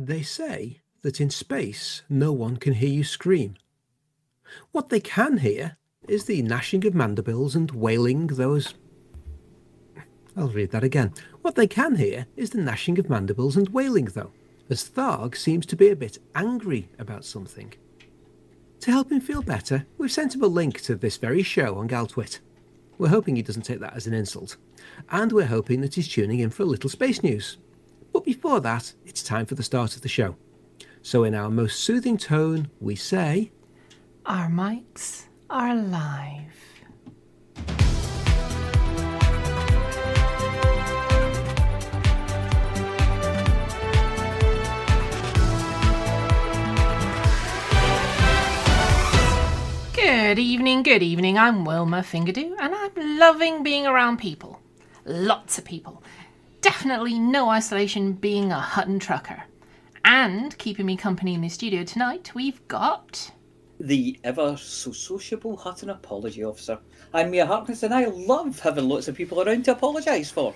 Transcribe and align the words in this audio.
They 0.00 0.22
say 0.22 0.80
that 1.02 1.20
in 1.20 1.28
space 1.28 2.02
no 2.08 2.30
one 2.32 2.56
can 2.56 2.74
hear 2.74 2.88
you 2.88 3.02
scream. 3.02 3.56
What 4.70 4.90
they 4.90 5.00
can 5.00 5.38
hear 5.38 5.76
is 6.06 6.26
the 6.26 6.40
gnashing 6.40 6.86
of 6.86 6.94
mandibles 6.94 7.56
and 7.56 7.68
wailing 7.72 8.28
those. 8.28 8.74
I'll 10.36 10.50
read 10.50 10.70
that 10.70 10.84
again. 10.84 11.14
What 11.42 11.56
they 11.56 11.66
can 11.66 11.96
hear 11.96 12.26
is 12.36 12.50
the 12.50 12.60
gnashing 12.60 13.00
of 13.00 13.10
mandibles 13.10 13.56
and 13.56 13.68
wailing, 13.70 14.04
though, 14.04 14.30
as 14.70 14.88
Tharg 14.88 15.36
seems 15.36 15.66
to 15.66 15.74
be 15.74 15.88
a 15.88 15.96
bit 15.96 16.18
angry 16.32 16.90
about 17.00 17.24
something. 17.24 17.74
To 18.78 18.92
help 18.92 19.10
him 19.10 19.20
feel 19.20 19.42
better, 19.42 19.84
we've 19.98 20.12
sent 20.12 20.36
him 20.36 20.44
a 20.44 20.46
link 20.46 20.80
to 20.82 20.94
this 20.94 21.16
very 21.16 21.42
show 21.42 21.74
on 21.74 21.88
Galtwit. 21.88 22.38
We're 22.98 23.08
hoping 23.08 23.34
he 23.34 23.42
doesn't 23.42 23.62
take 23.62 23.80
that 23.80 23.96
as 23.96 24.06
an 24.06 24.14
insult, 24.14 24.58
and 25.10 25.32
we're 25.32 25.46
hoping 25.46 25.80
that 25.80 25.94
he's 25.94 26.06
tuning 26.06 26.38
in 26.38 26.50
for 26.50 26.62
a 26.62 26.66
little 26.66 26.88
space 26.88 27.20
news. 27.24 27.58
But 28.18 28.24
before 28.24 28.58
that, 28.62 28.94
it's 29.06 29.22
time 29.22 29.46
for 29.46 29.54
the 29.54 29.62
start 29.62 29.94
of 29.94 30.02
the 30.02 30.08
show. 30.08 30.34
So, 31.02 31.22
in 31.22 31.36
our 31.36 31.48
most 31.48 31.78
soothing 31.78 32.18
tone, 32.18 32.68
we 32.80 32.96
say, 32.96 33.52
Our 34.26 34.48
mics 34.48 35.26
are 35.48 35.72
live. 35.76 36.52
Good 49.94 50.40
evening, 50.40 50.82
good 50.82 51.04
evening. 51.04 51.38
I'm 51.38 51.64
Wilma 51.64 51.98
Fingerdew, 51.98 52.56
and 52.58 52.74
I'm 52.74 53.20
loving 53.20 53.62
being 53.62 53.86
around 53.86 54.16
people. 54.16 54.60
Lots 55.04 55.56
of 55.56 55.64
people. 55.64 56.02
Definitely 56.60 57.18
no 57.18 57.48
isolation 57.50 58.12
being 58.12 58.50
a 58.50 58.58
Hutton 58.58 58.98
trucker. 58.98 59.42
And 60.04 60.56
keeping 60.58 60.86
me 60.86 60.96
company 60.96 61.34
in 61.34 61.40
the 61.40 61.48
studio 61.48 61.84
tonight, 61.84 62.32
we've 62.34 62.66
got. 62.68 63.30
the 63.80 64.18
ever 64.24 64.56
so 64.56 64.90
sociable 64.92 65.56
Hutton 65.56 65.90
apology 65.90 66.44
officer. 66.44 66.78
I'm 67.14 67.30
Mia 67.30 67.46
Harkness, 67.46 67.82
and 67.84 67.94
I 67.94 68.06
love 68.06 68.58
having 68.58 68.88
lots 68.88 69.08
of 69.08 69.14
people 69.14 69.40
around 69.40 69.64
to 69.66 69.72
apologise 69.72 70.30
for. 70.30 70.54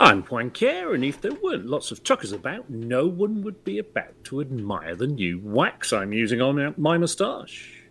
I'm 0.00 0.22
Poincaré, 0.22 0.94
and 0.94 1.04
if 1.04 1.20
there 1.20 1.34
weren't 1.34 1.66
lots 1.66 1.90
of 1.90 2.02
truckers 2.02 2.32
about, 2.32 2.68
no 2.70 3.06
one 3.06 3.42
would 3.42 3.62
be 3.64 3.78
about 3.78 4.24
to 4.24 4.40
admire 4.40 4.94
the 4.96 5.06
new 5.06 5.38
wax 5.42 5.92
I'm 5.92 6.12
using 6.12 6.40
on 6.40 6.74
my 6.76 6.98
moustache. 6.98 7.82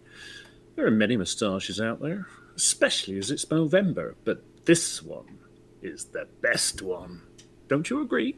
There 0.75 0.85
are 0.85 0.91
many 0.91 1.15
moustaches 1.15 1.79
out 1.79 2.01
there, 2.01 2.27
especially 2.55 3.17
as 3.17 3.31
it's 3.31 3.45
Movember, 3.45 4.15
but 4.23 4.43
this 4.65 5.01
one 5.01 5.39
is 5.81 6.05
the 6.05 6.27
best 6.41 6.81
one. 6.81 7.21
Don't 7.67 7.89
you 7.89 8.01
agree? 8.01 8.37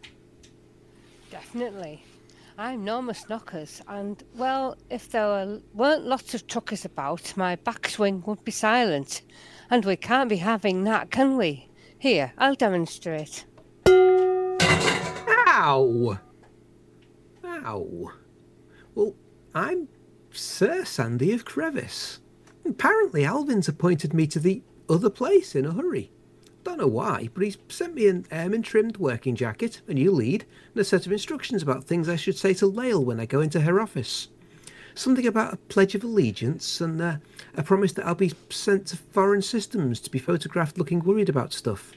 Definitely. 1.29 2.03
I'm 2.57 2.83
Norma 2.83 3.13
Snockers, 3.13 3.81
and 3.87 4.23
well, 4.35 4.77
if 4.89 5.11
there 5.11 5.27
were, 5.27 5.59
weren't 5.75 6.05
lots 6.05 6.33
of 6.33 6.47
truckers 6.47 6.85
about, 6.85 7.37
my 7.37 7.55
backswing 7.55 8.25
would 8.25 8.43
be 8.43 8.51
silent. 8.51 9.21
And 9.69 9.85
we 9.85 9.95
can't 9.95 10.29
be 10.29 10.37
having 10.37 10.85
that, 10.85 11.11
can 11.11 11.37
we? 11.37 11.69
Here, 11.99 12.33
I'll 12.37 12.55
demonstrate. 12.55 13.45
Ow! 13.87 16.19
Ow. 17.45 18.11
Well, 18.95 19.15
I'm 19.53 19.87
Sir 20.31 20.85
Sandy 20.85 21.33
of 21.33 21.45
Crevice. 21.45 22.19
Apparently, 22.65 23.23
Alvin's 23.23 23.67
appointed 23.67 24.13
me 24.13 24.25
to 24.27 24.39
the 24.39 24.63
other 24.89 25.09
place 25.09 25.53
in 25.53 25.65
a 25.65 25.73
hurry. 25.73 26.11
Don't 26.67 26.79
know 26.79 26.87
why, 26.87 27.29
but 27.33 27.43
he's 27.45 27.57
sent 27.69 27.95
me 27.95 28.07
an 28.07 28.25
ermine 28.29 28.61
trimmed 28.61 28.97
working 28.97 29.37
jacket, 29.37 29.79
a 29.87 29.93
new 29.93 30.11
lead, 30.11 30.43
and 30.73 30.81
a 30.81 30.83
set 30.83 31.05
of 31.05 31.13
instructions 31.13 31.63
about 31.63 31.85
things 31.85 32.09
I 32.09 32.17
should 32.17 32.37
say 32.37 32.53
to 32.55 32.67
Lael 32.67 33.05
when 33.05 33.21
I 33.21 33.25
go 33.25 33.39
into 33.39 33.61
her 33.61 33.79
office. 33.79 34.27
Something 34.93 35.25
about 35.25 35.53
a 35.53 35.57
pledge 35.69 35.95
of 35.95 36.03
allegiance 36.03 36.81
and 36.81 37.01
uh, 37.01 37.15
a 37.55 37.63
promise 37.63 37.93
that 37.93 38.05
I'll 38.05 38.15
be 38.15 38.33
sent 38.49 38.87
to 38.87 38.97
foreign 38.97 39.41
systems 39.41 40.01
to 40.01 40.11
be 40.11 40.19
photographed 40.19 40.77
looking 40.77 40.99
worried 40.99 41.29
about 41.29 41.53
stuff. 41.53 41.93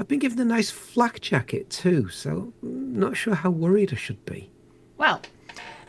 I've 0.00 0.08
been 0.08 0.18
given 0.18 0.40
a 0.40 0.44
nice 0.44 0.72
flak 0.72 1.20
jacket 1.20 1.70
too, 1.70 2.08
so 2.08 2.52
I'm 2.64 2.98
not 2.98 3.16
sure 3.16 3.36
how 3.36 3.50
worried 3.50 3.92
I 3.92 3.96
should 3.96 4.26
be. 4.26 4.50
Well, 4.98 5.22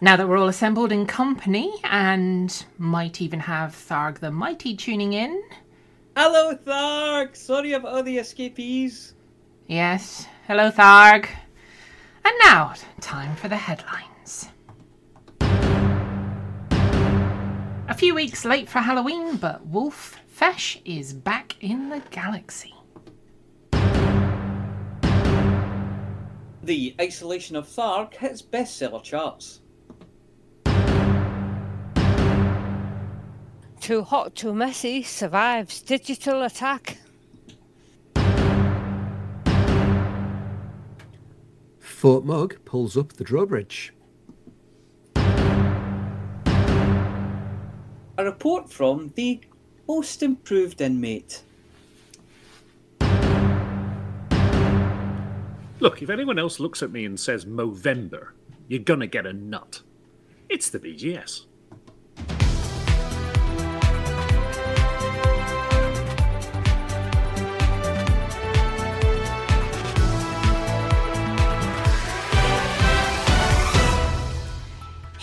now 0.01 0.15
that 0.17 0.29
we're 0.29 0.37
all 0.37 0.49
assembled 0.49 0.91
in 0.91 1.07
company 1.07 1.73
and 1.85 2.63
might 2.77 3.21
even 3.21 3.39
have 3.39 3.71
Tharg 3.71 4.19
the 4.19 4.29
Mighty 4.29 4.75
tuning 4.75 5.13
in. 5.13 5.41
Hello, 6.13 6.53
Tharg! 6.53 7.37
Sorry 7.37 7.71
about 7.71 7.93
all 7.93 8.03
the 8.03 8.17
escapees. 8.17 9.13
Yes, 9.67 10.27
hello, 10.45 10.69
Tharg. 10.69 11.29
And 12.25 12.33
now, 12.43 12.73
time 12.99 13.37
for 13.37 13.47
the 13.47 13.55
headlines. 13.55 14.49
A 17.87 17.93
few 17.95 18.13
weeks 18.13 18.43
late 18.43 18.67
for 18.67 18.79
Halloween, 18.79 19.37
but 19.37 19.65
Wolf 19.65 20.17
Fesh 20.37 20.81
is 20.83 21.13
back 21.13 21.55
in 21.61 21.87
the 21.87 22.01
galaxy. 22.11 22.73
The 26.61 26.93
isolation 26.99 27.55
of 27.55 27.69
Tharg 27.69 28.15
hits 28.15 28.41
bestseller 28.41 29.01
charts. 29.01 29.61
Too 33.81 34.03
hot, 34.03 34.35
too 34.35 34.53
messy 34.53 35.01
survives 35.01 35.81
digital 35.81 36.43
attack. 36.43 36.99
Fort 41.79 42.23
Mug 42.23 42.57
pulls 42.63 42.95
up 42.95 43.13
the 43.13 43.23
drawbridge. 43.23 43.91
A 48.17 48.23
report 48.23 48.71
from 48.71 49.11
the 49.15 49.41
most 49.87 50.21
improved 50.21 50.79
inmate. 50.79 51.41
Look, 55.79 56.03
if 56.03 56.11
anyone 56.11 56.37
else 56.37 56.59
looks 56.59 56.83
at 56.83 56.91
me 56.91 57.05
and 57.05 57.19
says 57.19 57.45
Movember, 57.45 58.27
you're 58.67 58.79
gonna 58.79 59.07
get 59.07 59.25
a 59.25 59.33
nut. 59.33 59.81
It's 60.49 60.69
the 60.69 60.79
BGS. 60.79 61.47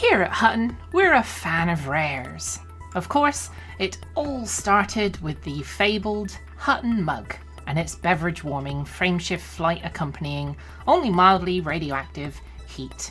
Here 0.09 0.23
at 0.23 0.31
Hutton, 0.31 0.75
we're 0.93 1.13
a 1.13 1.23
fan 1.23 1.69
of 1.69 1.87
rares. 1.87 2.61
Of 2.95 3.11
course, 3.11 3.51
it 3.79 3.99
all 4.15 4.47
started 4.47 5.21
with 5.21 5.43
the 5.43 5.61
fabled 5.61 6.39
Hutton 6.57 7.03
mug 7.05 7.37
and 7.67 7.79
its 7.79 7.95
beverage 7.95 8.43
warming 8.43 8.87
frameshift 8.87 9.41
flight 9.41 9.83
accompanying 9.85 10.57
only 10.87 11.11
mildly 11.11 11.61
radioactive 11.61 12.41
heat. 12.67 13.11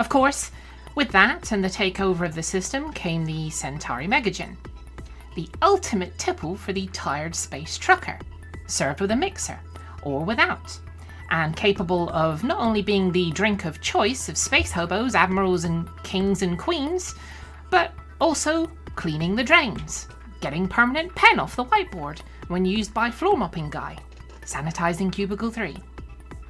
Of 0.00 0.08
course, 0.08 0.50
with 0.96 1.10
that 1.10 1.52
and 1.52 1.62
the 1.62 1.68
takeover 1.68 2.26
of 2.26 2.34
the 2.34 2.42
system 2.42 2.92
came 2.92 3.24
the 3.24 3.48
Centauri 3.48 4.08
Mega 4.08 4.32
Gin, 4.32 4.56
the 5.36 5.48
ultimate 5.62 6.18
tipple 6.18 6.56
for 6.56 6.72
the 6.72 6.88
tired 6.88 7.36
space 7.36 7.78
trucker, 7.78 8.18
served 8.66 9.00
with 9.00 9.12
a 9.12 9.16
mixer 9.16 9.60
or 10.02 10.24
without, 10.24 10.76
and 11.30 11.56
capable 11.56 12.10
of 12.10 12.44
not 12.44 12.60
only 12.60 12.82
being 12.82 13.12
the 13.12 13.30
drink 13.32 13.64
of 13.64 13.80
choice 13.80 14.28
of 14.28 14.36
space 14.36 14.72
hobos, 14.72 15.14
admirals, 15.14 15.64
and 15.64 15.88
kings 16.02 16.42
and 16.42 16.58
queens, 16.58 17.14
but 17.70 17.92
also 18.20 18.70
cleaning 18.94 19.36
the 19.36 19.44
drains, 19.44 20.08
getting 20.40 20.66
permanent 20.66 21.14
pen 21.14 21.38
off 21.38 21.56
the 21.56 21.64
whiteboard 21.64 22.20
when 22.48 22.64
used 22.64 22.94
by 22.94 23.10
floor 23.10 23.36
mopping 23.36 23.70
guy, 23.70 23.96
sanitizing 24.42 25.12
cubicle 25.12 25.50
3. 25.50 25.76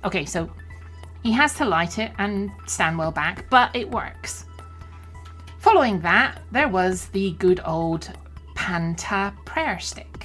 Okay, 0.04 0.24
so 0.24 0.50
he 1.22 1.32
has 1.32 1.54
to 1.54 1.64
light 1.64 1.98
it 1.98 2.12
and 2.18 2.50
stand 2.66 2.96
well 2.96 3.10
back, 3.10 3.50
but 3.50 3.74
it 3.74 3.90
works. 3.90 4.44
Following 5.58 6.00
that, 6.02 6.42
there 6.52 6.68
was 6.68 7.06
the 7.06 7.32
good 7.32 7.60
old 7.64 8.12
Pantaa 8.54 9.34
prayer 9.44 9.80
stick, 9.80 10.15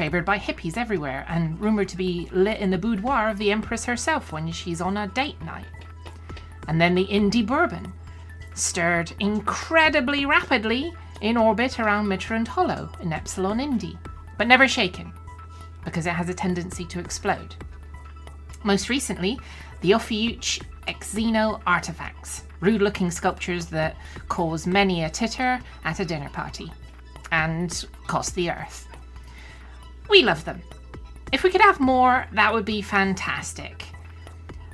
favoured 0.00 0.24
by 0.24 0.38
hippies 0.38 0.78
everywhere 0.78 1.26
and 1.28 1.60
rumoured 1.60 1.86
to 1.86 1.94
be 1.94 2.26
lit 2.32 2.58
in 2.58 2.70
the 2.70 2.78
boudoir 2.78 3.28
of 3.28 3.36
the 3.36 3.52
Empress 3.52 3.84
herself 3.84 4.32
when 4.32 4.50
she's 4.50 4.80
on 4.80 4.96
a 4.96 5.06
date 5.08 5.38
night. 5.42 5.66
And 6.68 6.80
then 6.80 6.94
the 6.94 7.02
Indi 7.02 7.42
Bourbon, 7.42 7.92
stirred 8.54 9.12
incredibly 9.20 10.24
rapidly 10.24 10.94
in 11.20 11.36
orbit 11.36 11.78
around 11.78 12.06
Mitterand 12.06 12.48
Hollow 12.48 12.88
in 13.02 13.12
Epsilon 13.12 13.60
Indi, 13.60 13.98
but 14.38 14.46
never 14.46 14.66
shaken, 14.66 15.12
because 15.84 16.06
it 16.06 16.14
has 16.14 16.30
a 16.30 16.34
tendency 16.34 16.86
to 16.86 16.98
explode. 16.98 17.54
Most 18.64 18.88
recently, 18.88 19.38
the 19.82 19.90
Ophiuch 19.90 20.62
Exino 20.88 21.60
artifacts, 21.66 22.44
rude 22.60 22.80
looking 22.80 23.10
sculptures 23.10 23.66
that 23.66 23.96
cause 24.28 24.66
many 24.66 25.04
a 25.04 25.10
titter 25.10 25.60
at 25.84 26.00
a 26.00 26.06
dinner 26.06 26.30
party 26.30 26.72
and 27.32 27.84
cost 28.06 28.34
the 28.34 28.50
earth. 28.50 28.86
We 30.10 30.22
love 30.24 30.44
them. 30.44 30.60
If 31.30 31.44
we 31.44 31.50
could 31.50 31.60
have 31.60 31.78
more, 31.78 32.26
that 32.32 32.52
would 32.52 32.64
be 32.64 32.82
fantastic. 32.82 33.86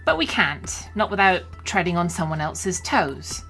But 0.07 0.17
we 0.17 0.27
can't, 0.27 0.89
not 0.95 1.11
without 1.11 1.43
treading 1.65 1.99
on 1.99 2.09
someone 2.09 2.41
else's 2.41 2.81
toes. 2.81 3.45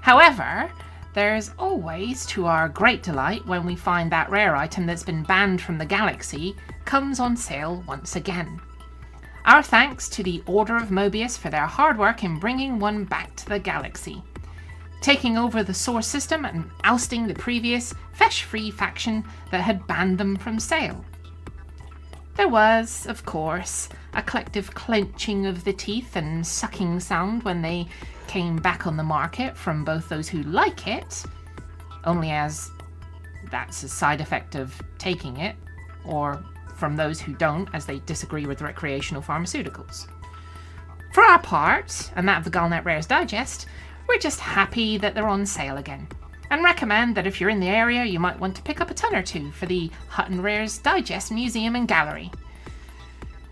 However, 0.00 0.68
there's 1.14 1.52
always, 1.56 2.26
to 2.26 2.46
our 2.46 2.68
great 2.68 3.04
delight, 3.04 3.46
when 3.46 3.64
we 3.64 3.76
find 3.76 4.10
that 4.10 4.28
rare 4.28 4.56
item 4.56 4.86
that's 4.86 5.04
been 5.04 5.22
banned 5.22 5.60
from 5.60 5.78
the 5.78 5.86
galaxy 5.86 6.56
comes 6.84 7.20
on 7.20 7.36
sale 7.36 7.84
once 7.86 8.16
again. 8.16 8.60
Our 9.44 9.62
thanks 9.62 10.08
to 10.10 10.24
the 10.24 10.42
Order 10.46 10.76
of 10.76 10.88
Mobius 10.88 11.38
for 11.38 11.48
their 11.48 11.66
hard 11.66 11.96
work 11.96 12.24
in 12.24 12.40
bringing 12.40 12.80
one 12.80 13.04
back 13.04 13.36
to 13.36 13.46
the 13.46 13.58
galaxy, 13.58 14.22
taking 15.00 15.38
over 15.38 15.62
the 15.62 15.74
source 15.74 16.08
system 16.08 16.44
and 16.44 16.68
ousting 16.82 17.26
the 17.26 17.34
previous 17.34 17.94
Fesh 18.18 18.42
Free 18.42 18.70
faction 18.70 19.24
that 19.52 19.60
had 19.60 19.86
banned 19.86 20.18
them 20.18 20.36
from 20.36 20.58
sale. 20.58 21.04
There 22.36 22.48
was, 22.48 23.06
of 23.06 23.24
course, 23.26 23.88
a 24.14 24.22
collective 24.22 24.74
clenching 24.74 25.46
of 25.46 25.64
the 25.64 25.72
teeth 25.72 26.16
and 26.16 26.46
sucking 26.46 27.00
sound 27.00 27.42
when 27.42 27.62
they 27.62 27.86
came 28.28 28.56
back 28.56 28.86
on 28.86 28.96
the 28.96 29.02
market 29.02 29.56
from 29.56 29.84
both 29.84 30.08
those 30.08 30.28
who 30.28 30.42
like 30.44 30.86
it, 30.86 31.24
only 32.04 32.30
as 32.30 32.70
that's 33.50 33.82
a 33.82 33.88
side 33.88 34.20
effect 34.20 34.54
of 34.54 34.80
taking 34.98 35.38
it, 35.38 35.56
or 36.04 36.42
from 36.76 36.96
those 36.96 37.20
who 37.20 37.34
don't 37.34 37.68
as 37.74 37.84
they 37.84 37.98
disagree 38.00 38.46
with 38.46 38.62
recreational 38.62 39.22
pharmaceuticals. 39.22 40.06
For 41.12 41.22
our 41.22 41.40
part, 41.40 42.10
and 42.14 42.28
that 42.28 42.38
of 42.38 42.44
the 42.44 42.50
Galnet 42.50 42.84
Rares 42.84 43.06
Digest, 43.06 43.66
we're 44.08 44.18
just 44.18 44.40
happy 44.40 44.96
that 44.98 45.14
they're 45.14 45.28
on 45.28 45.44
sale 45.44 45.76
again, 45.76 46.08
and 46.50 46.64
recommend 46.64 47.16
that 47.16 47.26
if 47.26 47.40
you're 47.40 47.50
in 47.50 47.60
the 47.60 47.68
area, 47.68 48.04
you 48.04 48.18
might 48.18 48.38
want 48.38 48.56
to 48.56 48.62
pick 48.62 48.80
up 48.80 48.90
a 48.90 48.94
ton 48.94 49.14
or 49.14 49.22
two 49.22 49.52
for 49.52 49.66
the 49.66 49.90
Hutton 50.08 50.42
Rares 50.42 50.78
Digest 50.78 51.30
Museum 51.30 51.76
and 51.76 51.86
Gallery. 51.86 52.30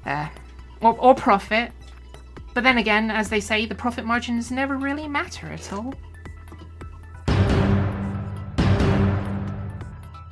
Uh, 0.04 0.28
or, 0.80 0.98
or 0.98 1.14
profit. 1.14 1.72
But 2.54 2.64
then 2.64 2.78
again, 2.78 3.10
as 3.10 3.28
they 3.28 3.40
say, 3.40 3.66
the 3.66 3.74
profit 3.74 4.04
margins 4.04 4.50
never 4.50 4.76
really 4.76 5.06
matter 5.06 5.46
at 5.48 5.72
all. 5.72 5.94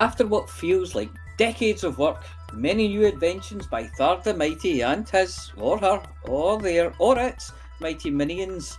After 0.01 0.27
what 0.27 0.51
feels 0.51 0.95
like 0.95 1.11
decades 1.39 1.85
of 1.85 1.99
work, 1.99 2.25
many 2.53 2.89
new 2.89 3.07
inventions 3.07 3.67
by 3.67 3.85
Tharg 3.99 4.25
the 4.25 4.35
Mighty 4.35 4.83
and 4.83 5.09
his, 5.09 5.53
or 5.57 5.79
her, 5.79 6.03
or 6.25 6.61
their, 6.61 6.93
or 6.99 7.19
its 7.19 7.53
mighty 7.81 8.11
minions, 8.11 8.79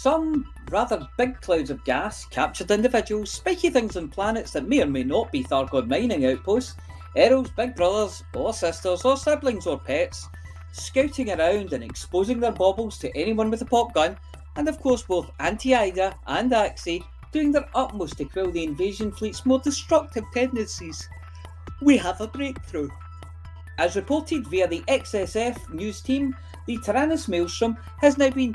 some 0.00 0.46
rather 0.70 1.08
big 1.16 1.40
clouds 1.40 1.70
of 1.70 1.84
gas, 1.84 2.24
captured 2.26 2.70
individuals, 2.70 3.32
spiky 3.32 3.68
things 3.68 3.96
on 3.96 4.06
planets 4.06 4.52
that 4.52 4.68
may 4.68 4.80
or 4.80 4.86
may 4.86 5.02
not 5.02 5.32
be 5.32 5.42
Thargoid 5.42 5.88
mining 5.88 6.24
outposts, 6.24 6.76
Errol's 7.16 7.50
big 7.50 7.74
brothers, 7.74 8.22
or 8.32 8.52
sisters, 8.52 9.04
or 9.04 9.16
siblings, 9.16 9.66
or 9.66 9.76
pets, 9.76 10.28
scouting 10.70 11.32
around 11.32 11.72
and 11.72 11.82
exposing 11.82 12.38
their 12.38 12.52
baubles 12.52 12.96
to 12.98 13.16
anyone 13.18 13.50
with 13.50 13.60
a 13.62 13.64
pop 13.64 13.92
gun, 13.92 14.16
and 14.54 14.68
of 14.68 14.78
course 14.78 15.02
both 15.02 15.32
Anti-Ida 15.40 16.16
and 16.28 16.52
Axie 16.52 17.02
doing 17.32 17.50
their 17.50 17.68
utmost 17.74 18.18
to 18.18 18.24
quell 18.24 18.52
the 18.52 18.62
invasion 18.62 19.10
fleet's 19.10 19.44
more 19.44 19.58
destructive 19.58 20.24
tendencies. 20.32 21.08
We 21.82 21.96
have 21.96 22.20
a 22.20 22.28
breakthrough. 22.28 22.88
As 23.78 23.96
reported 23.96 24.46
via 24.46 24.68
the 24.68 24.82
XSF 24.82 25.74
news 25.74 26.00
team, 26.00 26.36
the 26.66 26.76
Taranis 26.78 27.26
Maelstrom 27.26 27.76
has 28.00 28.16
now 28.16 28.30
been 28.30 28.54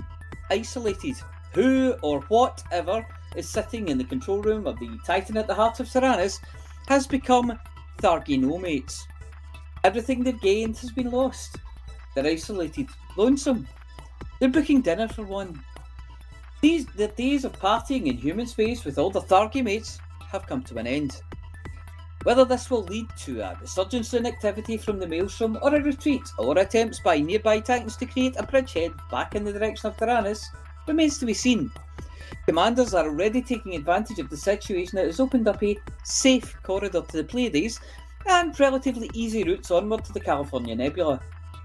isolated. 0.50 1.18
Who 1.54 1.96
or 2.02 2.22
whatever 2.22 3.06
is 3.36 3.50
sitting 3.50 3.90
in 3.90 3.98
the 3.98 4.04
control 4.04 4.42
room 4.42 4.68
of 4.68 4.80
the 4.80 4.98
Titan 5.06 5.38
at 5.38 5.48
the 5.48 5.54
heart 5.54 5.80
of 5.80 5.88
Taranis 5.88 6.40
has 6.88 7.08
become 7.08 7.60
Tharginomates. 8.02 9.04
Everything 9.84 10.24
they've 10.24 10.42
gained 10.42 10.78
has 10.78 10.92
been 10.92 11.12
lost. 11.12 11.58
They're 12.16 12.26
isolated, 12.26 12.88
lonesome. 13.18 13.68
They're 14.40 14.50
booking 14.50 14.82
dinner 14.82 15.08
for 15.08 15.24
one. 15.24 15.64
These 16.62 16.86
the 16.86 17.10
days 17.10 17.46
of 17.46 17.60
partying 17.60 18.08
in 18.08 18.18
human 18.18 18.48
space 18.48 18.86
with 18.86 18.98
all 18.98 19.12
the 19.12 19.22
Thargy 19.22 19.64
mates 19.64 20.00
have 20.32 20.48
come 20.48 20.64
to 20.64 20.78
an 20.78 20.88
end. 20.88 21.22
Whether 22.24 22.46
this 22.46 22.72
will 22.72 22.84
lead 22.84 23.08
to 23.26 23.42
a 23.42 23.58
resurgence 23.60 24.14
in 24.14 24.26
activity 24.26 24.78
from 24.78 24.98
the 24.98 25.08
Maelstrom 25.08 25.58
or 25.62 25.76
a 25.76 25.84
retreat 25.84 26.24
or 26.38 26.58
attempts 26.58 27.02
by 27.02 27.20
nearby 27.20 27.60
Titans 27.60 27.98
to 27.98 28.06
create 28.06 28.38
a 28.38 28.44
bridgehead 28.44 28.94
back 29.12 29.36
in 29.36 29.44
the 29.44 29.52
direction 29.52 29.90
of 29.90 29.98
Taranis 29.98 30.46
remains 30.88 31.18
to 31.20 31.26
be 31.26 31.34
seen. 31.34 31.72
Commanders 32.46 32.94
are 32.94 33.06
already 33.06 33.42
taking 33.42 33.76
advantage 33.76 34.20
of 34.20 34.30
the 34.30 34.38
situation 34.38 34.96
that 34.96 35.06
has 35.06 35.20
opened 35.20 35.48
up 35.48 35.64
a 35.64 35.78
safe 36.04 36.58
corridor 36.64 37.02
to 37.02 37.18
the 37.18 37.24
Pleiades 37.24 37.80
and 38.28 38.58
relatively 38.60 39.10
easy 39.14 39.44
routes 39.44 39.72
onward 39.72 40.04
to 40.06 40.14
the 40.14 40.20
California 40.20 40.76
Nebula. 40.76 41.22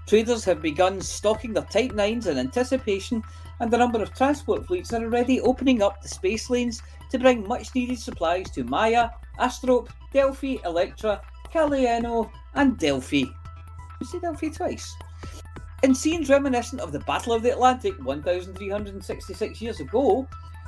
Traders 0.07 0.43
have 0.45 0.61
begun 0.61 0.99
stocking 1.01 1.53
their 1.53 1.65
Type 1.65 1.91
9s 1.91 2.27
in 2.27 2.37
anticipation, 2.37 3.21
and 3.59 3.73
a 3.73 3.77
number 3.77 4.01
of 4.01 4.13
transport 4.15 4.65
fleets 4.65 4.93
are 4.93 5.03
already 5.03 5.39
opening 5.41 5.81
up 5.81 6.01
the 6.01 6.07
space 6.07 6.49
lanes 6.49 6.81
to 7.11 7.19
bring 7.19 7.47
much 7.47 7.75
needed 7.75 7.99
supplies 7.99 8.49
to 8.51 8.63
Maia, 8.63 9.09
Astrope, 9.37 9.89
Delphi, 10.11 10.57
Electra, 10.65 11.21
Celaeno, 11.53 12.31
and 12.55 12.77
Delphi. 12.77 13.25
You 13.99 14.07
say 14.07 14.19
Delphi 14.19 14.49
twice. 14.49 14.95
In 15.81 15.95
scenes 15.95 16.29
reminiscent 16.29 16.81
of 16.81 16.91
the 16.91 16.99
Battle 16.99 17.31
of 17.31 17.41
the 17.41 17.51
Atlantic 17.51 17.97
1366 18.03 19.61
years 19.61 19.79
ago, 19.79 20.27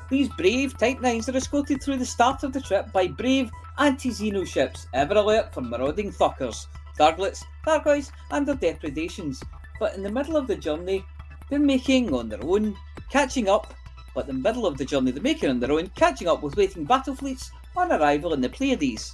these 0.09 0.29
brave 0.29 0.77
Type 0.77 0.99
9s 0.99 1.27
are 1.27 1.35
escorted 1.35 1.83
through 1.83 1.97
the 1.97 2.05
start 2.05 2.43
of 2.43 2.53
the 2.53 2.61
trip 2.61 2.93
by 2.93 3.07
brave 3.07 3.51
anti-Xeno 3.77 4.47
ships, 4.47 4.87
ever 4.93 5.15
alert 5.15 5.53
for 5.53 5.59
marauding 5.59 6.13
thuckers, 6.13 6.67
Tharglets, 6.97 7.43
Thargoids, 7.67 8.11
and 8.31 8.47
their 8.47 8.55
depredations. 8.55 9.43
But 9.81 9.95
in 9.95 10.03
the 10.03 10.11
middle 10.11 10.37
of 10.37 10.47
the 10.47 10.55
journey, 10.55 11.03
they're 11.49 11.59
making 11.59 12.13
on 12.13 12.29
their 12.29 12.43
own, 12.45 12.77
catching 13.09 13.49
up, 13.49 13.73
but 14.15 14.29
in 14.29 14.37
the 14.37 14.41
middle 14.41 14.65
of 14.65 14.77
the 14.77 14.85
journey 14.85 15.11
they're 15.11 15.21
making 15.21 15.49
on 15.49 15.59
their 15.59 15.73
own, 15.73 15.87
catching 15.89 16.29
up 16.29 16.41
with 16.41 16.55
waiting 16.55 16.85
battle 16.85 17.15
fleets 17.15 17.51
on 17.75 17.91
arrival 17.91 18.31
in 18.33 18.39
the 18.39 18.47
Pleiades. 18.47 19.13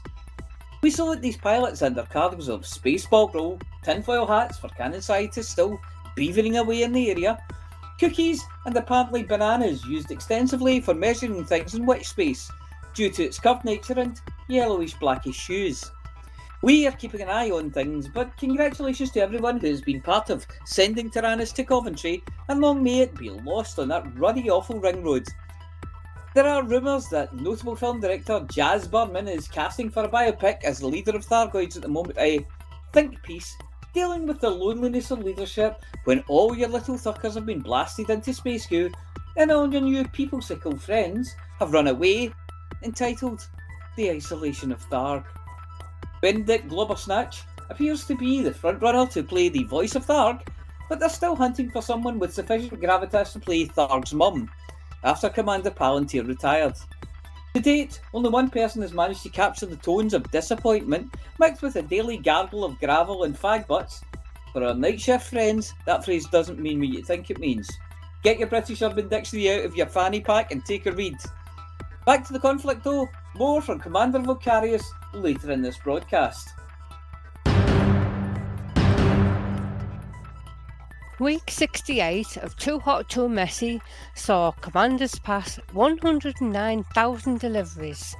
We 0.81 0.91
that 0.91 1.21
these 1.21 1.37
pilots 1.37 1.81
and 1.81 1.95
their 1.95 2.05
cargoes 2.05 2.49
of 2.49 2.61
spaceball 2.61 3.33
roll, 3.33 3.59
tinfoil 3.83 4.27
hats 4.27 4.59
for 4.59 4.69
Canonn 4.69 5.01
scientists 5.01 5.49
still 5.49 5.79
beavering 6.15 6.59
away 6.59 6.83
in 6.83 6.91
the 6.91 7.09
area, 7.09 7.37
cookies, 7.99 8.43
and 8.65 8.77
apparently 8.77 9.23
bananas 9.23 9.85
used 9.85 10.11
extensively 10.11 10.79
for 10.79 10.93
measuring 10.93 11.43
things 11.45 11.73
in 11.73 11.85
wet 11.85 12.05
space 12.05 12.51
due 12.93 13.09
to 13.09 13.23
its 13.23 13.39
curved 13.39 13.65
nature 13.65 13.99
and 13.99 14.21
yellowish 14.47 14.93
blackish 14.93 15.47
hues. 15.47 15.91
We 16.61 16.87
are 16.87 16.91
keeping 16.91 17.21
an 17.21 17.29
eye 17.29 17.51
on 17.51 17.69
things, 17.71 18.07
but 18.07 18.35
congratulations 18.37 19.11
to 19.11 19.21
everyone 19.21 19.59
who 19.59 19.67
has 19.67 19.81
been 19.81 20.01
part 20.01 20.29
of 20.29 20.45
sending 20.65 21.09
Taranis 21.09 21.53
to 21.55 21.63
Coventry, 21.63 22.23
and 22.49 22.61
long 22.61 22.83
may 22.83 23.01
it 23.01 23.15
be 23.15 23.29
lost 23.29 23.77
on 23.79 23.89
that 23.89 24.17
ruddy, 24.17 24.49
awful 24.49 24.79
ring 24.79 25.03
road. 25.03 25.27
There 26.37 26.47
are 26.47 26.61
rumours 26.61 27.07
that 27.07 27.33
notable 27.33 27.75
film 27.75 27.99
director 27.99 28.45
Jazz 28.51 28.87
Berman 28.87 29.27
is 29.27 29.47
casting 29.47 29.89
for 29.89 30.03
a 30.03 30.07
biopic 30.07 30.63
as 30.63 30.77
the 30.77 30.85
leader 30.85 31.15
of 31.15 31.25
Thargoids 31.25 31.77
at 31.77 31.81
the 31.81 31.87
moment, 31.87 32.19
a 32.19 32.45
think 32.93 33.23
piece 33.23 33.57
dealing 33.91 34.27
with 34.27 34.39
the 34.39 34.47
loneliness 34.51 35.09
of 35.09 35.23
leadership 35.23 35.81
when 36.03 36.23
all 36.27 36.55
your 36.55 36.69
little 36.69 36.93
thuckers 36.93 37.33
have 37.33 37.47
been 37.47 37.61
blasted 37.61 38.11
into 38.11 38.35
space 38.35 38.67
goo 38.67 38.91
and 39.35 39.51
all 39.51 39.73
your 39.73 39.81
new 39.81 40.07
people 40.09 40.39
sickle 40.39 40.77
friends 40.77 41.35
have 41.57 41.73
run 41.73 41.87
away, 41.87 42.31
entitled 42.83 43.47
The 43.95 44.11
Isolation 44.11 44.71
of 44.71 44.87
Tharg. 44.91 45.25
Benedict 46.21 46.69
Globbersnatch 46.69 47.41
appears 47.71 48.05
to 48.05 48.15
be 48.15 48.43
the 48.43 48.51
frontrunner 48.51 49.11
to 49.13 49.23
play 49.23 49.49
the 49.49 49.63
voice 49.63 49.95
of 49.95 50.05
Tharg, 50.05 50.47
but 50.87 50.99
they're 50.99 51.09
still 51.09 51.35
hunting 51.35 51.71
for 51.71 51.81
someone 51.81 52.19
with 52.19 52.31
sufficient 52.31 52.79
gravitas 52.79 53.33
to 53.33 53.39
play 53.39 53.65
Tharg's 53.65 54.13
mum, 54.13 54.51
after 55.07 55.29
Commander 55.29 55.71
Palantir 55.71 56.27
retired. 56.27 56.75
To 57.55 57.61
date, 57.61 58.01
only 58.13 58.29
one 58.29 58.49
person 58.49 58.81
has 58.81 58.91
managed 58.91 59.23
to 59.23 59.29
capture 59.29 59.65
the 59.65 59.77
tones 59.77 60.13
of 60.13 60.29
disappointment 60.31 61.15
mixed 61.39 61.61
with 61.61 61.77
a 61.77 61.81
daily 61.81 62.17
gargle 62.17 62.65
of 62.65 62.77
gravel 62.77 63.23
and 63.23 63.33
fag 63.33 63.67
butts. 63.67 64.01
For 64.51 64.65
our 64.65 64.73
night 64.73 64.99
shift 64.99 65.29
friends, 65.29 65.73
that 65.85 66.03
phrase 66.03 66.27
doesn't 66.27 66.59
mean 66.59 66.79
what 66.79 66.89
you 66.89 67.01
think 67.01 67.31
it 67.31 67.39
means. 67.39 67.69
Get 68.21 68.37
your 68.37 68.49
British 68.49 68.81
Urban 68.81 69.07
Dictionary 69.07 69.49
out 69.53 69.65
of 69.65 69.77
your 69.77 69.87
fanny 69.87 70.19
pack 70.19 70.51
and 70.51 70.65
take 70.65 70.85
a 70.87 70.91
read. 70.91 71.15
Back 72.05 72.27
to 72.27 72.33
the 72.33 72.39
conflict 72.39 72.83
though, 72.83 73.07
more 73.33 73.61
from 73.61 73.79
Commander 73.79 74.19
Vocarius 74.19 74.83
later 75.13 75.51
in 75.51 75.61
this 75.61 75.77
broadcast. 75.77 76.49
Week 81.19 81.49
68 81.49 82.37
of 82.37 82.55
Too 82.57 82.77
Hot 82.77 83.09
Too 83.09 83.27
Messy 83.27 83.81
saw 84.13 84.51
Commanders 84.51 85.17
pass 85.17 85.59
109,000 85.73 87.39
deliveries. 87.39 88.15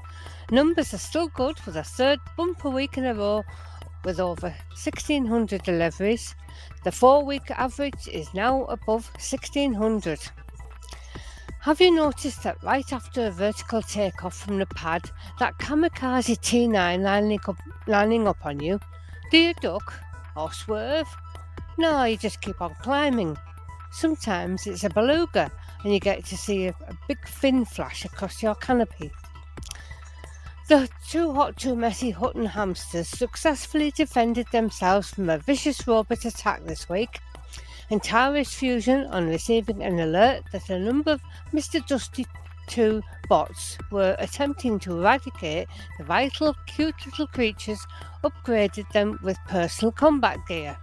Numbers 0.50 0.96
are 0.96 0.98
still 0.98 1.28
good 1.28 1.60
for 1.60 1.70
the 1.70 1.84
third 1.84 2.20
bumper 2.36 2.72
week 2.72 2.98
in 2.98 3.06
a 3.06 3.14
row 3.14 3.44
with 4.04 4.20
over 4.20 4.48
1,600 4.48 5.62
deliveries. 5.62 6.34
The 6.84 6.92
four 6.92 7.24
week 7.24 7.52
average 7.52 8.08
is 8.12 8.34
now 8.34 8.64
above 8.64 9.12
1,600. 9.20 10.20
Have 11.60 11.80
you 11.80 11.92
noticed 11.92 12.42
that 12.42 12.64
right 12.64 12.92
after 12.92 13.28
a 13.28 13.32
vertical 13.32 13.84
takeoff 13.84 14.36
from 14.36 14.58
the 14.58 14.66
pad, 14.66 15.04
that 15.38 15.60
kamikaze 15.60 16.40
T9 16.40 17.02
landing 17.04 17.42
up, 17.48 17.58
landing 17.86 18.28
up 18.28 18.44
on 18.44 18.60
you? 18.60 18.80
Do 19.30 19.38
you 19.38 19.54
duck 19.62 19.94
or 20.36 20.52
swerve? 20.52 21.08
No, 21.80 22.06
you 22.06 22.18
just 22.18 22.42
keep 22.42 22.60
on 22.60 22.76
climbing. 22.82 23.38
Sometimes 23.92 24.66
it's 24.66 24.84
a 24.84 24.90
beluga 24.90 25.52
and 25.84 25.94
you 25.94 26.00
get 26.00 26.26
to 26.26 26.38
see 26.38 26.66
a, 26.66 26.76
a 26.88 26.98
big 27.08 27.28
fin 27.28 27.66
flash 27.66 28.04
across 28.04 28.42
your 28.42 28.56
canopy. 28.56 29.12
The 30.68 30.90
too 31.08 31.34
hot, 31.34 31.56
too 31.56 31.76
messy 31.76 32.10
Hutton 32.10 32.46
hamsters 32.46 33.08
successfully 33.08 33.92
defended 33.92 34.48
themselves 34.52 35.12
from 35.12 35.30
a 35.30 35.38
vicious 35.38 35.88
robot 35.88 36.26
attack 36.26 36.66
this 36.66 36.90
week, 36.90 37.20
and 37.90 38.04
Tyrus 38.04 38.54
Fusion, 38.54 39.06
on 39.06 39.30
receiving 39.30 39.82
an 39.82 40.00
alert 40.00 40.44
that 40.52 40.70
a 40.70 40.78
number 40.78 41.12
of 41.12 41.22
Mr. 41.54 41.86
Dusty 41.88 42.26
2 42.68 43.02
bots 43.30 43.78
were 43.92 44.18
attempting 44.20 44.78
to 44.80 45.00
eradicate 45.00 45.70
the 45.98 46.04
vital, 46.04 46.54
cute 46.66 47.06
little 47.06 47.28
creatures, 47.28 47.80
upgraded 48.26 48.92
them 48.92 49.18
with 49.24 49.38
personal 49.48 49.94
combat 49.94 50.38
gear. 50.50 50.78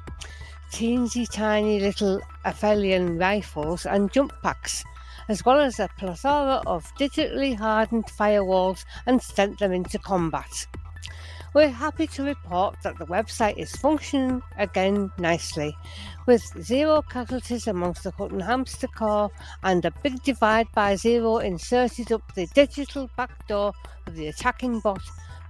Teensy 0.75 1.25
tiny 1.31 1.79
little 1.79 2.21
Aphelion 2.45 3.17
rifles 3.17 3.87
and 3.87 4.13
jump 4.13 4.33
packs 4.43 4.83
as 5.29 5.45
well 5.45 5.61
as 5.61 5.79
a 5.79 5.89
plethora 5.97 6.61
of 6.67 6.93
digitally 6.97 7.57
hardened 7.57 8.07
firewalls 8.07 8.85
and 9.07 9.23
sent 9.23 9.61
them 9.61 9.71
into 9.71 10.01
combat. 10.01 10.67
We're 11.55 11.69
happy 11.69 12.09
to 12.09 12.25
report 12.25 12.75
that 12.83 12.99
the 12.99 13.07
website 13.07 13.57
is 13.57 13.77
functioning 13.77 14.43
again 14.59 15.13
nicely, 15.17 15.77
with 16.27 16.43
zero 16.61 17.03
casualties 17.03 17.69
amongst 17.69 18.03
the 18.03 18.11
Hutton 18.11 18.41
hamster 18.41 18.89
core 18.89 19.31
and 19.63 19.85
a 19.85 19.93
big 20.03 20.25
divide 20.25 20.67
by 20.75 20.97
zero 20.97 21.39
inserted 21.39 22.11
up 22.11 22.35
the 22.35 22.49
digital 22.49 23.09
backdoor 23.17 23.73
of 24.09 24.17
the 24.17 24.27
attacking 24.27 24.81
bot 24.81 25.03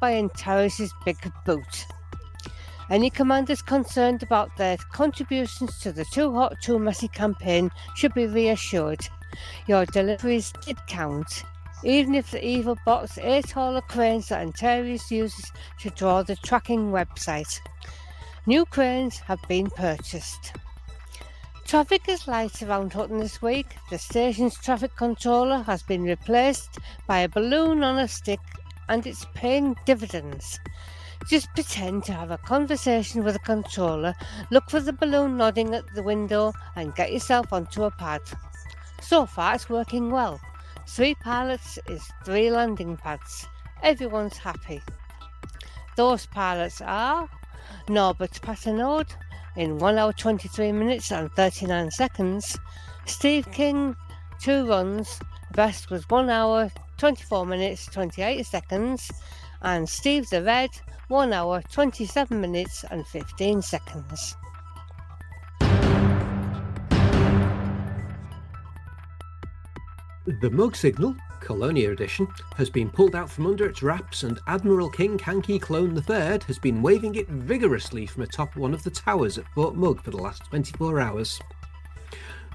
by 0.02 0.12
Antares' 0.12 0.92
big 1.06 1.16
boot. 1.46 1.86
Any 2.90 3.08
commanders 3.08 3.62
concerned 3.62 4.22
about 4.22 4.56
their 4.56 4.76
contributions 4.92 5.78
to 5.80 5.92
the 5.92 6.04
Too 6.04 6.32
Hot, 6.34 6.60
Too 6.60 6.78
Messy 6.78 7.08
campaign 7.08 7.70
should 7.94 8.12
be 8.12 8.26
reassured. 8.26 9.08
Your 9.66 9.86
deliveries 9.86 10.52
did 10.64 10.78
count, 10.86 11.44
even 11.82 12.14
if 12.14 12.30
the 12.30 12.44
evil 12.44 12.76
bots 12.84 13.16
ate 13.18 13.56
all 13.56 13.72
the 13.72 13.80
cranes 13.80 14.28
that 14.28 14.42
Antares 14.42 15.10
uses 15.10 15.50
to 15.80 15.90
draw 15.90 16.22
the 16.22 16.36
tracking 16.36 16.92
website. 16.92 17.58
New 18.46 18.66
cranes 18.66 19.16
have 19.18 19.40
been 19.48 19.70
purchased. 19.70 20.52
Traffic 21.64 22.02
is 22.06 22.28
light 22.28 22.62
around 22.62 22.92
Hutton 22.92 23.18
this 23.18 23.40
week. 23.40 23.76
The 23.88 23.98
station's 23.98 24.58
traffic 24.58 24.94
controller 24.96 25.62
has 25.62 25.82
been 25.82 26.02
replaced 26.02 26.78
by 27.06 27.20
a 27.20 27.28
balloon 27.28 27.82
on 27.82 27.98
a 27.98 28.06
stick 28.06 28.40
and 28.90 29.06
it's 29.06 29.26
paying 29.34 29.74
dividends. 29.86 30.60
Just 31.28 31.48
pretend 31.54 32.04
to 32.04 32.12
have 32.12 32.30
a 32.30 32.38
conversation 32.38 33.24
with 33.24 33.36
a 33.36 33.40
controller, 33.40 34.14
look 34.50 34.68
for 34.68 34.80
the 34.80 34.92
balloon 34.92 35.36
nodding 35.36 35.74
at 35.74 35.84
the 35.94 36.02
window, 36.02 36.52
and 36.76 36.94
get 36.94 37.12
yourself 37.12 37.52
onto 37.52 37.84
a 37.84 37.90
pad. 37.90 38.20
So 39.00 39.26
far, 39.26 39.54
it's 39.54 39.68
working 39.68 40.10
well. 40.10 40.40
Three 40.86 41.14
pilots 41.14 41.78
is 41.88 42.02
three 42.24 42.50
landing 42.50 42.96
pads. 42.96 43.46
Everyone's 43.82 44.36
happy. 44.36 44.82
Those 45.96 46.26
pilots 46.26 46.80
are 46.80 47.28
Norbert 47.88 48.32
Paternode 48.42 49.10
in 49.56 49.78
1 49.78 49.98
hour 49.98 50.12
23 50.12 50.72
minutes 50.72 51.12
and 51.12 51.30
39 51.32 51.90
seconds, 51.90 52.58
Steve 53.06 53.50
King, 53.52 53.94
two 54.40 54.66
runs, 54.66 55.20
best 55.52 55.90
was 55.90 56.08
1 56.08 56.28
hour 56.28 56.70
24 56.98 57.46
minutes 57.46 57.86
28 57.86 58.44
seconds, 58.44 59.10
and 59.64 59.88
Steve 59.88 60.28
the 60.28 60.42
Red, 60.42 60.70
1 61.08 61.32
hour 61.32 61.62
27 61.72 62.40
minutes 62.40 62.84
and 62.90 63.06
15 63.06 63.62
seconds. 63.62 64.36
The 70.40 70.50
Mug 70.50 70.76
Signal, 70.76 71.16
Colonia 71.40 71.90
Edition, 71.90 72.26
has 72.56 72.70
been 72.70 72.90
pulled 72.90 73.14
out 73.14 73.30
from 73.30 73.46
under 73.46 73.66
its 73.66 73.82
wraps, 73.82 74.22
and 74.22 74.38
Admiral 74.46 74.88
King 74.88 75.18
Kanki 75.18 75.60
Clone 75.60 75.96
III 75.96 76.40
has 76.46 76.58
been 76.58 76.82
waving 76.82 77.14
it 77.14 77.28
vigorously 77.28 78.06
from 78.06 78.22
atop 78.22 78.56
one 78.56 78.72
of 78.72 78.82
the 78.82 78.90
towers 78.90 79.36
at 79.36 79.48
Fort 79.54 79.74
Mug 79.74 80.02
for 80.02 80.10
the 80.10 80.16
last 80.16 80.44
24 80.46 81.00
hours. 81.00 81.40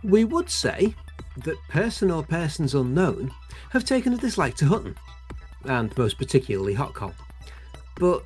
We 0.03 0.25
would 0.25 0.49
say 0.49 0.95
that 1.43 1.57
person 1.69 2.09
or 2.09 2.23
persons 2.23 2.73
unknown 2.73 3.31
have 3.71 3.85
taken 3.85 4.13
a 4.13 4.17
dislike 4.17 4.55
to 4.55 4.65
Hutton, 4.65 4.95
and 5.65 5.95
most 5.97 6.17
particularly 6.17 6.75
Hotcol. 6.75 7.13
But 7.95 8.23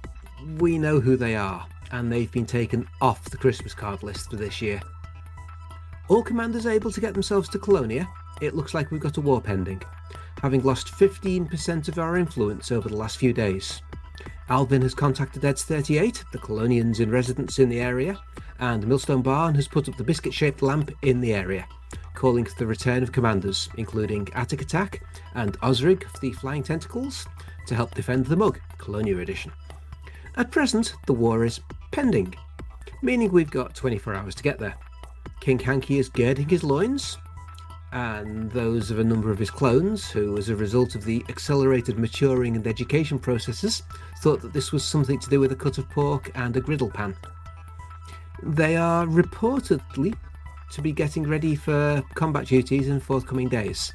we 0.57 0.77
know 0.77 0.99
who 0.99 1.15
they 1.17 1.35
are, 1.35 1.65
and 1.91 2.11
they've 2.11 2.31
been 2.31 2.45
taken 2.45 2.87
off 3.01 3.25
the 3.25 3.37
Christmas 3.37 3.73
card 3.73 4.03
list 4.03 4.29
for 4.29 4.35
this 4.35 4.61
year. 4.61 4.81
All 6.09 6.23
commanders 6.23 6.65
able 6.65 6.91
to 6.91 7.01
get 7.01 7.13
themselves 7.13 7.49
to 7.49 7.59
Colonia 7.59 8.07
it 8.41 8.55
looks 8.55 8.73
like 8.73 8.91
we've 8.91 9.01
got 9.01 9.17
a 9.17 9.21
war 9.21 9.41
pending, 9.41 9.81
having 10.41 10.63
lost 10.63 10.87
15% 10.87 11.87
of 11.87 11.99
our 11.99 12.17
influence 12.17 12.71
over 12.71 12.89
the 12.89 12.97
last 12.97 13.17
few 13.17 13.33
days. 13.33 13.81
Alvin 14.49 14.81
has 14.81 14.93
contacted 14.93 15.45
EDS 15.45 15.63
38, 15.63 16.23
the 16.31 16.37
Colonians 16.37 16.99
in 16.99 17.09
residence 17.09 17.59
in 17.59 17.69
the 17.69 17.79
area, 17.79 18.19
and 18.59 18.85
Millstone 18.85 19.21
Barn 19.21 19.55
has 19.55 19.67
put 19.67 19.87
up 19.87 19.95
the 19.95 20.03
biscuit 20.03 20.33
shaped 20.33 20.61
lamp 20.61 20.91
in 21.01 21.21
the 21.21 21.33
area, 21.33 21.65
calling 22.13 22.45
for 22.45 22.55
the 22.57 22.67
return 22.67 23.03
of 23.03 23.11
commanders, 23.11 23.69
including 23.77 24.27
Attic 24.33 24.61
Attack 24.61 25.03
and 25.35 25.59
Osrig 25.59 26.05
of 26.05 26.19
the 26.21 26.31
Flying 26.33 26.63
Tentacles, 26.63 27.25
to 27.67 27.75
help 27.75 27.93
defend 27.95 28.25
the 28.25 28.35
mug, 28.35 28.59
Colonia 28.77 29.17
Edition. 29.17 29.51
At 30.35 30.51
present, 30.51 30.95
the 31.05 31.13
war 31.13 31.45
is 31.45 31.59
pending, 31.91 32.33
meaning 33.01 33.31
we've 33.31 33.51
got 33.51 33.75
24 33.75 34.15
hours 34.15 34.35
to 34.35 34.43
get 34.43 34.59
there. 34.59 34.75
King 35.39 35.59
Hanky 35.59 35.99
is 35.99 36.09
girding 36.09 36.49
his 36.49 36.63
loins, 36.63 37.17
and 37.91 38.51
those 38.51 38.89
of 38.89 38.97
a 38.97 39.03
number 39.03 39.29
of 39.29 39.37
his 39.37 39.51
clones, 39.51 40.09
who, 40.09 40.37
as 40.37 40.49
a 40.49 40.55
result 40.55 40.95
of 40.95 41.03
the 41.03 41.23
accelerated 41.29 41.99
maturing 41.99 42.55
and 42.55 42.65
education 42.65 43.19
processes, 43.19 43.83
thought 44.21 44.41
that 44.41 44.53
this 44.53 44.71
was 44.71 44.83
something 44.83 45.19
to 45.19 45.29
do 45.29 45.39
with 45.39 45.51
a 45.51 45.55
cut 45.55 45.77
of 45.77 45.89
pork 45.89 46.31
and 46.33 46.57
a 46.57 46.61
griddle 46.61 46.89
pan. 46.89 47.15
They 48.41 48.75
are 48.75 49.05
reportedly 49.05 50.15
to 50.73 50.81
be 50.81 50.91
getting 50.91 51.27
ready 51.27 51.55
for 51.55 52.03
combat 52.15 52.47
duties 52.47 52.87
in 52.87 52.99
forthcoming 52.99 53.47
days. 53.47 53.93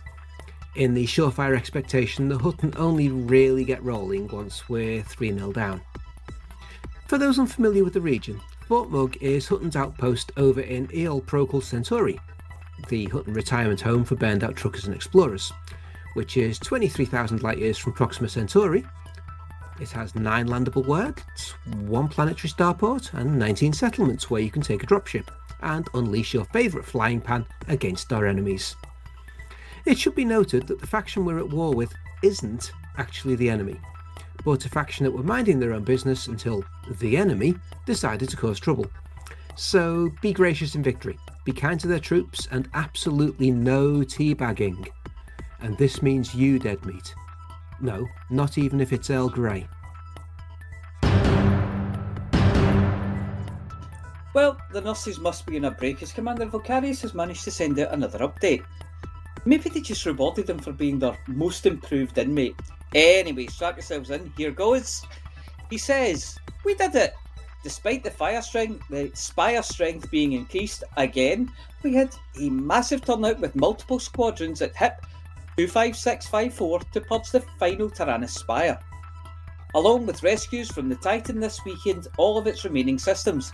In 0.77 0.95
the 0.95 1.07
surefire 1.07 1.57
expectation, 1.57 2.29
the 2.29 2.39
Hutton 2.39 2.73
only 2.77 3.09
really 3.09 3.65
get 3.65 3.83
rolling 3.83 4.29
once 4.29 4.69
we're 4.69 5.03
3 5.03 5.37
0 5.37 5.53
down. 5.53 5.81
For 7.09 7.19
those 7.19 7.41
unfamiliar 7.41 7.83
with 7.83 7.95
the 7.95 8.01
region, 8.01 8.41
Fort 8.69 8.91
Mug 8.91 9.17
is 9.21 9.49
Hutton's 9.49 9.75
outpost 9.75 10.31
over 10.37 10.61
in 10.61 10.87
Eol 10.89 11.25
Procul 11.25 11.63
Centauri, 11.63 12.21
the 12.89 13.07
Hutton 13.07 13.35
retirement 13.35 13.81
home 13.81 14.05
for 14.05 14.15
burned 14.15 14.45
out 14.45 14.55
truckers 14.55 14.85
and 14.85 14.95
explorers, 14.95 15.53
which 16.15 16.37
is 16.37 16.61
23,000 16.61 17.43
light 17.43 17.59
years 17.59 17.77
from 17.77 17.93
Proxima 17.93 18.29
Centauri. 18.29 18.85
It 19.81 19.91
has 19.91 20.15
nine 20.15 20.47
landable 20.47 20.87
worlds, 20.87 21.55
one 21.81 22.07
planetary 22.09 22.51
starport, 22.51 23.15
and 23.15 23.37
19 23.37 23.73
settlements 23.73 24.31
where 24.31 24.43
you 24.43 24.51
can 24.51 24.63
take 24.63 24.85
a 24.85 24.87
dropship 24.87 25.27
and 25.61 25.89
unleash 25.95 26.35
your 26.35 26.45
favourite 26.47 26.87
flying 26.87 27.21
pan 27.21 27.47
against 27.69 28.13
our 28.13 28.27
enemies. 28.27 28.77
It 29.85 29.99
should 29.99 30.15
be 30.15 30.25
noted 30.25 30.67
that 30.67 30.81
the 30.81 30.87
faction 30.87 31.25
we're 31.25 31.39
at 31.39 31.51
war 31.51 31.73
with 31.75 31.93
isn't 32.23 32.73
actually 32.97 33.37
the 33.37 33.51
enemy, 33.51 33.81
but 34.45 34.65
a 34.65 34.69
faction 34.69 35.05
that 35.05 35.13
were 35.13 35.23
minding 35.23 35.59
their 35.61 35.73
own 35.73 35.85
business 35.85 36.27
until 36.27 36.65
the 37.01 37.17
enemy 37.17 37.55
decided 37.87 38.29
to 38.29 38.37
cause 38.37 38.61
trouble. 38.61 38.87
So 39.57 40.13
be 40.21 40.33
gracious 40.33 40.75
in 40.75 40.83
victory 40.83 41.19
be 41.49 41.53
kind 41.55 41.81
to 41.81 41.89
their 41.89 41.99
troops, 41.99 42.47
and 42.51 42.69
absolutely 42.75 43.51
no 43.51 44.01
teabagging. 44.01 44.87
And 45.63 45.79
this 45.79 46.03
means 46.03 46.35
you, 46.35 46.59
dead 46.59 46.85
meat. 46.85 47.15
No, 47.81 48.07
not 48.29 48.59
even 48.59 48.83
if 48.83 48.93
it's 48.93 49.09
Earl 49.09 49.31
Grey. 49.31 49.67
Well, 54.39 54.57
the 54.71 54.81
nurses 54.81 55.19
must 55.19 55.47
be 55.47 55.57
in 55.57 55.65
a 55.65 55.71
break 55.73 56.01
as 56.01 56.13
Commander 56.13 56.47
Vocarius 56.47 57.03
has 57.03 57.13
managed 57.13 57.43
to 57.43 57.51
send 57.51 57.77
out 57.81 57.93
another 57.93 58.21
update. 58.21 58.63
Maybe 59.45 59.69
they 59.69 59.81
just 59.81 60.07
rewarded 60.07 60.47
them 60.47 60.61
for 60.61 60.71
being 60.71 61.01
their 61.01 61.19
most 61.27 61.67
improved 61.67 62.19
inmate. 62.19 62.55
Anyway, 62.95 63.49
strap 63.49 63.75
yourselves 63.75 64.11
in, 64.11 64.33
here 64.37 64.53
goes. 64.53 65.05
He 65.71 65.77
says, 65.77 66.39
We 66.65 66.77
did 66.77 66.95
it! 66.95 67.15
Despite 67.65 68.05
the 68.05 68.13
fire 68.13 68.41
strength, 68.41 68.87
the 68.89 69.11
spire 69.13 69.61
strength 69.61 70.09
being 70.09 70.35
increased 70.35 70.85
again, 70.97 71.51
we 71.83 71.95
had 71.95 72.15
a 72.39 72.49
massive 72.49 73.05
turnout 73.05 73.41
with 73.41 73.57
multiple 73.57 73.99
squadrons 73.99 74.63
at 74.63 74.77
HIP 74.77 75.05
25654 75.57 76.79
to 76.93 77.01
purge 77.01 77.31
the 77.33 77.41
final 77.59 77.91
Taranis 77.91 78.39
Spire. 78.39 78.79
Along 79.75 80.07
with 80.07 80.23
rescues 80.23 80.71
from 80.71 80.89
the 80.89 80.95
Titan 80.95 81.41
this 81.41 81.65
weekend, 81.65 82.07
all 82.19 82.39
of 82.39 82.47
its 82.47 82.65
remaining 82.65 83.01
systems. 83.01 83.53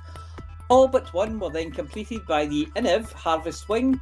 All 0.69 0.89
but 0.89 1.13
one 1.13 1.39
were 1.39 1.51
then 1.51 1.71
completed 1.71 2.27
by 2.27 2.47
the 2.47 2.67
INIV 2.77 3.13
Harvest 3.13 3.69
Wing, 3.69 4.01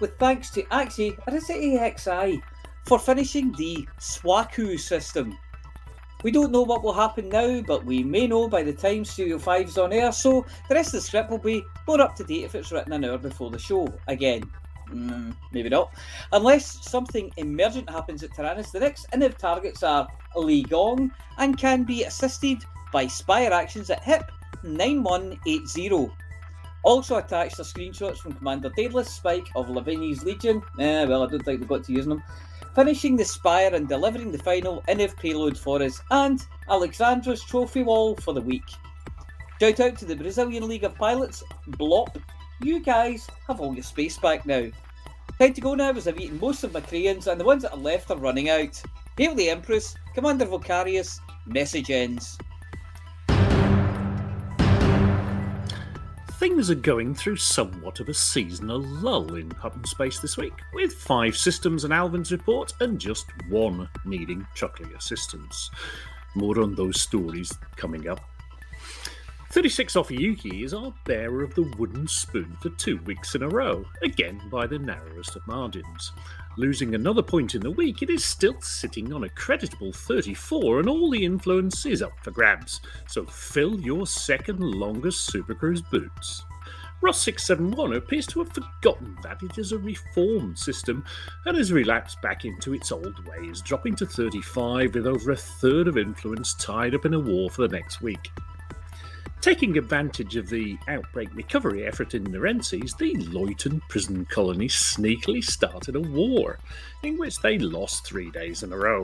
with 0.00 0.18
thanks 0.18 0.50
to 0.50 0.62
Axie, 0.64 1.16
or 1.26 1.34
is 1.34 1.48
it 1.48 1.62
AXI, 1.62 2.42
for 2.86 2.98
finishing 2.98 3.52
the 3.52 3.86
SWAKU 4.00 4.78
system. 4.78 5.38
We 6.22 6.30
don't 6.30 6.52
know 6.52 6.62
what 6.62 6.82
will 6.82 6.92
happen 6.92 7.28
now, 7.28 7.60
but 7.62 7.84
we 7.84 8.02
may 8.02 8.26
know 8.26 8.48
by 8.48 8.62
the 8.62 8.72
time 8.72 9.04
Studio 9.04 9.38
5's 9.38 9.78
on 9.78 9.92
air, 9.92 10.12
so 10.12 10.46
the 10.68 10.74
rest 10.74 10.88
of 10.88 10.94
the 10.94 11.00
script 11.00 11.30
will 11.30 11.38
be 11.38 11.64
more 11.86 12.00
up 12.00 12.14
to 12.16 12.24
date 12.24 12.44
if 12.44 12.54
it's 12.54 12.70
written 12.70 12.92
an 12.92 13.04
hour 13.04 13.18
before 13.18 13.50
the 13.50 13.58
show. 13.58 13.92
Again, 14.06 14.42
mm, 14.88 15.34
maybe 15.52 15.68
not. 15.68 15.92
Unless 16.32 16.88
something 16.88 17.32
emergent 17.36 17.90
happens 17.90 18.22
at 18.22 18.30
Taranis, 18.30 18.70
the 18.70 18.80
next 18.80 19.10
Inniv 19.10 19.36
targets 19.36 19.82
are 19.82 20.06
Leigong 20.36 21.10
and 21.38 21.58
can 21.58 21.82
be 21.82 22.04
assisted 22.04 22.58
by 22.92 23.06
Spire 23.06 23.52
actions 23.52 23.90
at 23.90 24.02
HIP 24.02 24.30
9180. 24.62 26.10
Also 26.84 27.16
attached 27.16 27.60
are 27.60 27.64
screenshots 27.64 28.18
from 28.18 28.32
Commander 28.32 28.70
Daedalus 28.76 29.08
Spike 29.08 29.46
of 29.54 29.68
Lavinia's 29.68 30.24
Legion. 30.24 30.62
Eh, 30.78 31.04
well, 31.04 31.22
I 31.22 31.26
don't 31.26 31.44
think 31.44 31.60
we 31.60 31.66
got 31.66 31.84
to 31.84 31.92
using 31.92 32.10
them. 32.10 32.22
Finishing 32.74 33.16
the 33.16 33.24
Spire 33.24 33.74
and 33.74 33.88
delivering 33.88 34.32
the 34.32 34.38
final 34.38 34.82
Inniv 34.88 35.16
payload 35.16 35.58
for 35.58 35.82
us, 35.82 36.00
and 36.10 36.44
Alexandra's 36.68 37.42
trophy 37.44 37.82
wall 37.82 38.16
for 38.16 38.32
the 38.32 38.40
week. 38.40 38.64
Shout 39.60 39.78
out 39.78 39.96
to 39.98 40.06
the 40.06 40.16
Brazilian 40.16 40.66
League 40.66 40.84
of 40.84 40.96
Pilots, 40.96 41.44
BLOP. 41.68 42.18
You 42.62 42.80
guys 42.80 43.28
have 43.46 43.60
all 43.60 43.74
your 43.74 43.84
space 43.84 44.18
back 44.18 44.44
now. 44.46 44.70
Time 45.38 45.52
to 45.52 45.60
go 45.60 45.74
now 45.74 45.90
as 45.90 46.08
I've 46.08 46.18
eaten 46.18 46.40
most 46.40 46.64
of 46.64 46.72
my 46.72 46.80
crayons 46.80 47.26
and 47.26 47.38
the 47.38 47.44
ones 47.44 47.62
that 47.62 47.72
are 47.72 47.78
left 47.78 48.10
are 48.10 48.16
running 48.16 48.48
out. 48.48 48.82
Hail 49.16 49.34
the 49.34 49.50
Empress, 49.50 49.94
Commander 50.14 50.46
Vocarius, 50.46 51.20
message 51.46 51.90
ends. 51.90 52.38
Things 56.42 56.72
are 56.72 56.74
going 56.74 57.14
through 57.14 57.36
somewhat 57.36 58.00
of 58.00 58.08
a 58.08 58.14
seasonal 58.14 58.80
lull 58.80 59.36
in 59.36 59.48
Hutton 59.52 59.84
Space 59.84 60.18
this 60.18 60.36
week, 60.36 60.54
with 60.74 60.92
five 60.92 61.36
systems 61.36 61.84
and 61.84 61.92
Alvin's 61.92 62.32
report 62.32 62.72
and 62.80 62.98
just 62.98 63.26
one 63.48 63.88
needing 64.04 64.44
truckling 64.52 64.92
assistance. 64.94 65.70
More 66.34 66.60
on 66.60 66.74
those 66.74 67.00
stories 67.00 67.56
coming 67.76 68.08
up. 68.08 68.18
36 69.52 69.94
Ophiuchi 69.94 70.64
is 70.64 70.74
our 70.74 70.92
bearer 71.04 71.44
of 71.44 71.54
the 71.54 71.72
wooden 71.78 72.08
spoon 72.08 72.56
for 72.60 72.70
two 72.70 72.96
weeks 73.02 73.36
in 73.36 73.44
a 73.44 73.48
row, 73.48 73.84
again 74.02 74.42
by 74.50 74.66
the 74.66 74.80
narrowest 74.80 75.36
of 75.36 75.46
margins. 75.46 76.10
Losing 76.58 76.94
another 76.94 77.22
point 77.22 77.54
in 77.54 77.62
the 77.62 77.70
week, 77.70 78.02
it 78.02 78.10
is 78.10 78.22
still 78.22 78.60
sitting 78.60 79.12
on 79.12 79.24
a 79.24 79.28
creditable 79.30 79.90
34, 79.90 80.80
and 80.80 80.88
all 80.88 81.10
the 81.10 81.24
influence 81.24 81.86
is 81.86 82.02
up 82.02 82.12
for 82.22 82.30
grabs. 82.30 82.80
So 83.08 83.24
fill 83.24 83.80
your 83.80 84.06
second 84.06 84.60
longest 84.60 85.32
Supercruise 85.32 85.88
boots. 85.90 86.44
Ross 87.00 87.22
671 87.22 87.94
appears 87.94 88.26
to 88.28 88.40
have 88.40 88.52
forgotten 88.52 89.16
that 89.22 89.42
it 89.42 89.56
is 89.58 89.72
a 89.72 89.78
reformed 89.78 90.58
system 90.58 91.04
and 91.46 91.56
has 91.56 91.72
relapsed 91.72 92.20
back 92.20 92.44
into 92.44 92.74
its 92.74 92.92
old 92.92 93.26
ways, 93.26 93.62
dropping 93.62 93.96
to 93.96 94.06
35 94.06 94.94
with 94.94 95.06
over 95.06 95.32
a 95.32 95.36
third 95.36 95.88
of 95.88 95.96
influence 95.96 96.54
tied 96.54 96.94
up 96.94 97.06
in 97.06 97.14
a 97.14 97.18
war 97.18 97.50
for 97.50 97.66
the 97.66 97.74
next 97.74 98.02
week. 98.02 98.30
Taking 99.42 99.76
advantage 99.76 100.36
of 100.36 100.48
the 100.48 100.78
outbreak 100.86 101.34
recovery 101.34 101.84
effort 101.84 102.14
in 102.14 102.22
Nerences, 102.22 102.96
the 102.96 103.12
Leuton 103.14 103.82
prison 103.88 104.24
colony 104.26 104.68
sneakily 104.68 105.42
started 105.42 105.96
a 105.96 106.00
war, 106.00 106.60
in 107.02 107.18
which 107.18 107.40
they 107.40 107.58
lost 107.58 108.06
three 108.06 108.30
days 108.30 108.62
in 108.62 108.72
a 108.72 108.76
row. 108.76 109.02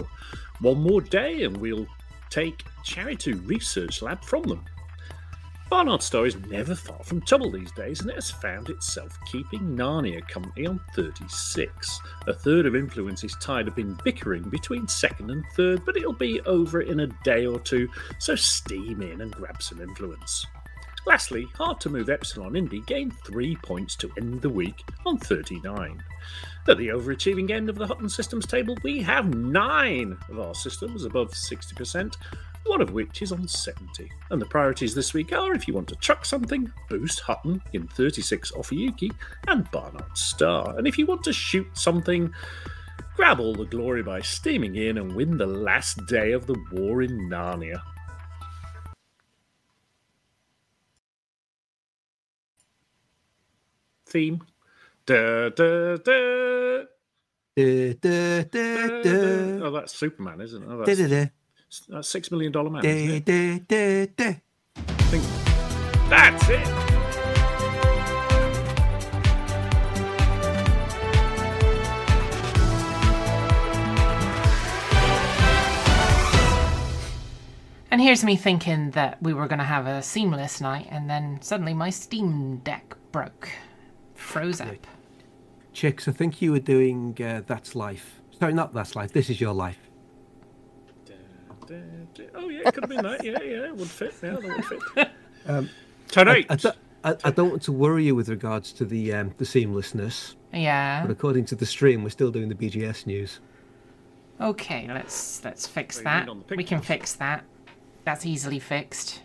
One 0.61 0.81
more 0.81 1.01
day 1.01 1.43
and 1.43 1.57
we'll 1.57 1.89
take 2.31 2.65
Charitu 2.85 3.45
Research 3.49 4.01
Lab 4.01 4.23
from 4.23 4.45
them. 4.45 4.65
Barnard 5.71 6.03
Star 6.03 6.25
is 6.25 6.37
never 6.49 6.75
far 6.75 7.03
from 7.05 7.21
trouble 7.21 7.51
these 7.51 7.71
days, 7.73 8.01
and 8.01 8.09
it 8.09 8.15
has 8.15 8.31
found 8.31 8.71
itself 8.71 9.19
keeping 9.31 9.77
Narnia 9.77 10.27
company 10.27 10.67
on 10.67 10.81
36. 10.95 12.01
A 12.27 12.33
third 12.33 12.65
of 12.65 12.75
influence 12.75 13.23
is 13.23 13.37
tied 13.39 13.69
up 13.69 13.79
in 13.79 13.99
bickering 14.03 14.45
between 14.45 14.89
second 14.89 15.31
and 15.31 15.45
third, 15.55 15.85
but 15.85 15.97
it'll 15.97 16.15
be 16.15 16.41
over 16.43 16.81
in 16.81 17.01
a 17.01 17.07
day 17.23 17.45
or 17.45 17.61
two, 17.61 17.87
so 18.19 18.35
steam 18.35 19.03
in 19.03 19.21
and 19.21 19.31
grab 19.33 19.63
some 19.63 19.83
influence. 19.83 20.47
Lastly, 21.07 21.47
hard 21.55 21.81
to 21.81 21.91
move 21.91 22.09
Epsilon 22.09 22.57
Indi 22.57 22.81
gained 22.81 23.15
three 23.27 23.57
points 23.57 23.95
to 23.97 24.11
end 24.19 24.41
the 24.41 24.51
week 24.51 24.83
on 25.05 25.19
39. 25.19 26.03
At 26.67 26.77
the 26.77 26.89
overachieving 26.89 27.51
end 27.51 27.71
of 27.71 27.77
the 27.77 27.87
Hutton 27.87 28.11
Systems 28.11 28.47
table, 28.47 28.77
we 28.83 29.01
have 29.01 29.35
nine 29.35 30.19
of 30.29 30.39
our 30.39 30.55
systems 30.55 31.05
above 31.05 31.31
60%, 31.33 32.15
one 32.67 32.81
of 32.81 32.93
which 32.93 33.23
is 33.23 33.33
on 33.33 33.49
70. 33.49 34.11
And 34.31 34.41
the 34.41 34.47
priorities 34.47 34.95
this 34.95 35.15
week 35.15 35.33
are 35.33 35.55
if 35.55 35.67
you 35.67 35.75
want 35.75 35.89
to 35.89 35.97
chuck 35.97 36.25
something, 36.25 36.71
boost 36.89 37.21
Hutton 37.21 37.63
in 37.73 37.87
36 37.89 38.53
Ophiuchi 38.53 39.13
and 39.47 39.71
Barnard 39.71 40.17
Star. 40.17 40.77
And 40.77 40.87
if 40.87 40.99
you 40.99 41.07
want 41.07 41.25
to 41.25 41.33
shoot 41.33 41.67
something, 41.75 42.33
grab 43.17 43.41
all 43.41 43.55
the 43.55 43.65
glory 43.65 44.03
by 44.03 44.21
steaming 44.21 44.77
in 44.77 44.99
and 44.99 45.15
win 45.15 45.37
the 45.37 45.47
last 45.47 46.07
day 46.07 46.33
of 46.33 46.47
the 46.47 46.57
war 46.73 47.03
in 47.03 47.29
Narnia. 47.29 47.81
Theme. 54.07 54.41
Da, 55.07 55.49
da, 55.51 55.97
da, 55.97 56.85
Da, 57.59 57.93
da, 57.95 58.45
da, 58.45 58.87
da, 58.87 59.03
da. 59.03 59.65
Oh, 59.65 59.71
that's 59.73 59.93
Superman, 59.93 60.41
isn't 60.41 60.63
it? 60.63 60.69
Oh, 60.71 60.85
Da, 61.71 61.77
that's, 61.79 61.87
da, 61.87 61.95
da. 61.97 62.01
Six 62.03 62.31
Million 62.31 62.53
Dollar 62.53 62.71
Man. 62.71 62.85
isn't 62.85 63.25
Da, 63.25 63.33
it? 63.57 63.69
da, 63.69 64.07
da, 64.07 64.13
da. 64.17 64.35
I 64.77 65.03
think 65.11 65.25
that's 66.09 66.49
it. 66.49 66.85
And 77.91 78.03
here's 78.03 78.23
me 78.23 78.37
thinking 78.37 78.91
that 78.91 79.21
we 79.23 79.33
were 79.33 79.47
going 79.49 79.59
to 79.61 79.65
have 79.65 79.87
a 79.87 80.03
seamless 80.03 80.61
night, 80.61 80.87
and 80.91 81.09
then 81.09 81.41
suddenly 81.41 81.73
my 81.73 81.89
Steam 81.89 82.59
Deck 82.59 82.95
broke. 83.13 83.49
Froze 84.15 84.61
up. 84.61 84.87
Chicks, 85.73 86.07
I 86.07 86.13
think 86.13 86.43
you 86.43 86.53
were 86.53 86.59
doing 86.61 87.17
uh, 87.25 87.43
That's 87.47 87.75
Life. 87.75 88.21
Sorry, 88.39 88.53
not 88.53 88.75
That's 88.75 88.95
Life. 88.95 89.13
This 89.13 89.31
is 89.31 89.41
Your 89.41 89.55
Life. 89.55 89.88
Oh 92.35 92.49
yeah, 92.49 92.61
it 92.67 92.75
could 92.75 92.85
have 92.85 92.91
been 92.91 93.03
that. 93.03 93.25
Yeah, 93.25 93.41
yeah, 93.43 93.67
it 93.67 93.77
would 93.77 93.89
fit. 93.89 94.15
Yeah, 94.23 94.31
that 94.37 94.43
would 94.43 94.65
fit. 94.65 95.11
Um, 95.47 95.71
Tonight, 96.09 96.47
I, 96.51 96.57
don't- 96.57 96.77
I, 97.05 97.17
I 97.25 97.31
don't 97.31 97.51
want 97.51 97.63
to 97.63 97.73
worry 97.73 98.05
you 98.05 98.15
with 98.15 98.29
regards 98.29 98.73
to 98.75 98.85
the 98.85 99.15
um, 99.15 99.33
the 99.39 99.45
seamlessness, 99.45 100.35
Yeah. 100.53 101.01
but 101.03 101.11
according 101.11 101.47
to 101.47 101.55
the 101.55 101.65
stream, 101.65 102.03
we're 102.03 102.11
still 102.11 102.31
doing 102.31 102.49
the 102.51 102.55
BGS 102.55 103.07
news. 103.07 103.41
Okay, 104.41 104.87
let's 104.89 105.43
let's 105.45 105.67
fix 105.67 105.97
So 105.99 106.03
that. 106.03 106.21
mean 106.27 106.29
on 106.31 106.45
the 106.47 106.55
We 106.57 106.65
can 106.65 106.81
fix 106.81 107.15
that. 107.15 107.45
That's 108.05 108.27
easily 108.27 108.59
fixed. 108.59 109.23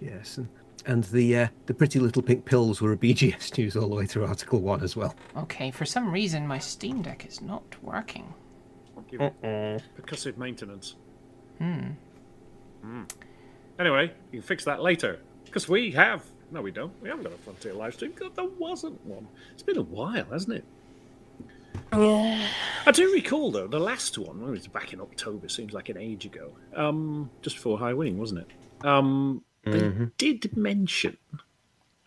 Yes, 0.00 0.36
and, 0.38 0.48
and 0.84 1.04
the 1.04 1.36
uh, 1.38 1.48
the 1.66 1.74
pretty 1.74 1.98
little 2.00 2.22
pink 2.22 2.44
pills 2.44 2.80
were 2.82 2.92
a 2.92 2.96
BGS 2.96 3.56
news 3.58 3.76
all 3.76 3.88
the 3.88 3.94
way 3.94 4.04
through 4.06 4.26
Article 4.26 4.60
One 4.60 4.82
as 4.82 4.94
well. 4.96 5.14
Okay, 5.36 5.70
for 5.70 5.84
some 5.86 6.10
reason 6.12 6.46
my 6.46 6.58
Steam 6.58 7.02
Deck 7.02 7.24
is 7.26 7.40
not 7.40 7.62
working. 7.82 8.34
give 9.10 9.20
it 9.20 9.34
percussive 9.42 10.36
maintenance. 10.36 10.96
Hmm. 11.58 13.02
Anyway, 13.78 14.12
you 14.30 14.40
can 14.40 14.42
fix 14.42 14.64
that 14.64 14.82
later 14.82 15.18
because 15.44 15.68
we 15.68 15.90
have. 15.92 16.24
No, 16.50 16.60
we 16.60 16.70
don't. 16.70 16.92
We 17.00 17.08
haven't 17.08 17.24
got 17.24 17.32
a 17.32 17.36
Frontier 17.38 17.72
live 17.72 17.94
stream 17.94 18.12
because 18.12 18.32
there 18.34 18.48
wasn't 18.58 19.04
one. 19.06 19.26
It's 19.52 19.62
been 19.62 19.78
a 19.78 19.82
while, 19.82 20.26
hasn't 20.30 20.58
it? 20.58 20.64
Yeah. 21.92 22.48
I 22.86 22.90
do 22.90 23.12
recall 23.12 23.50
though 23.50 23.66
the 23.66 23.78
last 23.78 24.18
one. 24.18 24.42
It 24.42 24.50
was 24.50 24.66
back 24.66 24.92
in 24.92 25.00
October. 25.00 25.48
Seems 25.48 25.72
like 25.72 25.88
an 25.88 25.96
age 25.96 26.26
ago. 26.26 26.52
Um, 26.74 27.30
just 27.42 27.56
before 27.56 27.78
High 27.78 27.94
Wing, 27.94 28.18
wasn't 28.18 28.40
it? 28.40 28.86
Um, 28.86 29.42
they 29.64 30.08
did 30.18 30.56
mention 30.56 31.16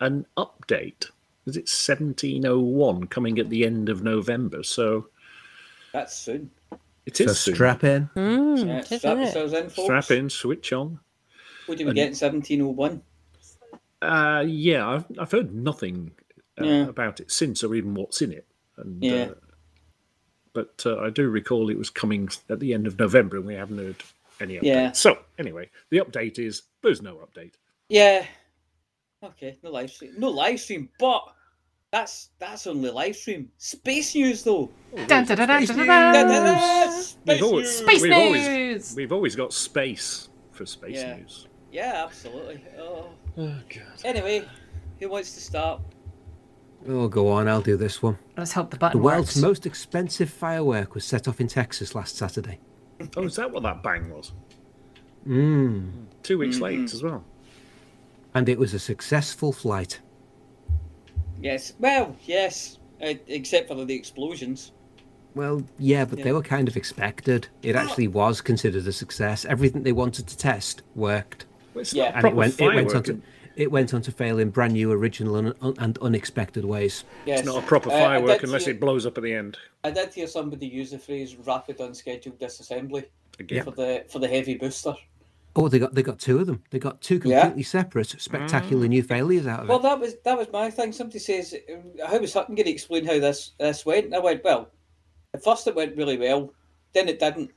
an 0.00 0.26
update. 0.36 1.10
Is 1.46 1.56
it 1.56 1.68
seventeen 1.68 2.46
oh 2.46 2.58
one 2.60 3.06
coming 3.06 3.38
at 3.38 3.48
the 3.50 3.64
end 3.64 3.88
of 3.88 4.02
November? 4.02 4.62
So 4.62 5.08
That's 5.92 6.14
soon. 6.16 6.50
It 7.06 7.16
So 7.16 7.26
strap 7.32 7.84
in. 7.84 8.08
Mm, 8.16 8.66
Yeah, 8.66 8.78
it 8.78 8.92
is, 8.92 8.98
strap 9.00 9.16
yourselves 9.18 9.52
in, 9.52 9.68
folks. 9.70 9.82
strap 9.84 10.10
in, 10.10 10.28
switch 10.30 10.72
on. 10.72 10.98
What 11.66 11.78
do 11.78 11.84
we 11.84 11.90
And- 11.90 11.96
get 11.96 12.08
in 12.08 12.14
1701? 12.14 13.02
Uh, 14.02 14.44
yeah, 14.46 14.86
I've 14.88 15.04
I've 15.18 15.30
heard 15.32 15.54
nothing 15.54 16.12
uh, 16.60 16.64
Yeah. 16.64 16.86
about 16.88 17.18
it 17.20 17.30
since, 17.30 17.64
or 17.64 17.74
even 17.74 17.94
what's 17.94 18.20
in 18.22 18.32
it. 18.32 18.46
And, 18.76 19.02
Yeah. 19.02 19.14
Uh, 19.30 19.34
but 20.52 20.82
uh, 20.86 20.98
I 21.00 21.10
do 21.10 21.28
recall 21.28 21.68
it 21.70 21.78
was 21.78 21.90
coming 21.90 22.28
at 22.48 22.60
the 22.60 22.72
end 22.72 22.86
of 22.86 22.98
November, 22.98 23.36
and 23.36 23.46
we 23.46 23.54
haven't 23.54 23.78
heard 23.78 23.96
any 24.40 24.56
update. 24.56 24.62
Yeah. 24.62 24.92
So 24.92 25.18
anyway, 25.38 25.70
the 25.90 25.98
update 25.98 26.38
is 26.38 26.62
there's 26.82 27.02
no 27.02 27.16
update. 27.16 27.52
Yeah. 27.88 28.26
Okay, 29.22 29.56
no 29.62 29.70
live 29.70 29.90
stream. 29.90 30.14
No 30.18 30.30
live 30.30 30.60
stream, 30.60 30.88
but 30.98 31.22
that's 31.96 32.30
that's 32.38 32.66
only 32.66 32.90
live 32.90 33.16
stream. 33.16 33.50
Space 33.58 34.14
news 34.14 34.42
though. 34.42 34.70
Dun, 35.06 35.24
dun, 35.24 35.36
dun, 35.36 35.48
dun, 35.48 35.66
Space! 35.66 37.16
We've 37.26 37.42
always, 37.42 37.66
news. 37.66 37.76
Space 37.76 38.02
we've 38.02 38.12
always 38.12 38.94
we've 38.96 39.12
always 39.12 39.36
got 39.36 39.52
space 39.52 40.28
for 40.52 40.66
space 40.66 40.96
Yeah. 40.96 41.16
news. 41.16 41.48
Yeah, 41.72 42.04
absolutely. 42.06 42.62
Oh. 42.78 43.06
Oh 43.38 43.58
god. 43.68 44.00
Anyway, 44.04 44.44
who 45.00 45.08
wants 45.08 45.34
to 45.34 45.40
start? 45.40 45.80
Oh, 46.88 47.08
go 47.08 47.28
on. 47.28 47.48
I'll 47.48 47.62
do 47.62 47.76
this 47.76 48.02
one. 48.02 48.18
Let's 48.36 48.52
hope 48.52 48.70
the 48.70 48.76
button. 48.76 48.98
The 49.00 49.04
world's 49.04 49.28
works. 49.28 49.36
most 49.38 49.66
expensive 49.66 50.30
firework 50.30 50.94
was 50.94 51.04
set 51.04 51.26
off 51.26 51.40
in 51.40 51.48
Texas 51.48 51.94
last 51.94 52.16
Saturday. 52.16 52.60
Oh, 53.16 53.24
is 53.24 53.36
that 53.36 53.50
what 53.50 53.62
that 53.64 53.82
bang 53.82 54.08
was? 54.10 54.32
Mm. 55.26 56.06
Two 56.22 56.38
weeks 56.38 56.58
Mhm. 56.58 56.60
late 56.62 56.94
as 56.94 57.02
well. 57.02 57.24
And 58.34 58.48
it 58.48 58.58
was 58.58 58.72
a 58.74 58.78
successful 58.78 59.52
flight. 59.52 60.00
Yes. 61.42 61.72
Well, 61.78 62.16
yes. 62.24 62.78
Uh, 63.02 63.14
except 63.28 63.68
for 63.68 63.84
the 63.84 63.94
explosions. 63.94 64.72
Well, 65.34 65.62
yeah, 65.78 66.06
but 66.06 66.22
they 66.22 66.32
were 66.32 66.40
kind 66.42 66.66
of 66.66 66.76
expected. 66.78 67.48
It 67.62 67.76
actually 67.76 68.08
was 68.08 68.40
considered 68.40 68.86
a 68.86 68.92
success. 68.92 69.44
Everything 69.44 69.82
they 69.82 69.92
wanted 69.92 70.26
to 70.28 70.36
test 70.36 70.80
worked, 70.94 71.44
Well, 71.74 71.84
Yeah. 71.92 72.12
and 72.14 72.26
it 72.26 72.34
went. 72.34 72.58
It 72.58 72.74
went 72.74 72.94
on 72.94 73.02
to. 73.02 73.20
It 73.54 73.70
went 73.70 73.92
on 73.94 74.00
to 74.02 74.12
fail 74.12 74.38
in 74.38 74.50
brand 74.50 74.74
new, 74.74 74.92
original, 74.92 75.36
and, 75.36 75.54
and 75.78 75.96
unexpected 75.98 76.64
ways. 76.64 77.04
Yes. 77.26 77.40
It's 77.40 77.46
not 77.46 77.62
a 77.62 77.66
proper 77.66 77.88
Uh, 77.90 77.92
firework 77.98 78.40
did 78.40 78.44
unless 78.48 78.64
hear- 78.66 78.74
it 78.74 78.80
blows 78.80 79.04
up 79.06 79.16
at 79.18 79.24
the 79.24 79.32
end. 79.34 79.56
I 79.84 79.90
did 79.90 80.12
hear 80.12 80.26
somebody 80.26 80.66
use 80.66 80.90
the 80.90 80.98
phrase 80.98 81.36
"rapid 81.36 81.80
unscheduled 81.80 82.38
disassembly" 82.38 83.04
Again. 83.38 83.64
for 83.64 83.70
the 83.72 84.04
for 84.08 84.18
the 84.18 84.28
heavy 84.28 84.54
booster. 84.56 84.94
Oh, 85.58 85.68
they 85.68 85.78
got 85.78 85.94
they 85.94 86.02
got 86.02 86.18
two 86.18 86.38
of 86.38 86.46
them. 86.46 86.62
They 86.70 86.78
got 86.78 87.00
two 87.00 87.20
Yeah. 87.24 87.40
completely 87.40 87.62
separate, 87.62 88.08
spectacular 88.20 88.86
mm. 88.86 88.90
new 88.90 89.02
failures 89.02 89.46
out 89.46 89.60
of 89.60 89.68
Well, 89.68 89.78
it. 89.78 89.82
Well, 89.82 89.90
that 89.96 90.00
was 90.00 90.14
that 90.24 90.38
was 90.38 90.48
my 90.52 90.70
thing. 90.70 90.92
Somebody 90.92 91.18
says, 91.18 91.54
um, 91.72 91.82
"How 92.06 92.18
was 92.18 92.34
Hutton 92.34 92.54
going 92.54 92.66
to 92.66 92.72
explain 92.72 93.06
how 93.06 93.18
this 93.18 93.52
this 93.58 93.86
went?" 93.86 94.06
And 94.06 94.14
I 94.14 94.18
went, 94.18 94.44
"Well, 94.44 94.70
at 95.32 95.42
first 95.42 95.66
it 95.66 95.74
went 95.74 95.96
really 95.96 96.18
well, 96.18 96.52
then 96.92 97.08
it 97.08 97.18
didn't, 97.18 97.50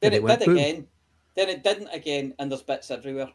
then 0.00 0.12
Then 0.12 0.12
it 0.12 0.24
it, 0.24 0.38
did 0.38 0.46
boom. 0.46 0.56
again, 0.56 0.86
then 1.34 1.48
it 1.48 1.64
didn't 1.64 1.88
again, 1.88 2.34
and 2.38 2.50
there's 2.50 2.62
bits 2.62 2.90
everywhere." 2.90 3.30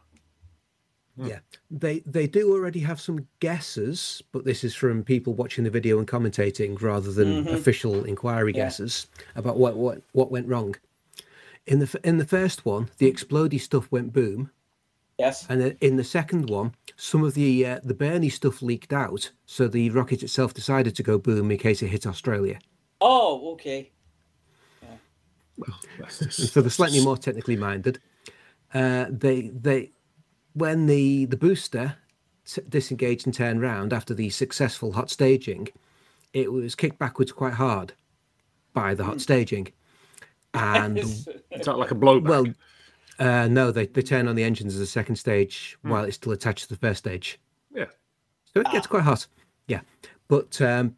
Hmm. 1.16 1.26
Yeah, 1.26 1.38
they 1.70 2.00
they 2.00 2.28
do 2.28 2.52
already 2.52 2.80
have 2.80 3.00
some 3.00 3.26
guesses, 3.40 4.22
but 4.32 4.44
this 4.44 4.62
is 4.62 4.74
from 4.74 5.02
people 5.02 5.34
watching 5.34 5.64
the 5.64 5.70
video 5.70 5.98
and 5.98 6.06
commentating 6.06 6.80
rather 6.80 7.10
than 7.10 7.44
mm-hmm. 7.44 7.54
official 7.54 8.04
inquiry 8.04 8.52
Yeah. 8.54 8.64
guesses 8.66 9.08
about 9.34 9.56
what 9.56 9.76
what 9.76 10.02
what 10.12 10.30
went 10.30 10.46
wrong. 10.46 10.76
In 11.66 11.80
the 11.80 12.00
in 12.04 12.18
the 12.18 12.24
first 12.26 12.64
one, 12.64 12.90
the 12.98 13.10
explodey 13.12 13.60
stuff 13.60 13.90
went 13.90 14.12
boom, 14.12 14.50
Yes. 15.18 15.46
and 15.48 15.60
then 15.60 15.76
in 15.80 15.96
the 15.96 16.04
second 16.04 16.48
one, 16.48 16.74
some 16.96 17.24
of 17.24 17.34
the 17.34 17.66
uh, 17.66 17.80
the 17.82 17.94
Bernie 17.94 18.28
stuff 18.28 18.62
leaked 18.62 18.92
out, 18.92 19.32
so 19.46 19.66
the 19.66 19.90
rocket 19.90 20.22
itself 20.22 20.54
decided 20.54 20.94
to 20.96 21.02
go 21.02 21.18
boom 21.18 21.50
in 21.50 21.58
case 21.58 21.82
it 21.82 21.88
hit 21.88 22.06
Australia. 22.06 22.58
Oh, 23.00 23.52
okay. 23.54 23.90
That's 25.98 26.18
just- 26.18 26.52
for 26.52 26.62
the 26.62 26.70
slightly 26.70 27.02
more 27.02 27.16
technically 27.16 27.56
minded, 27.56 27.98
uh, 28.74 29.06
they 29.10 29.48
they 29.48 29.90
when 30.52 30.86
the 30.86 31.24
the 31.26 31.36
booster 31.36 31.96
t- 32.44 32.62
disengaged 32.68 33.26
and 33.26 33.34
turned 33.34 33.60
round 33.60 33.92
after 33.92 34.14
the 34.14 34.30
successful 34.30 34.92
hot 34.92 35.10
staging, 35.10 35.68
it 36.32 36.52
was 36.52 36.74
kicked 36.74 36.98
backwards 36.98 37.32
quite 37.32 37.54
hard 37.54 37.94
by 38.72 38.94
the 38.94 39.04
hot 39.04 39.20
staging, 39.20 39.68
and 40.56 40.98
Is 40.98 41.24
that 41.64 41.78
like 41.78 41.90
a 41.90 41.94
blowback? 41.94 42.28
well, 42.28 42.46
uh, 43.18 43.48
no, 43.48 43.70
they 43.70 43.86
they 43.86 44.02
turn 44.02 44.28
on 44.28 44.36
the 44.36 44.44
engines 44.44 44.74
as 44.74 44.80
a 44.80 44.86
second 44.86 45.16
stage 45.16 45.76
while 45.82 46.04
it's 46.04 46.16
still 46.16 46.32
attached 46.32 46.64
to 46.64 46.68
the 46.68 46.76
first 46.76 46.98
stage. 46.98 47.38
yeah. 47.74 47.86
So 48.52 48.60
it 48.60 48.70
gets 48.72 48.86
quite 48.86 49.02
hot. 49.02 49.26
Yeah. 49.68 49.80
But 50.28 50.60
um, 50.62 50.96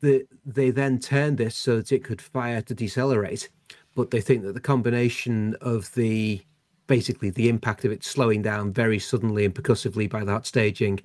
the, 0.00 0.26
they 0.46 0.70
then 0.70 0.98
turned 0.98 1.38
this 1.38 1.56
so 1.56 1.76
that 1.76 1.92
it 1.92 2.04
could 2.04 2.20
fire 2.22 2.62
to 2.62 2.74
decelerate. 2.74 3.48
But 3.96 4.10
they 4.10 4.20
think 4.20 4.44
that 4.44 4.54
the 4.54 4.60
combination 4.60 5.56
of 5.60 5.92
the 5.94 6.40
basically 6.86 7.30
the 7.30 7.48
impact 7.48 7.84
of 7.84 7.92
it 7.92 8.02
slowing 8.02 8.42
down 8.42 8.72
very 8.72 8.98
suddenly 8.98 9.44
and 9.44 9.54
percussively 9.54 10.08
by 10.08 10.24
that 10.24 10.44
staging, 10.46 11.00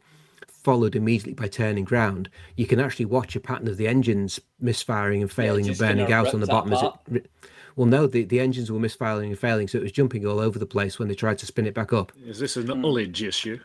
followed 0.47 0.95
immediately 0.95 1.33
by 1.33 1.47
turning 1.47 1.83
ground, 1.83 2.27
you 2.55 2.65
can 2.65 2.79
actually 2.79 3.05
watch 3.05 3.35
a 3.35 3.39
pattern 3.39 3.67
of 3.67 3.77
the 3.77 3.87
engines 3.87 4.39
misfiring 4.59 5.21
and 5.21 5.31
failing 5.31 5.67
and 5.67 5.77
gonna 5.77 5.93
burning 5.93 6.11
out 6.11 6.33
on 6.33 6.39
the 6.39 6.47
that 6.47 6.51
bottom 6.51 6.73
as 6.73 6.81
it. 7.11 7.29
Apart. 7.75 7.91
ri- 7.91 7.91
Well, 7.91 8.01
no, 8.01 8.07
the, 8.07 8.23
the 8.23 8.39
engines 8.39 8.71
were 8.71 8.79
misfiring 8.79 9.29
and 9.31 9.39
failing, 9.39 9.67
so 9.67 9.77
it 9.77 9.83
was 9.83 9.91
jumping 9.91 10.25
all 10.25 10.39
over 10.39 10.57
the 10.59 10.65
place 10.65 10.97
when 10.99 11.07
they 11.07 11.15
tried 11.15 11.37
to 11.39 11.45
spin 11.45 11.67
it 11.67 11.73
back 11.73 11.93
up. 11.93 12.11
Is 12.25 12.39
this 12.39 12.57
an 12.57 12.67
Hmm. 12.67 12.83
ullage 12.85 13.21
issue? 13.27 13.59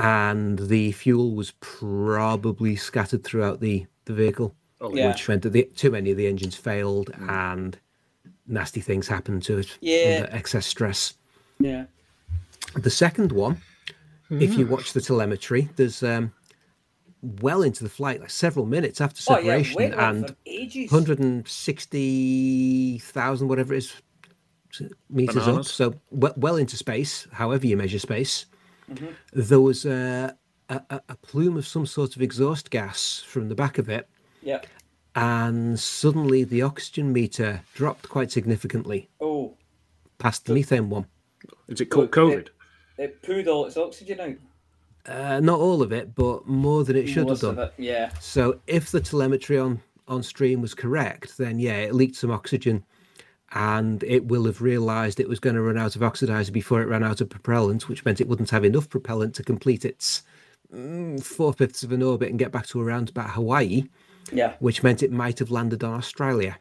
and 0.00 0.60
the 0.68 0.92
fuel 0.92 1.34
was 1.34 1.50
probably 1.58 2.76
scattered 2.76 3.24
throughout 3.24 3.58
the, 3.58 3.84
the 4.04 4.12
vehicle, 4.12 4.54
Oh, 4.80 4.94
Yeah. 4.94 5.08
which 5.08 5.26
meant 5.28 5.42
that 5.42 5.50
the, 5.52 5.64
too 5.74 5.90
many 5.90 6.12
of 6.12 6.16
the 6.16 6.28
engines 6.28 6.54
failed 6.54 7.10
and 7.28 7.76
nasty 8.46 8.80
things 8.80 9.08
happened 9.08 9.42
to 9.42 9.58
it 9.58 9.76
Yeah. 9.80 10.20
under 10.20 10.36
excess 10.36 10.66
stress. 10.66 11.14
Yeah. 11.58 11.86
The 12.76 12.90
second 12.90 13.32
one, 13.32 13.60
if 14.30 14.54
you 14.56 14.68
watch 14.68 14.92
the 14.92 15.00
telemetry, 15.00 15.68
there's 15.74 16.00
um, 16.04 16.32
well 17.22 17.62
into 17.62 17.82
the 17.84 17.90
flight, 17.90 18.20
like 18.20 18.30
several 18.30 18.66
minutes 18.66 19.00
after 19.00 19.20
Oh 19.28 19.38
yeah. 19.38 19.62
separation, 19.62 19.94
and 19.94 20.28
for 20.28 20.36
ages. 20.46 20.90
160,000, 20.92 23.48
whatever 23.48 23.74
it 23.74 23.78
is, 23.78 23.92
meters 25.10 25.48
up. 25.48 25.64
So 25.64 25.94
well, 26.10 26.34
well 26.36 26.56
into 26.56 26.76
space, 26.76 27.26
however 27.32 27.66
you 27.66 27.76
measure 27.76 27.98
space. 27.98 28.46
Mm-hmm. 28.90 29.06
There 29.32 29.60
was 29.60 29.84
a, 29.84 30.36
a, 30.68 30.80
a- 30.90 31.02
a 31.10 31.16
plume 31.16 31.56
of 31.56 31.66
some 31.66 31.86
sort 31.86 32.16
of 32.16 32.22
exhaust 32.22 32.70
gas 32.70 33.22
from 33.26 33.48
the 33.48 33.54
back 33.54 33.78
of 33.78 33.88
it, 33.88 34.08
Yeah. 34.42 34.60
and 35.14 35.78
suddenly 35.78 36.44
the 36.44 36.62
oxygen 36.62 37.12
meter 37.12 37.62
dropped 37.74 38.08
quite 38.08 38.30
significantly 38.30 39.08
Oh, 39.20 39.56
past 40.18 40.46
the 40.46 40.54
methane 40.54 40.90
one. 40.90 41.06
Is 41.68 41.80
it 41.80 41.86
called 41.86 42.14
Well, 42.16 42.28
COVID? 42.30 42.48
it 42.98 43.22
pooed 43.22 43.46
all 43.46 43.66
its 43.66 43.76
oxygen 43.76 44.20
out. 44.20 44.34
Uh, 45.06 45.40
not 45.40 45.58
all 45.58 45.80
of 45.82 45.90
it, 45.92 46.14
but 46.14 46.46
more 46.46 46.84
than 46.84 46.96
it 46.96 47.06
should 47.08 47.28
have 47.28 47.40
done. 47.40 47.58
of 47.58 47.70
it. 47.70 47.74
Yeah. 47.78 48.10
So 48.20 48.60
if 48.66 48.90
the 48.90 49.00
telemetry 49.00 49.58
on 49.58 49.80
on 50.06 50.22
stream 50.22 50.60
was 50.62 50.74
correct, 50.74 51.36
then 51.38 51.58
yeah, 51.58 51.76
it 51.78 51.94
leaked 51.94 52.16
some 52.16 52.30
oxygen, 52.30 52.84
and 53.52 54.02
it 54.04 54.26
will 54.26 54.44
have 54.44 54.60
realised 54.62 55.20
it 55.20 55.28
was 55.28 55.40
going 55.40 55.56
to 55.56 55.62
run 55.62 55.78
out 55.78 55.96
of 55.96 56.02
oxidizer 56.02 56.52
before 56.52 56.80
it 56.82 56.88
ran 56.88 57.02
out 57.04 57.20
of 57.20 57.28
propellant, 57.30 57.88
which 57.88 58.04
meant 58.04 58.20
it 58.20 58.28
wouldn't 58.28 58.50
have 58.50 58.64
enough 58.64 58.88
propellant 58.88 59.34
to 59.36 59.42
complete 59.42 59.84
its 59.84 60.22
mm, 60.74 61.22
four 61.22 61.52
fifths 61.52 61.82
of 61.82 61.92
an 61.92 62.02
orbit 62.02 62.28
and 62.30 62.38
get 62.38 62.52
back 62.52 62.66
to 62.66 62.80
around 62.80 63.08
about 63.10 63.30
Hawaii, 63.30 63.84
Yeah. 64.32 64.54
which 64.60 64.82
meant 64.82 65.02
it 65.02 65.12
might 65.12 65.38
have 65.38 65.50
landed 65.50 65.82
on 65.84 65.94
Australia. 65.94 66.58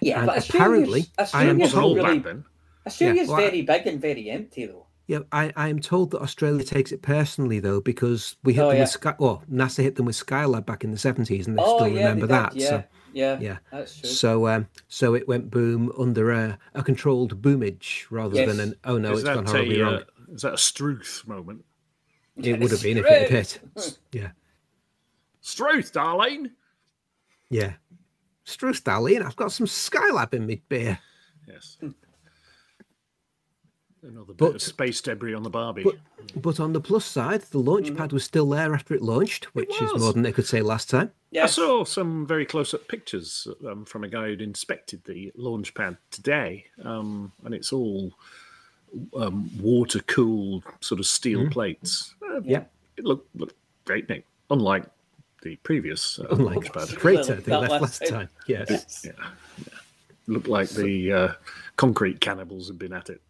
Yeah. 0.00 0.18
And 0.18 0.26
but 0.26 0.48
apparently, 0.48 1.06
Australia's, 1.18 1.34
I 1.34 1.44
am 1.44 1.70
told- 1.82 1.96
really, 1.98 2.18
back 2.18 2.24
then. 2.24 2.44
Australia's 2.86 3.28
well, 3.28 3.36
I- 3.38 3.40
very 3.44 3.62
big 3.62 3.86
and 3.86 4.00
very 4.00 4.28
empty 4.30 4.66
though. 4.66 4.86
Yeah, 5.08 5.20
I, 5.32 5.52
I 5.56 5.68
am 5.68 5.80
told 5.80 6.12
that 6.12 6.20
Australia 6.22 6.64
takes 6.64 6.92
it 6.92 7.02
personally 7.02 7.58
though, 7.60 7.80
because 7.80 8.36
we 8.44 8.54
hit 8.54 8.62
Oh, 8.62 8.68
them 8.68 8.76
yeah. 8.76 8.82
with 8.84 8.90
Sky, 8.90 9.14
well, 9.18 9.42
NASA 9.52 9.82
hit 9.82 9.96
them 9.96 10.06
with 10.06 10.14
Skylab 10.16 10.64
back 10.64 10.84
in 10.84 10.90
the 10.92 10.98
seventies, 10.98 11.46
and 11.46 11.58
they 11.58 11.62
oh 11.62 11.76
still 11.78 11.88
yeah, 11.88 11.98
remember 12.08 12.26
they 12.26 12.32
that. 12.34 12.54
Yeah. 12.56 12.68
So 12.68 12.84
yeah. 13.12 13.38
yeah. 13.40 13.58
That's 13.70 13.98
true. 14.00 14.08
So, 14.08 14.46
um, 14.48 14.68
so 14.88 15.14
it 15.14 15.26
went 15.28 15.50
boom 15.50 15.92
under 15.98 16.30
a, 16.30 16.58
a 16.74 16.82
controlled 16.82 17.42
boomage 17.42 18.06
rather 18.10 18.36
Yes. 18.36 18.48
than 18.48 18.60
an 18.60 18.74
oh 18.84 18.96
no, 18.98 19.12
is, 19.12 19.20
it's 19.20 19.28
gone 19.28 19.44
horribly 19.44 19.80
a, 19.80 19.84
wrong. 19.84 19.94
uh, 19.94 20.32
is 20.34 20.42
that 20.42 20.54
a 20.54 20.58
Struth 20.58 21.24
moment? 21.26 21.64
it 22.36 22.58
would 22.58 22.70
have 22.70 22.82
been 22.82 22.96
if 22.96 23.04
it 23.04 23.30
had 23.30 23.30
hit. 23.30 23.60
Yeah, 24.12 24.30
Struth, 25.40 25.92
darling! 25.92 26.50
yeah. 27.50 27.74
Struth, 28.44 28.82
Darlene, 28.82 29.24
I've 29.24 29.36
got 29.36 29.52
some 29.52 29.66
Skylab 29.66 30.34
in 30.34 30.46
me 30.46 30.62
beer. 30.68 30.98
Yes. 31.46 31.76
Another 34.02 34.26
bit 34.32 34.36
But- 34.38 34.54
of 34.56 34.62
space 34.62 35.00
debris 35.00 35.32
on 35.34 35.44
the 35.44 35.50
Barbie. 35.50 35.84
But, 35.84 35.96
but 36.34 36.58
on 36.58 36.72
the 36.72 36.80
plus 36.80 37.04
side, 37.04 37.42
the 37.42 37.58
launch 37.58 37.94
pad 37.96 38.12
was 38.12 38.24
still 38.24 38.48
there 38.48 38.74
after 38.74 38.94
it 38.94 39.02
launched, 39.02 39.44
which 39.54 39.70
is 39.80 39.90
more 39.96 40.12
than 40.12 40.22
they 40.22 40.32
could 40.32 40.46
say 40.46 40.60
last 40.60 40.90
time. 40.90 41.08
I 41.08 41.18
Yes. 41.30 41.54
saw 41.54 41.84
some 41.84 42.26
very 42.26 42.44
close-up 42.44 42.88
pictures 42.88 43.46
um, 43.66 43.84
from 43.84 44.02
a 44.04 44.08
guy 44.08 44.26
who'd 44.26 44.42
inspected 44.42 45.04
the 45.04 45.30
launch 45.36 45.72
pad 45.74 45.96
today, 46.10 46.66
um, 46.82 47.32
and 47.44 47.54
it's 47.54 47.72
all 47.72 48.12
um, 49.16 49.50
water-cooled 49.60 50.64
sort 50.80 50.98
of 51.00 51.06
steel 51.06 51.48
plates. 51.48 52.14
Uh, 52.22 52.40
Yeah. 52.44 52.64
it 52.96 53.04
looked 53.04 53.34
looked 53.36 53.54
great, 53.84 54.08
Nick. 54.08 54.26
Unlike 54.50 54.84
the 55.42 55.56
previous 55.56 56.18
uh, 56.18 56.26
Unlike 56.30 56.54
launch 56.56 56.72
pad, 56.72 56.88
the 56.88 56.96
crater 56.96 57.34
they 57.36 57.52
left 57.56 57.70
last 57.70 57.82
last 57.82 57.98
time. 58.02 58.10
time. 58.10 58.28
Yes. 58.46 58.66
Yes. 58.68 59.02
yeah, 59.06 59.12
yeah. 59.58 59.78
looked 60.26 60.48
like 60.48 60.68
the 60.70 61.12
uh, 61.12 61.32
concrete 61.76 62.20
cannibals 62.20 62.66
had 62.68 62.78
been 62.78 62.92
at 62.92 63.08
it. 63.08 63.22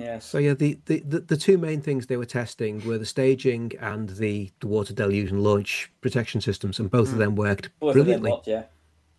Yes. 0.00 0.24
So 0.24 0.38
yeah, 0.38 0.54
the, 0.54 0.78
the, 0.86 1.00
the, 1.00 1.20
the 1.20 1.36
two 1.36 1.58
main 1.58 1.80
things 1.80 2.06
they 2.06 2.16
were 2.16 2.24
testing 2.24 2.84
were 2.86 2.98
the 2.98 3.06
staging 3.06 3.72
and 3.80 4.08
the, 4.10 4.50
the 4.60 4.66
water 4.66 4.92
deluge 4.94 5.30
and 5.30 5.42
launch 5.42 5.90
protection 6.00 6.40
systems, 6.40 6.78
and 6.78 6.90
both 6.90 7.12
of 7.12 7.18
them 7.18 7.36
worked 7.36 7.68
Both 7.80 7.90
of 7.90 7.94
them 7.94 8.04
brilliantly. 8.04 8.30
worked, 8.32 8.46
yeah. 8.46 8.64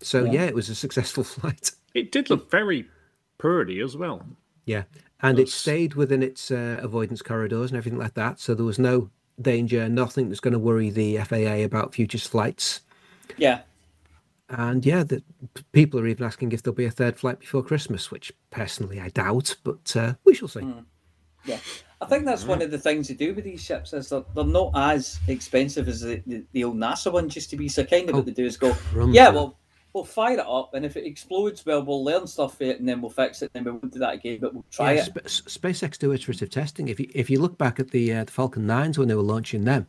So 0.02 0.24
yeah, 0.26 0.44
it 0.44 0.56
was 0.56 0.70
a 0.70 0.76
successful 0.76 1.24
flight. 1.36 1.72
It 1.94 2.12
did 2.12 2.30
look 2.30 2.50
very 2.50 2.88
purdy 3.38 3.80
as 3.82 3.96
well. 3.96 4.26
Yeah, 4.66 4.84
and 5.22 5.38
it 5.38 5.44
That's- 5.44 5.54
stayed 5.54 5.94
within 5.96 6.24
its 6.24 6.52
uh, 6.52 6.80
avoidance 6.82 7.22
corridors 7.22 7.72
and 7.72 7.78
everything 7.78 8.00
like 8.00 8.16
that. 8.16 8.40
So 8.40 8.54
there 8.56 8.66
was 8.66 8.80
no 8.80 9.10
danger, 9.42 9.88
nothing 9.90 10.30
that's 10.30 10.40
going 10.40 10.54
to 10.54 10.60
worry 10.60 10.90
the 10.90 11.18
FAA 11.18 11.64
about 11.64 11.94
future 11.96 12.18
flights. 12.18 12.82
Yeah. 13.38 13.62
And 14.52 14.86
yeah, 14.86 15.04
the 15.04 15.24
people 15.72 16.00
are 16.00 16.08
even 16.08 16.26
asking 16.26 16.52
if 16.52 16.62
there'll 16.62 16.76
be 16.76 16.86
a 16.86 16.92
third 16.92 17.18
flight 17.18 17.40
before 17.40 17.64
Christmas, 17.64 18.12
which 18.12 18.34
personally 18.50 19.00
I 19.00 19.08
doubt, 19.10 19.56
but 19.64 19.96
uh, 19.96 20.14
we 20.26 20.34
shall 20.34 20.50
see. 20.50 20.74
Yeah, 21.46 21.58
I 22.02 22.06
think 22.06 22.26
that's 22.26 22.44
one 22.44 22.62
of 22.62 22.70
the 22.70 22.78
things 22.78 23.08
to 23.08 23.14
do 23.14 23.34
with 23.34 23.46
these 23.46 23.64
ships 23.64 23.94
is 23.94 24.10
they're, 24.10 24.24
they're 24.36 24.44
not 24.44 24.72
as 24.76 25.20
expensive 25.28 25.88
as 25.88 26.02
the, 26.02 26.22
the, 26.28 26.44
the 26.52 26.64
old 26.66 26.76
NASA 26.76 27.12
ones 27.12 27.34
used 27.34 27.50
to 27.52 27.56
be. 27.56 27.70
So 27.70 27.86
kind 27.86 28.10
of 28.10 28.16
what 28.16 28.26
they 28.26 28.34
do 28.34 28.46
is 28.46 28.58
go, 28.58 28.76
yeah, 29.10 29.30
well, 29.30 29.58
we'll 29.94 30.04
fire 30.04 30.34
it 30.34 30.46
up, 30.46 30.74
and 30.74 30.86
if 30.86 30.98
it 30.98 31.06
explodes, 31.06 31.66
well, 31.66 31.84
we'll 31.84 32.04
learn 32.04 32.28
stuff 32.28 32.58
from 32.58 32.68
it, 32.68 32.80
and 32.80 32.88
then 32.90 33.02
we'll 33.02 33.10
fix 33.10 33.42
it, 33.42 33.52
and 33.54 33.66
then 33.66 33.74
we 33.74 33.80
won't 33.80 33.94
do 33.94 34.00
that 34.00 34.16
again, 34.16 34.40
but 34.42 34.54
we'll 34.54 34.66
try 34.70 34.94
Yeah, 34.94 35.08
it. 35.16 35.30
Sp- 35.32 35.48
SpaceX 35.48 35.98
do 35.98 36.12
iterative 36.12 36.50
testing. 36.50 36.90
If 36.90 37.00
you 37.00 37.10
if 37.16 37.30
you 37.30 37.40
look 37.40 37.58
back 37.58 37.80
at 37.80 37.90
the 37.92 38.14
uh, 38.14 38.24
the 38.26 38.32
Falcon 38.32 38.68
Nines 38.68 39.00
when 39.00 39.08
they 39.08 39.16
were 39.16 39.22
launching 39.22 39.64
them, 39.64 39.88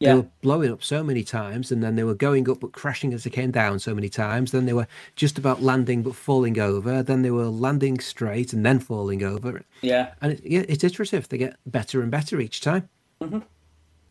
they 0.00 0.14
were 0.14 0.26
blowing 0.40 0.72
up 0.72 0.82
so 0.82 1.02
many 1.04 1.22
times, 1.22 1.70
and 1.72 1.82
then 1.82 1.96
they 1.96 2.04
were 2.04 2.14
going 2.14 2.48
up 2.50 2.60
but 2.60 2.72
crashing 2.72 3.12
as 3.14 3.24
they 3.24 3.30
came 3.30 3.50
down 3.50 3.78
so 3.78 3.94
many 3.94 4.08
times. 4.08 4.50
Then 4.52 4.66
they 4.66 4.72
were 4.72 4.88
just 5.16 5.38
about 5.38 5.62
landing 5.62 6.02
but 6.02 6.14
falling 6.14 6.58
over. 6.58 7.02
Then 7.02 7.22
they 7.22 7.30
were 7.30 7.46
landing 7.46 8.00
straight 8.00 8.52
and 8.52 8.64
then 8.66 8.78
falling 8.80 9.22
over. 9.22 9.62
Yeah. 9.80 10.12
And 10.20 10.32
it, 10.32 10.40
yeah, 10.44 10.64
it's 10.68 10.82
iterative. 10.84 11.28
They 11.28 11.38
get 11.38 11.56
better 11.66 12.02
and 12.02 12.10
better 12.10 12.40
each 12.40 12.60
time. 12.60 12.88
Mm-hmm. 13.20 13.38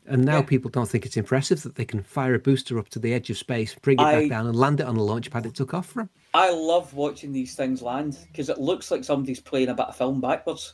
And 0.07 0.25
now 0.25 0.37
Yeah. 0.37 0.41
people 0.43 0.71
don't 0.71 0.89
think 0.89 1.05
it's 1.05 1.15
impressive 1.17 1.61
that 1.63 1.75
they 1.75 1.85
can 1.85 2.01
fire 2.03 2.33
a 2.33 2.39
booster 2.39 2.79
up 2.79 2.89
to 2.89 2.99
the 2.99 3.13
edge 3.13 3.29
of 3.29 3.37
space, 3.37 3.75
bring 3.75 3.99
it 3.99 4.03
I- 4.03 4.21
back 4.21 4.29
down, 4.29 4.47
and 4.47 4.55
land 4.55 4.79
it 4.79 4.87
on 4.87 4.95
the 4.95 5.03
launch 5.03 5.29
pad 5.29 5.45
it 5.45 5.53
took 5.55 5.73
off 5.73 5.85
from. 5.87 6.09
I 6.33 6.51
love 6.51 6.93
watching 6.93 7.31
these 7.31 7.55
things 7.55 7.81
land 7.81 8.17
because 8.31 8.49
it 8.49 8.57
looks 8.57 8.89
like 8.89 9.03
somebody's 9.03 9.39
playing 9.39 9.69
a 9.69 9.73
bit 9.75 9.85
of 9.87 9.95
film 9.95 10.19
backwards, 10.21 10.73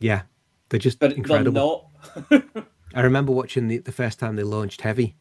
Yeah, 0.00 0.22
they're 0.68 0.78
just 0.78 0.98
but 1.00 1.12
incredible. 1.14 1.90
they're 2.30 2.42
not. 2.54 2.66
I 2.94 3.00
remember 3.02 3.32
watching 3.32 3.68
the, 3.68 3.78
the 3.78 3.92
first 3.92 4.18
time 4.18 4.36
they 4.36 4.42
launched 4.42 4.80
Heavy, 4.80 5.16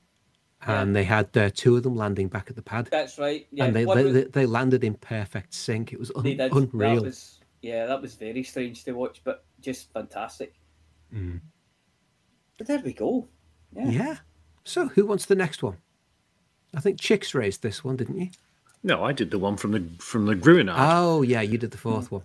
and 0.65 0.95
they 0.95 1.03
had 1.03 1.35
uh, 1.37 1.49
two 1.53 1.75
of 1.77 1.83
them 1.83 1.95
landing 1.95 2.27
back 2.27 2.49
at 2.49 2.55
the 2.55 2.61
pad, 2.61 2.87
That's 2.91 3.17
right. 3.17 3.47
Yeah, 3.51 3.65
and 3.65 3.75
they, 3.75 3.85
they, 3.85 4.03
was- 4.03 4.13
they 4.13 4.23
they 4.23 4.45
landed 4.45 4.83
in 4.83 4.95
perfect 4.95 5.53
sync. 5.53 5.93
It 5.93 5.99
was 5.99 6.11
un- 6.15 6.25
unreal. 6.51 6.95
That 6.95 7.03
was, 7.03 7.39
yeah, 7.61 7.85
that 7.85 8.01
was 8.01 8.15
very 8.15 8.43
strange 8.43 8.83
to 8.85 8.93
watch, 8.93 9.21
but 9.23 9.45
just 9.61 9.91
fantastic. 9.93 10.55
Mm. 11.13 11.41
But 12.57 12.67
there 12.67 12.79
we 12.79 12.93
go. 12.93 13.27
Yeah. 13.75 13.89
Yeah. 13.89 14.15
So 14.63 14.87
who 14.87 15.05
wants 15.05 15.25
the 15.25 15.35
next 15.35 15.61
one? 15.63 15.77
I 16.75 16.79
think 16.81 16.99
Chicks 16.99 17.33
raised 17.33 17.61
this 17.63 17.83
one, 17.83 17.95
didn't 17.95 18.19
you? 18.19 18.29
No, 18.83 19.03
I 19.03 19.11
did 19.11 19.31
the 19.31 19.39
one 19.39 19.57
from 19.57 19.71
the 19.71 19.83
from 19.99 20.25
the 20.25 20.35
Grauniad. 20.35 20.75
Oh 20.77 21.21
yeah, 21.21 21.41
you 21.41 21.57
did 21.57 21.71
the 21.71 21.77
fourth 21.77 22.11
one. 22.11 22.23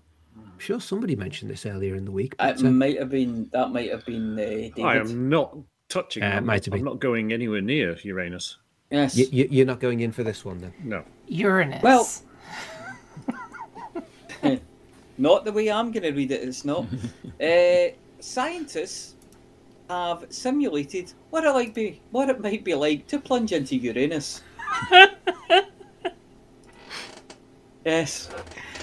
I'm 0.62 0.66
sure 0.66 0.81
somebody 0.81 1.16
mentioned 1.16 1.51
this 1.51 1.66
earlier 1.66 1.96
in 1.96 2.05
the 2.05 2.12
week. 2.12 2.35
It 2.35 2.38
But, 2.38 2.64
uh, 2.64 2.70
might 2.70 2.96
have 2.96 3.11
been 3.11 3.48
that 3.53 3.72
might 3.72 3.90
have 3.90 4.07
been 4.07 4.35
uh, 4.35 4.37
David. 4.44 4.85
I 4.85 4.96
am 4.98 5.29
not 5.29 5.57
touching. 5.88 6.22
Uh, 6.22 6.27
it 6.27 6.35
I'm, 6.37 6.46
might 6.46 6.64
have 6.64 6.70
been. 6.70 6.83
I'm 6.83 6.85
not 6.85 7.01
going 7.01 7.33
anywhere 7.33 7.61
near 7.61 7.96
Uranus. 8.05 8.59
Yes. 8.88 9.16
you, 9.16 9.27
you, 9.33 9.48
you're 9.51 9.66
not 9.66 9.81
going 9.81 9.98
in 10.01 10.12
for 10.12 10.22
this 10.22 10.44
one 10.44 10.61
then. 10.61 10.72
No. 10.85 11.03
Uranus. 11.27 11.83
Well- 11.83 12.09
Not 15.18 15.44
the 15.44 15.51
way 15.53 15.68
I'm 15.68 15.90
going 15.90 16.05
to 16.05 16.12
read 16.12 16.31
it. 16.31 16.42
It's 16.42 16.64
not. 16.64 16.87
uh, 17.42 17.88
scientists 18.20 19.16
have 19.90 20.27
simulated 20.31 21.12
what 21.31 21.42
it 21.44 21.51
like 21.51 21.75
be 21.75 22.01
what 22.12 22.29
it 22.29 22.40
might 22.40 22.62
be 22.62 22.75
like 22.75 23.09
to 23.09 23.18
plunge 23.18 23.51
into 23.51 23.75
Uranus. 23.75 24.42
yes. 27.85 28.31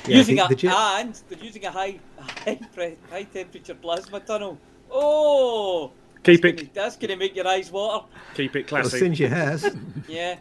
Yeah, 0.08 0.18
using 0.18 0.36
the- 0.38 0.46
a 0.46 0.48
the 0.50 0.56
ge- 0.56 0.66
and 0.66 1.20
they're 1.30 1.40
using 1.44 1.66
a 1.66 1.72
high 1.72 2.00
high, 2.20 2.60
pre- 2.74 2.98
high 3.10 3.24
temperature 3.24 3.76
plasma 3.76 4.20
tunnel. 4.22 4.58
Oh, 4.92 5.92
Keep 6.24 6.42
that's 6.42 6.54
it- 6.54 6.58
Gonna, 6.58 6.70
that's 6.74 6.96
going 6.98 7.10
to 7.12 7.16
make 7.16 7.36
your 7.36 7.48
eyes 7.48 7.72
water. 7.72 8.06
Keep 8.36 8.56
it 8.56 8.68
classy. 8.68 8.84
Well, 8.84 8.90
classy. 8.90 9.00
singe 9.00 9.20
your 9.20 9.30
hairs. 9.30 9.66
Yeah. 10.08 10.38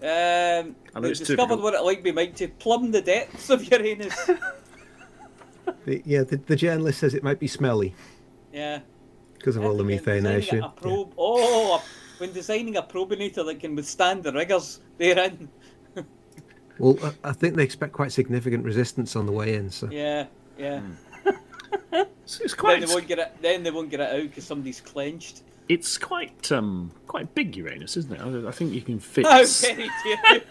Um, 0.00 0.76
And 0.94 1.04
they 1.04 1.08
discovered 1.12 1.56
typical. 1.56 1.58
what 1.62 1.74
it 1.74 1.80
like 1.80 2.02
be 2.04 2.12
Mike 2.12 2.36
to 2.36 2.46
plumb 2.48 2.92
the 2.92 3.00
depths 3.02 3.50
of 3.50 3.64
Uranus. 3.64 4.14
the, 5.86 6.02
yeah, 6.04 6.22
the, 6.22 6.36
the 6.36 6.54
journalist 6.56 7.00
says 7.00 7.14
it 7.14 7.22
might 7.24 7.40
be 7.40 7.48
smelly 7.48 7.94
yeah. 8.52 8.80
because 9.38 9.56
of 9.56 9.64
all 9.64 9.76
the 9.76 9.82
When 9.84 9.96
designing 9.96 10.22
methanation. 10.24 10.64
A 10.64 10.68
probe. 10.68 11.12
Oh, 11.18 11.82
when 12.18 12.32
designing 12.32 12.76
a 12.76 12.82
probinator 12.82 13.44
that 13.46 13.58
can 13.60 13.74
withstand 13.74 14.22
the 14.22 14.32
rigors 14.32 14.80
therein. 14.98 15.48
Well, 16.78 16.96
I- 17.02 17.30
I 17.30 17.32
think 17.32 17.56
they 17.56 17.64
expect 17.64 17.92
quite 17.92 18.12
significant 18.12 18.64
resistance 18.64 19.16
on 19.16 19.26
the 19.26 19.32
way 19.32 19.54
in. 19.54 19.70
So 19.70 19.88
Yeah, 19.90 20.26
yeah. 20.58 20.80
It's, 21.92 22.40
it's 22.40 22.52
Then 22.54 22.58
quite. 22.60 22.80
they 22.80 22.86
won't 22.92 23.06
get 23.08 23.18
it. 23.18 23.32
Then 23.40 23.62
they 23.62 23.70
won't 23.70 23.88
get 23.90 24.00
it 24.00 24.10
out 24.14 24.22
because 24.22 24.44
somebody's 24.44 24.80
clenched. 24.82 25.42
It's 25.68 25.96
quite 25.98 26.50
um 26.52 26.90
quite 27.06 27.34
big 27.34 27.56
Uranus, 27.56 27.96
isn't 27.96 28.12
it? 28.12 28.20
I, 28.20 28.48
I 28.48 28.52
think 28.52 28.72
you 28.74 28.82
can 28.82 28.98
fit. 29.00 29.26
How 29.26 29.40
s- 29.40 29.62
very 29.66 29.88
dare 30.04 30.42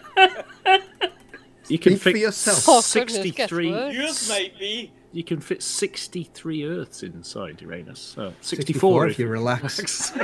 you 1.68 1.78
can 1.78 1.92
Speak 1.92 1.98
for 1.98 2.10
fit 2.12 2.16
yourself. 2.18 2.64
Oh, 2.68 2.82
goodness, 2.92 2.94
guess 2.94 3.12
sixty-three. 3.22 3.70
what? 3.72 3.92
Yours 3.92 4.28
might 4.28 4.58
be. 4.58 4.90
You 5.12 5.24
can 5.24 5.40
fit 5.40 5.62
sixty-three 5.62 6.64
Earths 6.64 7.02
inside 7.02 7.60
Uranus. 7.62 8.16
Uh, 8.18 8.32
64 8.40 8.42
Sixty-four 8.42 9.06
if 9.08 9.18
you 9.18 9.28
relax. 9.28 10.12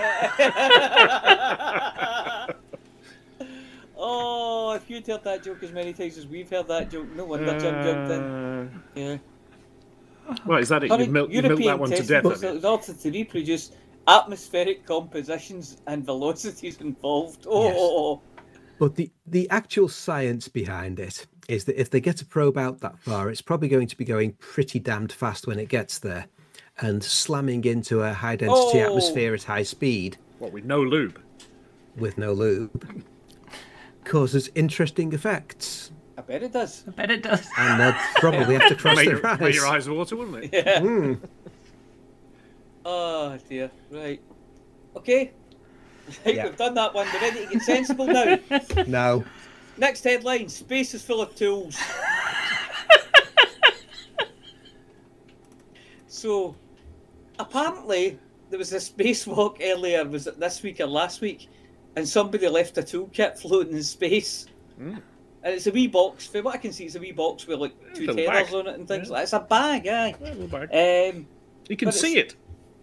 Oh, 4.07 4.73
if 4.73 4.91
you'd 4.91 5.07
heard 5.07 5.25
that 5.25 5.43
joke 5.43 5.63
as 5.63 5.73
many 5.73 5.93
times 5.95 6.19
as 6.19 6.27
we've 6.27 6.51
heard 6.51 6.69
that 6.69 6.91
joke, 6.91 7.09
no 7.17 7.25
wonder 7.25 7.59
Jim 7.59 7.83
jumped 7.83 8.13
in. 8.13 8.21
Uh, 8.21 8.69
Yeah. 8.95 9.17
well, 10.47 10.59
is 10.59 10.69
that 10.69 10.85
it? 10.85 10.91
You 10.91 10.97
Current 10.97 11.11
milk, 11.13 11.31
you 11.33 11.41
milk 11.43 11.59
that 11.61 11.79
one 11.79 11.89
to 11.91 11.97
death. 11.97 12.09
testicles 12.09 12.43
have 12.43 12.53
you? 12.55 12.59
in 12.59 12.65
order 12.67 12.93
to 12.93 13.11
reproduce 13.11 13.71
atmospheric 14.07 14.85
compositions 14.87 15.79
and 15.87 16.05
velocities 16.05 16.81
involved. 16.83 17.47
Oh, 17.49 18.21
But 18.79 18.97
the, 18.97 19.11
the 19.27 19.49
actual 19.49 19.89
science 19.89 20.49
behind 20.49 21.01
it 21.01 21.27
is 21.49 21.65
that 21.65 21.81
if 21.81 21.89
they 21.89 22.01
get 22.01 22.21
a 22.21 22.27
probe 22.27 22.59
out 22.59 22.81
that 22.81 22.99
far, 22.99 23.31
it's 23.31 23.41
probably 23.41 23.69
going 23.69 23.87
to 23.87 23.97
be 23.97 24.05
going 24.05 24.33
pretty 24.35 24.79
damned 24.81 25.13
fast 25.13 25.47
when 25.47 25.59
it 25.59 25.69
gets 25.71 25.99
there 25.99 26.27
and 26.83 27.03
slamming 27.03 27.65
into 27.65 28.03
a 28.03 28.13
high 28.13 28.37
density 28.37 28.83
Oh. 28.83 28.87
atmosphere 28.89 29.33
at 29.33 29.45
high 29.45 29.63
speed 29.63 30.19
What 30.41 30.53
with 30.53 30.65
no 30.65 30.81
lube? 30.83 31.19
with 31.97 32.19
no 32.19 32.33
lube 32.35 33.05
causes 34.05 34.51
interesting 34.55 35.13
effects. 35.13 35.91
I 36.17 36.21
bet 36.23 36.43
it 36.43 36.53
does. 36.53 36.85
I 36.87 36.91
bet 36.93 37.11
it 37.11 37.23
does. 37.23 37.47
And 37.59 37.81
they'll 37.81 37.93
probably 38.17 38.55
have 38.57 38.69
to 38.69 38.77
cross 38.77 38.97
Make 38.97 39.07
their 39.09 39.17
your, 39.19 39.27
eyes. 39.27 39.41
make 39.41 39.55
your 39.55 39.67
eyes 39.67 39.89
water, 39.89 40.17
wouldn't 40.17 40.45
it? 40.45 40.51
Yeah. 40.67 40.81
Hmm. 40.81 41.15
Oh 42.87 43.39
dear. 43.49 43.71
Right. 43.91 44.21
Okay. 44.95 45.33
Right, 46.27 46.35
Yeah. 46.35 46.45
we've 46.45 46.57
done 46.57 46.75
that 46.75 46.93
one. 46.93 47.07
We're 47.15 47.21
ready 47.23 47.47
to 47.47 47.53
get 47.55 47.63
sensible 47.63 48.07
now. 48.07 48.39
No. 48.87 49.25
Next 49.79 50.05
headline: 50.05 50.51
Space 50.51 50.93
is 50.93 51.03
full 51.03 51.23
of 51.23 51.35
tools. 51.35 51.79
so, 56.09 56.55
apparently, 57.39 58.19
there 58.51 58.59
was 58.59 58.73
a 58.73 58.77
spacewalk 58.77 59.59
earlier. 59.63 60.05
Was 60.05 60.27
it 60.27 60.39
this 60.39 60.63
week 60.63 60.81
or 60.81 60.87
last 60.87 61.21
week? 61.21 61.49
And 61.97 62.09
somebody 62.09 62.49
left 62.49 62.77
a 62.79 62.83
toolkit 62.83 63.39
floating 63.43 63.75
in 63.77 63.83
space. 63.83 64.47
Mm. 64.81 65.01
And 65.43 65.55
it's 65.55 65.67
a 65.67 65.71
wee 65.71 65.87
box. 65.87 66.27
From 66.27 66.45
what 66.45 66.55
I 66.55 66.59
can 66.59 66.73
see, 66.73 66.85
it's 66.87 66.95
a 66.95 67.01
wee 67.01 67.13
box 67.13 67.47
with 67.47 67.59
like 67.61 67.75
two 67.95 68.07
Little 68.07 68.17
tethers 68.17 68.47
bag. 68.51 68.55
on 68.55 68.67
it 68.67 68.75
and 68.79 68.89
things. 68.89 69.09
Yeah. 69.09 69.13
like 69.13 69.19
that. 69.19 69.23
It's 69.25 69.33
a 69.33 69.41
bag, 69.41 69.87
aye. 69.87 70.15
Yeah, 70.21 70.35
well, 70.35 70.49
back. 70.67 71.15
Um, 71.15 71.27
you 71.69 71.77
can 71.77 71.93
see 71.93 72.17
it. 72.19 72.35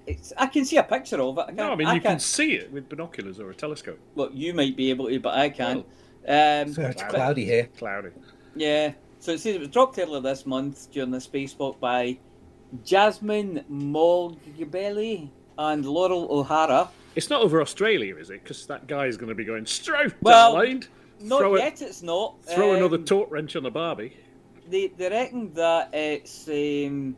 it's, 0.05 0.31
I 0.37 0.45
can 0.45 0.63
see 0.65 0.77
a 0.77 0.83
picture 0.83 1.19
of 1.21 1.37
it. 1.37 1.41
I 1.41 1.45
can't, 1.45 1.57
No, 1.57 1.71
I 1.71 1.75
mean 1.75 1.87
you 1.87 1.93
can 1.95 2.01
can't- 2.01 2.21
see 2.21 2.53
it 2.53 2.71
with 2.71 2.87
binoculars 2.87 3.39
or 3.39 3.49
a 3.49 3.55
telescope. 3.55 3.99
Well, 4.15 4.29
you 4.31 4.53
might 4.53 4.77
be 4.77 4.89
able 4.91 5.09
to, 5.09 5.19
but 5.19 5.33
I 5.37 5.49
can't. 5.49 5.85
Oh. 6.27 6.61
Um, 6.61 6.73
So 6.73 6.83
it's 6.83 7.01
but- 7.01 7.09
cloudy 7.09 7.45
here. 7.45 7.67
Cloudy. 7.77 8.09
Yeah. 8.55 8.93
So 9.19 9.31
it 9.33 9.39
says 9.39 9.55
it 9.55 9.59
was 9.59 9.69
dropped 9.69 9.97
earlier 9.99 10.19
this 10.19 10.45
month 10.45 10.91
during 10.91 11.11
the 11.11 11.17
spacewalk 11.19 11.79
by 11.79 12.17
Jasmin 12.83 13.65
Moghbeli 13.71 15.29
and 15.57 15.83
Loral 15.85 16.29
O'Hara. 16.29 16.89
It's 17.15 17.29
not 17.29 17.41
over 17.41 17.61
Australia, 17.61 18.15
is 18.17 18.29
it? 18.29 18.43
Because 18.43 18.65
that 18.67 18.87
guy's 18.87 19.17
going 19.17 19.29
to 19.29 19.35
be 19.35 19.43
going 19.45 19.65
straight 19.65 20.13
Well, 20.21 20.53
line. 20.53 20.83
Not 21.19 21.39
throw 21.39 21.55
yet, 21.57 21.81
it's 21.81 22.01
not. 22.01 22.37
A, 22.47 22.55
throw 22.55 22.73
another 22.73 22.97
Um, 22.97 23.05
torque 23.05 23.29
wrench 23.31 23.55
on 23.55 23.63
the 23.63 23.69
Barbie. 23.71 24.15
They 24.69 24.87
they 24.87 25.09
reckon 25.09 25.53
that 25.53 25.89
it's 25.93 26.47
um, 26.47 27.15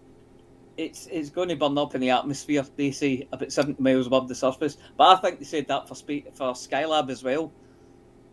it's 0.77 1.07
it's 1.07 1.29
going 1.29 1.49
to 1.49 1.55
burn 1.55 1.77
up 1.77 1.93
in 1.95 2.01
the 2.01 2.09
atmosphere. 2.09 2.65
They 2.75 2.91
say 2.91 3.27
about 3.31 3.51
seventy 3.51 3.81
miles 3.81 4.07
above 4.07 4.27
the 4.27 4.35
surface. 4.35 4.77
But 4.97 5.17
I 5.17 5.21
think 5.21 5.39
they 5.39 5.45
said 5.45 5.67
that 5.67 5.87
for 5.87 5.95
spa- 5.95 6.29
for 6.33 6.53
Skylab 6.53 7.09
as 7.11 7.23
well. 7.23 7.51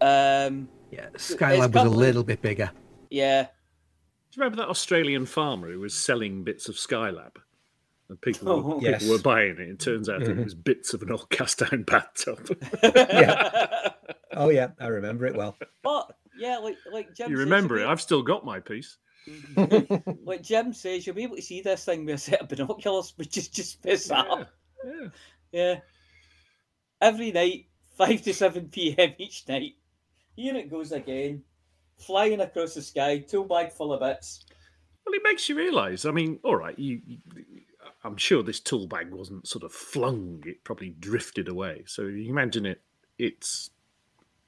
Um, 0.00 0.68
Yeah, 0.90 1.08
Skylab 1.14 1.74
was 1.74 1.84
a 1.84 1.88
little 1.88 2.24
bit 2.24 2.40
bigger. 2.42 2.70
yeah. 3.10 3.42
Do 3.42 3.48
you 4.38 4.44
remember 4.44 4.62
that 4.62 4.68
Australian 4.70 5.26
farmer 5.26 5.70
who 5.72 5.80
was 5.80 5.92
selling 5.92 6.44
bits 6.44 6.68
of 6.68 6.76
Skylab? 6.76 7.32
And 8.10 8.20
people, 8.20 8.48
were, 8.48 8.52
Oh, 8.74 8.78
people 8.80 8.90
yes. 8.90 9.08
were 9.08 9.18
buying 9.18 9.52
it. 9.58 9.68
It 9.68 9.78
turns 9.80 10.08
out 10.10 10.20
it 10.22 10.28
Mhm. 10.36 10.44
was 10.44 10.54
bits 10.54 10.92
of 10.94 11.00
an 11.02 11.12
old 11.12 11.30
cast 11.30 11.62
iron 11.62 11.84
bathtub. 11.84 12.38
Oh 14.32 14.48
yeah, 14.48 14.68
I 14.80 14.86
remember 14.86 15.26
it 15.26 15.34
well. 15.34 15.56
But 15.82 16.12
yeah, 16.38 16.58
like 16.58 16.76
like 16.92 17.14
Jim 17.14 17.30
you 17.30 17.36
remember 17.38 17.74
you'll 17.76 17.84
it? 17.84 17.88
be- 17.88 17.90
I've 17.92 18.00
still 18.00 18.22
got 18.22 18.44
my 18.44 18.60
piece. 18.60 18.96
like 20.24 20.42
Jim 20.42 20.72
says, 20.72 21.04
you'll 21.06 21.16
be 21.16 21.24
able 21.24 21.36
to 21.36 21.42
see 21.42 21.60
this 21.62 21.84
thing 21.84 22.04
with 22.06 22.14
a 22.14 22.18
set 22.18 22.40
of 22.40 22.48
binoculars, 22.48 23.12
which 23.16 23.36
is 23.36 23.48
just 23.48 23.82
bizarre. 23.82 24.46
Yeah. 24.84 24.92
yeah. 24.92 25.08
Yeah. 25.52 25.80
Every 27.00 27.32
night, 27.32 27.66
5 27.98 28.22
to 28.22 28.32
7 28.34 28.68
p.m. 28.68 29.14
each 29.18 29.46
night. 29.48 29.74
Here 30.36 30.54
it 30.56 30.70
goes 30.70 30.92
again. 30.92 31.42
Flying 31.98 32.40
across 32.40 32.74
the 32.74 32.82
sky, 32.82 33.18
tool 33.18 33.44
bag 33.44 33.72
full 33.72 33.92
of 33.92 34.00
bits. 34.00 34.44
Well, 35.04 35.14
it 35.14 35.22
makes 35.24 35.48
you 35.48 35.56
realise. 35.56 36.04
I 36.04 36.12
mean, 36.12 36.38
all 36.44 36.56
right, 36.56 36.78
you, 36.78 37.00
you, 37.06 37.18
I'm 38.02 38.16
sure 38.16 38.42
this 38.42 38.60
tool 38.60 38.86
bag 38.86 39.10
wasn't 39.10 39.46
sort 39.46 39.64
of 39.64 39.72
flung; 39.72 40.42
it 40.46 40.64
probably 40.64 40.90
drifted 41.00 41.48
away. 41.48 41.84
So 41.86 42.02
you 42.02 42.30
imagine 42.30 42.66
it. 42.66 42.80
It's 43.18 43.70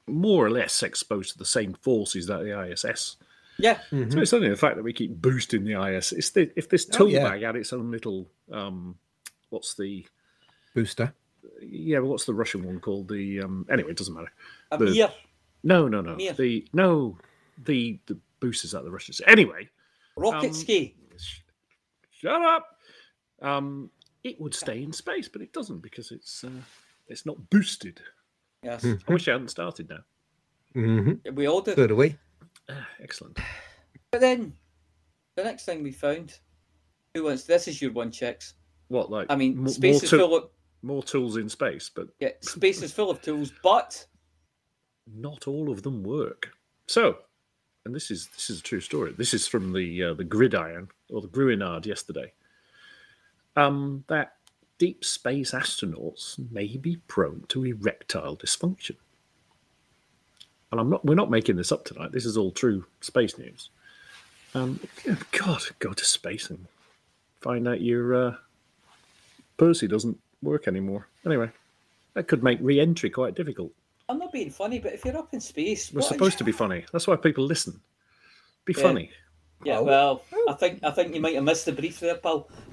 more 0.06 0.44
or 0.46 0.50
less 0.50 0.82
exposed 0.82 1.32
to 1.32 1.38
the 1.38 1.44
same 1.44 1.74
forces 1.74 2.26
that 2.26 2.40
the 2.42 2.58
ISS. 2.70 3.16
Yeah, 3.58 3.78
So 3.90 4.18
it's 4.18 4.32
only 4.32 4.48
the 4.48 4.56
fact 4.56 4.76
that 4.76 4.82
we 4.82 4.92
keep 4.94 5.20
boosting 5.20 5.64
the 5.64 5.80
ISS. 5.80 6.12
It's 6.12 6.30
the, 6.30 6.50
if 6.56 6.68
this 6.70 6.88
Oh, 6.94 6.98
tool 6.98 7.08
yeah. 7.10 7.22
bag 7.28 7.42
had 7.42 7.54
its 7.54 7.72
own 7.72 7.90
little, 7.90 8.26
um, 8.50 8.96
what's 9.50 9.74
the 9.74 10.06
Booster. 10.74 11.12
yeah, 11.60 12.00
but 12.00 12.06
what's 12.06 12.24
the 12.24 12.32
Russian 12.34 12.64
one 12.64 12.80
called? 12.80 13.08
The 13.08 13.42
um, 13.42 13.66
anyway, 13.70 13.90
it 13.90 13.98
doesn't 13.98 14.14
matter. 14.14 14.32
a 14.70 14.78
The- 14.78 14.86
mere 14.86 15.12
No, 15.62 15.86
no, 15.86 16.00
no. 16.00 16.16
Mir. 16.16 16.32
The 16.32 16.66
no, 16.72 17.18
the 17.62 18.00
the 18.06 18.18
boosters 18.40 18.72
that 18.72 18.84
the 18.84 18.90
Russians. 18.90 19.20
Anyway, 19.26 19.68
rocket 20.16 20.48
Um, 20.48 20.54
ski. 20.54 20.96
sh- 21.18 21.40
shut 22.10 22.40
up. 22.42 22.71
Um, 23.42 23.90
it 24.24 24.40
would 24.40 24.54
stay 24.54 24.82
in 24.82 24.92
space, 24.92 25.28
but 25.28 25.42
it 25.42 25.52
doesn't 25.52 25.82
because 25.82 26.12
it's 26.12 26.44
uh, 26.44 26.50
it's 27.08 27.26
not 27.26 27.50
boosted. 27.50 28.00
Yes, 28.62 28.84
I 28.84 29.12
wish 29.12 29.26
I 29.28 29.32
hadn't 29.32 29.48
started 29.48 29.90
now. 29.90 29.98
Mm-hmm. 30.76 31.34
we 31.34 31.48
all 31.48 31.60
do. 31.60 31.74
So 31.74 31.86
do 31.86 31.96
we. 31.96 32.16
Ah, 32.70 32.86
excellent. 33.02 33.38
But 34.10 34.20
then, 34.20 34.54
the 35.36 35.42
next 35.44 35.64
thing 35.64 35.82
we 35.82 35.90
found, 35.90 36.38
who 37.14 37.24
wants 37.24 37.44
this? 37.44 37.66
Is 37.66 37.82
your 37.82 37.92
one 37.92 38.10
checks? 38.10 38.54
What 38.88 39.10
like? 39.10 39.26
I 39.28 39.36
mean, 39.36 39.56
mo- 39.64 39.68
space 39.70 39.94
more, 39.94 40.04
is 40.04 40.10
tool- 40.10 40.18
full 40.20 40.36
of 40.36 40.44
more 40.82 41.02
tools 41.02 41.36
in 41.36 41.48
space, 41.48 41.90
but 41.94 42.08
yeah, 42.20 42.30
space 42.40 42.82
is 42.82 42.92
full 42.92 43.10
of 43.10 43.20
tools, 43.20 43.52
but 43.62 44.06
not 45.14 45.48
all 45.48 45.70
of 45.70 45.82
them 45.82 46.02
work. 46.04 46.50
So, 46.86 47.18
and 47.84 47.94
this 47.94 48.10
is 48.10 48.28
this 48.28 48.50
is 48.50 48.60
a 48.60 48.62
true 48.62 48.80
story. 48.80 49.12
This 49.18 49.34
is 49.34 49.48
from 49.48 49.72
the 49.72 50.02
uh, 50.04 50.14
the 50.14 50.24
gridiron 50.24 50.88
or 51.10 51.20
the 51.20 51.28
Grauniad 51.28 51.86
yesterday. 51.86 52.32
Um, 53.56 54.04
that 54.08 54.34
deep 54.78 55.04
space 55.04 55.52
astronauts 55.52 56.38
may 56.50 56.76
be 56.76 56.96
prone 57.08 57.44
to 57.48 57.64
erectile 57.64 58.36
dysfunction. 58.36 58.96
And 60.70 60.80
I'm 60.80 60.88
not. 60.90 61.04
We're 61.04 61.14
not 61.14 61.30
making 61.30 61.56
this 61.56 61.70
up 61.70 61.84
tonight. 61.84 62.12
This 62.12 62.24
is 62.24 62.36
all 62.36 62.50
true 62.50 62.86
space 63.00 63.36
news. 63.38 63.68
Um, 64.54 64.80
God, 65.32 65.62
go 65.78 65.92
to 65.92 66.04
space 66.04 66.50
and 66.50 66.66
find 67.40 67.68
out 67.68 67.80
your 67.80 68.14
uh, 68.28 68.34
Percy 69.58 69.86
doesn't 69.86 70.18
work 70.42 70.66
anymore. 70.68 71.08
Anyway, 71.26 71.50
that 72.14 72.28
could 72.28 72.42
make 72.42 72.58
re-entry 72.60 73.10
quite 73.10 73.34
difficult. 73.34 73.72
I'm 74.08 74.18
not 74.18 74.32
being 74.32 74.50
funny. 74.50 74.78
But 74.78 74.94
if 74.94 75.04
you're 75.04 75.16
up 75.16 75.32
in 75.32 75.40
space, 75.40 75.92
We're 75.92 76.02
supposed 76.02 76.38
to 76.38 76.44
be 76.44 76.52
funny. 76.52 76.84
That's 76.92 77.06
why 77.06 77.16
people 77.16 77.44
listen. 77.44 77.80
Be 78.64 78.74
Yeah. 78.76 78.82
funny. 78.82 79.10
Yeah, 79.64 79.78
Oh. 79.78 79.84
well, 79.84 80.22
I 80.48 80.54
think 80.54 80.80
I 80.82 80.90
think 80.90 81.14
you 81.14 81.20
might 81.20 81.34
have 81.34 81.44
missed 81.44 81.66
the 81.66 81.72
brief 81.72 82.00
there, 82.00 82.16
pal. 82.16 82.48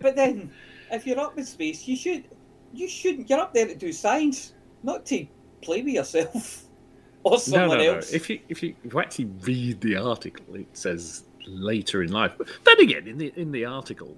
but 0.00 0.16
then, 0.16 0.50
if 0.90 1.06
you're 1.06 1.18
up 1.20 1.36
in 1.38 1.44
space, 1.44 1.86
you 1.88 1.96
should 1.96 2.24
you 2.72 2.88
shouldn't. 2.88 3.28
You're 3.30 3.40
up 3.40 3.54
there 3.54 3.66
to 3.66 3.74
do 3.74 3.92
science, 3.92 4.52
not 4.82 5.04
to 5.06 5.26
play 5.62 5.82
with 5.82 5.94
yourself 5.94 6.64
or 7.24 7.32
No, 7.32 7.36
someone 7.38 7.78
no, 7.78 7.84
no. 7.84 7.94
else. 7.96 8.12
If 8.12 8.28
you 8.30 8.40
if 8.48 8.62
you, 8.62 8.74
if 8.84 8.92
you 8.92 9.00
actually 9.00 9.26
read 9.42 9.80
the 9.80 9.96
article, 9.96 10.54
it 10.54 10.68
says 10.76 11.24
later 11.46 12.02
in 12.02 12.12
life. 12.12 12.32
But 12.38 12.48
then 12.64 12.80
again, 12.80 13.06
in 13.08 13.18
the 13.18 13.32
in 13.36 13.50
the 13.52 13.64
article, 13.64 14.16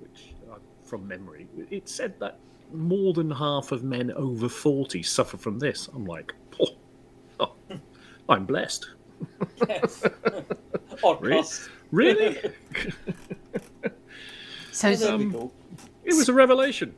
which 0.00 0.34
uh, 0.50 0.56
from 0.84 1.06
memory, 1.08 1.46
it 1.70 1.88
said 1.88 2.18
that 2.20 2.38
more 2.72 3.12
than 3.12 3.30
half 3.30 3.72
of 3.72 3.84
men 3.84 4.10
over 4.12 4.48
forty 4.48 5.02
suffer 5.02 5.36
from 5.36 5.58
this. 5.58 5.88
I'm 5.94 6.04
like, 6.04 6.34
oh, 6.60 6.66
oh 7.40 7.54
I'm 8.28 8.44
blessed. 8.44 8.86
Yes. 9.68 10.02
or 11.02 11.18
Really? 11.20 11.46
Really? 11.90 12.38
So, 14.72 14.88
Well, 14.88 14.96
there 14.98 15.16
we 15.18 15.24
Um, 15.26 15.32
go. 15.32 15.52
it 16.04 16.14
was 16.14 16.28
a 16.30 16.32
revelation. 16.32 16.94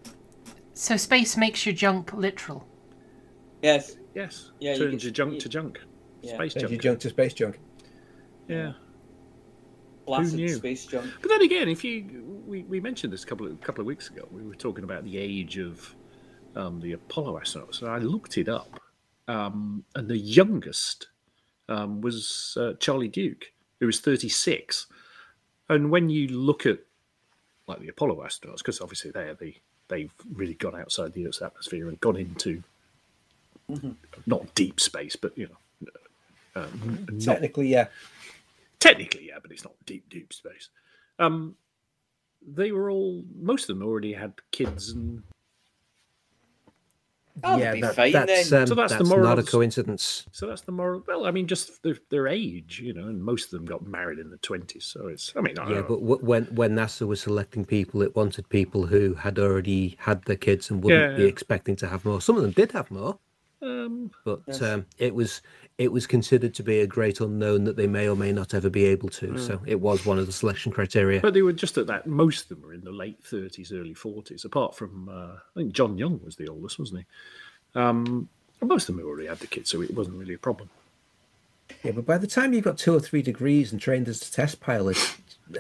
so 0.75 0.97
space 0.97 1.37
makes 1.37 1.67
your 1.67 1.75
junk 1.75 2.13
literal. 2.13 2.67
Yes. 3.63 3.97
Yes. 4.15 4.53
Yeah, 4.61 4.75
you 4.75 4.79
Turns 4.79 5.03
your 5.03 5.13
junk 5.13 5.35
you- 5.35 5.41
to 5.41 5.49
junk. 5.49 5.81
Yeah. 6.23 6.35
Space 6.37 6.55
Change 6.55 6.61
junk. 6.63 6.73
your 6.73 6.81
junk 6.81 7.01
to 7.01 7.09
space 7.11 7.35
junk. 7.35 7.59
Yeah. 8.49 8.73
Blasted 10.07 10.37
knew? 10.39 10.49
space 10.55 10.87
junk. 10.87 11.11
But 11.21 11.31
then 11.31 11.43
again, 11.43 11.69
if 11.69 11.83
you 11.83 12.43
we, 12.47 12.63
we 12.65 12.79
mentioned 12.81 13.13
this 13.13 13.25
a 13.25 13.27
couple 13.27 13.47
of 13.47 13.61
couple 13.61 13.81
of 13.81 13.87
weeks 13.87 14.09
ago, 14.11 14.29
we 14.31 14.43
were 14.43 14.55
talking 14.55 14.85
about 14.85 15.03
the 15.05 15.19
age 15.19 15.59
of 15.59 15.95
um, 16.55 16.79
the 16.81 16.93
Apollo 16.93 17.41
astronauts, 17.41 17.81
and 17.83 17.91
I 17.91 17.99
looked 17.99 18.39
it 18.39 18.49
up, 18.49 18.81
um, 19.29 19.83
and 19.97 20.07
the 20.09 20.17
youngest 20.17 21.09
um, 21.69 22.01
was 22.01 22.57
uh, 22.61 22.75
Charlie 22.81 23.09
Duke, 23.09 23.53
who 23.81 23.87
was 23.87 24.01
36. 24.01 24.87
And 25.69 25.91
when 25.91 26.11
you 26.11 26.29
look 26.29 26.67
at 26.67 26.79
like 27.67 27.81
the 27.81 27.89
Apollo 27.89 28.17
astronauts, 28.17 28.59
because 28.59 28.81
obviously 28.81 29.11
they're 29.11 29.35
the 29.35 29.55
they've 29.89 30.13
really 30.35 30.55
gone 30.55 30.79
outside 30.79 31.13
the 31.13 31.27
Earth's 31.27 31.43
atmosphere 31.43 31.89
and 31.89 32.01
gone 32.01 32.17
into 32.17 32.63
not 34.27 34.55
deep 34.55 34.81
space, 34.81 35.17
but 35.17 35.37
you 35.37 35.49
know, 35.49 35.91
um, 36.57 37.07
not 37.11 37.21
Technically, 37.21 37.69
yeah. 37.69 37.87
Technically, 38.79 39.29
yeah, 39.29 39.39
but 39.43 39.51
it's 39.51 39.65
not 39.65 39.75
deep, 39.87 40.09
deep 40.09 40.33
space. 40.33 40.69
Um, 41.19 41.57
they 42.47 42.73
were 42.73 42.91
all, 42.91 43.25
most 43.41 43.69
of 43.71 43.79
them 43.79 43.87
already 43.87 44.13
had 44.13 44.35
kids, 44.51 44.91
and 44.91 45.23
That'll 47.37 47.59
yeah, 47.59 47.73
be 47.73 47.81
that- 47.81 47.97
fine 47.97 48.13
that's, 48.13 48.51
then. 48.51 48.63
um, 48.63 48.67
So 48.69 48.75
that's 48.77 48.95
the 48.97 49.03
moral 49.05 49.25
not 49.25 49.39
a 49.39 49.41
of 49.41 49.47
the 49.47 49.49
s- 49.49 49.53
coincidence. 49.53 50.27
so 50.31 50.47
that's 50.47 50.61
the 50.63 50.71
moral. 50.73 51.03
Well, 51.07 51.27
I 51.27 51.33
mean, 51.33 51.49
just 51.49 51.83
their, 51.83 51.97
their 52.09 52.29
age, 52.29 52.81
you 52.81 52.93
know, 52.93 53.09
and 53.09 53.21
most 53.23 53.47
of 53.47 53.51
them 53.59 53.65
got 53.65 53.85
married 53.85 54.21
in 54.21 54.31
the 54.31 54.37
twenties. 54.37 54.85
So 54.85 55.09
it's, 55.09 55.33
I 55.37 55.41
mean, 55.41 55.59
I 55.59 55.69
Yeah, 55.69 55.75
don't 55.77 55.89
but 55.89 56.01
know. 56.01 56.09
w- 56.17 56.25
when 56.27 56.45
when 56.55 56.77
NASA 56.77 57.07
was 57.09 57.21
selecting 57.23 57.65
people, 57.65 58.03
it 58.03 58.15
wanted 58.15 58.49
people 58.51 58.87
who 58.87 59.15
had 59.15 59.39
already 59.41 59.97
had 59.99 60.23
their 60.27 60.37
kids 60.37 60.71
and 60.71 60.83
wouldn't 60.85 61.17
be 61.17 61.25
expecting 61.25 61.75
to 61.77 61.89
have 61.89 62.05
more. 62.05 62.21
Some 62.21 62.37
of 62.37 62.43
them 62.43 62.53
did 62.53 62.71
have 62.71 62.89
more, 62.93 63.19
um, 63.63 64.13
but 64.25 64.41
Yes. 64.47 64.63
um, 64.63 64.87
it 64.99 65.13
was 65.15 65.43
it 65.77 65.91
was 65.91 66.07
considered 66.07 66.55
to 66.55 66.63
be 66.63 66.81
a 66.81 66.87
great 66.87 67.21
unknown 67.21 67.65
that 67.65 67.77
they 67.77 67.87
may 67.89 68.09
or 68.09 68.15
may 68.17 68.33
not 68.33 68.55
ever 68.55 68.71
be 68.71 68.85
able 68.85 69.09
to. 69.09 69.37
So 69.39 69.61
it 69.67 69.81
was 69.81 70.07
one 70.07 70.19
of 70.21 70.27
the 70.27 70.33
selection 70.33 70.71
criteria. 70.71 71.21
but 71.21 71.35
they 71.35 71.43
were 71.43 71.53
just 71.53 71.77
at 71.79 71.87
that. 71.89 72.07
Most 72.07 72.43
of 72.43 72.49
them 72.51 72.63
were 72.63 72.75
in 72.75 72.83
the 72.85 72.93
late 72.93 73.19
thirties, 73.25 73.73
early 73.73 73.95
forties. 73.95 74.45
Apart 74.45 74.77
from, 74.77 75.09
uh, 75.09 75.35
I 75.35 75.55
think 75.57 75.73
John 75.73 75.99
Young 75.99 76.21
was 76.25 76.37
the 76.37 76.49
oldest, 76.49 76.79
wasn't 76.79 77.01
he? 77.01 77.81
Um, 77.81 78.29
most 78.63 78.89
of 78.89 78.95
them 78.95 79.05
were 79.05 79.11
already 79.11 79.29
had 79.29 79.41
the 79.41 79.47
kids, 79.49 79.69
so 79.71 79.83
it 79.83 79.93
wasn't 79.95 80.17
really 80.17 80.35
a 80.35 80.39
problem. 80.39 80.71
yeah, 81.83 81.91
but 81.91 82.07
by 82.07 82.19
the 82.19 82.27
time 82.27 82.53
you've 82.53 82.65
got 82.65 82.79
two 82.79 82.95
or 82.95 83.01
three 83.01 83.21
degrees 83.21 83.73
and 83.73 83.81
trained 83.81 84.09
as 84.09 84.27
a 84.27 84.33
test 84.33 84.61
pilot, 84.61 84.97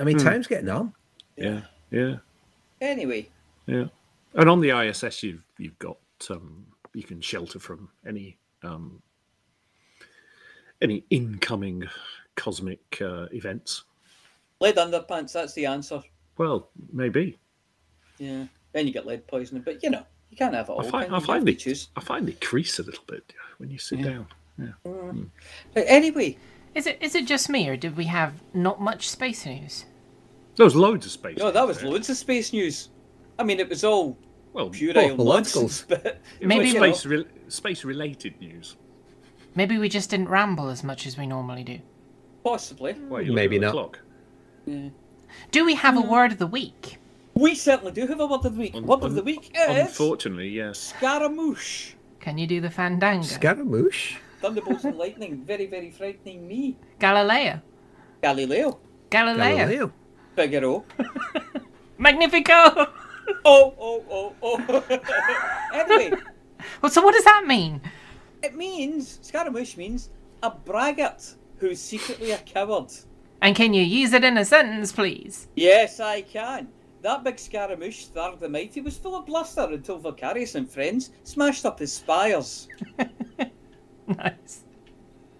I 0.00 0.04
mean, 0.04 0.18
time's 0.18 0.46
getting 0.46 0.68
on. 0.68 0.94
Yeah, 1.36 1.62
yeah. 1.90 2.16
Anyway, 2.80 3.28
Yeah, 3.66 3.86
and 4.34 4.48
on 4.48 4.60
the 4.60 4.70
ISS, 4.70 5.22
you've 5.24 5.42
you've 5.58 5.78
got 5.80 5.96
um, 6.30 6.66
you 6.92 7.02
can 7.02 7.20
shelter 7.20 7.58
from 7.58 7.88
any 8.06 8.38
um, 8.62 9.02
any 10.84 11.02
incoming 11.10 11.82
cosmic 12.36 12.80
uh, 13.00 13.26
events. 13.32 13.84
lead 14.60 14.76
underpants. 14.76 15.32
That's 15.32 15.54
the 15.54 15.66
answer. 15.66 16.02
Well, 16.38 16.68
maybe 16.92 17.38
Yeah. 18.18 18.44
Then 18.72 18.86
you 18.86 18.92
get 18.92 19.06
lead 19.06 19.26
poisoning, 19.26 19.62
but 19.64 19.82
you 19.82 19.90
know 19.90 20.04
you 20.30 20.36
can't 20.36 20.54
have 20.54 20.68
it 20.68 20.72
all. 20.72 20.80
I 20.86 20.90
find 20.90 21.06
can 21.06 21.14
I 21.14 21.16
you? 21.16 21.20
You 21.20 21.26
find 21.26 21.38
have 21.40 21.46
they 21.46 21.54
choose. 21.54 21.88
I 21.96 22.00
find 22.00 22.26
they 22.28 22.32
crease 22.32 22.78
a 22.78 22.82
little 22.82 23.04
bit 23.06 23.32
when 23.58 23.70
you 23.70 23.78
sit 23.78 23.98
Yeah. 24.00 24.04
down. 24.10 24.26
Yeah. 24.58 25.12
But 25.74 25.84
anyway, 25.88 26.36
Is 26.74 26.86
it 26.86 26.98
is 27.00 27.14
it 27.14 27.26
just 27.26 27.48
me, 27.48 27.68
or 27.68 27.76
did 27.76 27.96
we 27.96 28.04
have 28.06 28.32
not 28.52 28.80
much 28.80 29.08
space 29.08 29.46
news? 29.46 29.84
There 30.56 30.64
was 30.64 30.76
loads 30.76 31.06
of 31.06 31.12
space. 31.12 31.38
no, 31.38 31.50
that 31.50 31.60
news 31.60 31.68
was 31.68 31.78
there. 31.78 31.90
loads 31.90 32.10
of 32.10 32.16
space 32.16 32.52
news. 32.52 32.88
I 33.38 33.42
mean, 33.44 33.58
it 33.60 33.68
was 33.68 33.82
all 33.84 34.16
Well, 34.52 34.70
puerile 34.70 35.12
Awful 35.14 35.24
nonsense, 35.24 35.84
but 35.88 36.04
it 36.06 36.22
was 36.40 36.48
Maybe- 36.48 36.68
you 36.68 36.74
know, 36.80 36.92
space 36.92 37.06
re- 37.06 37.26
space 37.48 37.84
related 37.84 38.40
news. 38.40 38.76
Maybe 39.54 39.78
we 39.78 39.88
just 39.88 40.10
didn't 40.10 40.28
ramble 40.28 40.68
as 40.68 40.82
much 40.82 41.06
as 41.06 41.16
we 41.16 41.26
normally 41.26 41.64
do. 41.64 41.78
possibly. 42.42 42.92
Why, 42.92 43.20
you 43.20 43.32
Maybe 43.32 43.58
look 43.58 43.68
at 43.68 43.72
the 43.72 43.80
not. 43.80 43.92
Clock. 43.92 43.98
Yeah. 44.66 44.88
Do 45.50 45.64
we 45.64 45.74
have 45.74 45.96
a 45.96 46.00
hmm. 46.00 46.10
word 46.10 46.32
of 46.32 46.38
the 46.38 46.46
week? 46.46 46.98
We 47.34 47.54
certainly 47.54 47.92
do 47.92 48.06
have 48.06 48.20
a 48.20 48.26
word 48.26 48.44
of 48.44 48.54
the 48.54 48.60
week. 48.60 48.74
Un- 48.74 48.86
word 48.86 49.02
of 49.02 49.14
the 49.14 49.22
week 49.22 49.52
is 49.54 49.76
Unfortunately, 49.76 50.48
yes. 50.48 50.78
Scaramouche. 50.78 51.94
Can 52.20 52.38
you 52.38 52.46
do 52.46 52.60
the 52.60 52.70
fandango? 52.70 53.26
Scaramouche. 53.26 54.16
Thunderbolts 54.40 54.84
and 54.84 54.96
lightning, 54.96 55.42
very, 55.44 55.66
very 55.66 55.90
frightening 55.90 56.46
me. 56.46 56.76
Galileo. 56.98 57.60
Galileo, 58.22 58.78
Galileo. 59.10 59.56
Galileo. 59.56 59.92
Figaro. 60.36 60.84
Magnifico. 61.98 62.88
Oh, 63.46 63.72
oh, 63.80 64.04
oh, 64.10 64.34
oh. 64.42 64.84
anyway, 65.72 66.12
well, 66.82 66.92
so 66.92 67.00
what 67.00 67.14
does 67.14 67.24
that 67.24 67.44
mean? 67.46 67.80
It 68.44 68.54
means, 68.54 69.18
Scaramouche 69.22 69.76
means 69.76 70.10
a 70.42 70.50
braggart 70.50 71.34
who's 71.58 71.80
secretly 71.80 72.30
a 72.30 72.38
coward. 72.38 72.92
And 73.42 73.56
can 73.56 73.74
you 73.74 73.82
use 73.82 74.12
it 74.12 74.24
in 74.24 74.38
a 74.38 74.44
sentence, 74.44 74.92
please? 74.92 75.48
Yes, 75.56 76.00
I 76.00 76.22
can. 76.22 76.68
That 77.02 77.24
big 77.24 77.38
Scaramouche, 77.38 78.06
Thar 78.06 78.36
the 78.36 78.48
Mighty, 78.48 78.80
was 78.80 78.96
full 78.96 79.14
of 79.16 79.26
bluster 79.26 79.68
until 79.70 79.98
Vicarious 79.98 80.54
and 80.54 80.70
friends 80.70 81.10
smashed 81.24 81.66
up 81.66 81.78
his 81.78 81.92
spires. 81.92 82.68
Nice. 84.06 84.64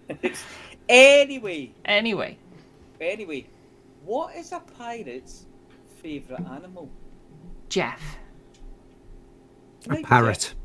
anyway, 0.89 1.71
Anyway, 1.85 2.37
anyway, 2.99 3.45
what 4.03 4.35
is 4.35 4.51
a 4.51 4.59
pirate's 4.59 5.45
favourite 6.01 6.45
animal? 6.47 6.89
Jeff. 7.69 8.01
A 9.89 10.01
parrot. 10.01 10.39
Jeff. 10.39 10.55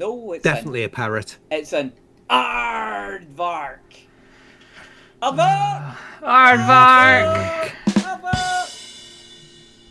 No, 0.00 0.32
it's 0.32 0.42
Definitely 0.42 0.84
a 0.84 0.88
parrot. 0.88 1.36
It's 1.50 1.74
an 1.74 1.92
aardvark. 2.30 3.80
Ah, 5.20 6.00
aardvark. 6.22 7.72
Aardvark! 7.84 8.22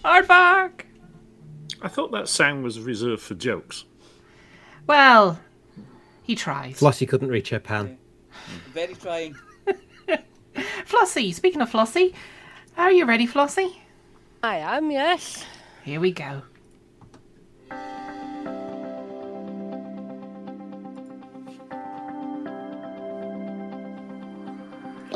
Aardvark. 0.04 0.28
Aardvark! 0.28 0.82
I 1.84 1.88
thought 1.90 2.12
that 2.12 2.28
sound 2.28 2.64
was 2.64 2.80
reserved 2.80 3.22
for 3.22 3.36
jokes. 3.36 3.86
Well, 4.88 5.40
he 6.24 6.34
tried. 6.34 6.74
Flossie 6.74 7.08
couldn't 7.08 7.30
reach 7.30 7.52
her 7.52 7.60
pan. 7.60 8.00
Very 8.74 8.96
trying. 8.96 9.36
Flossie, 10.88 11.36
speaking 11.36 11.62
of 11.62 11.70
Flossie, 11.70 12.16
are 12.78 12.92
you 12.92 13.06
ready, 13.06 13.28
Flossie? 13.28 13.76
I 14.42 14.56
am, 14.56 14.90
yes. 14.90 15.46
Here 15.84 16.00
we 16.00 16.12
go. 16.12 16.42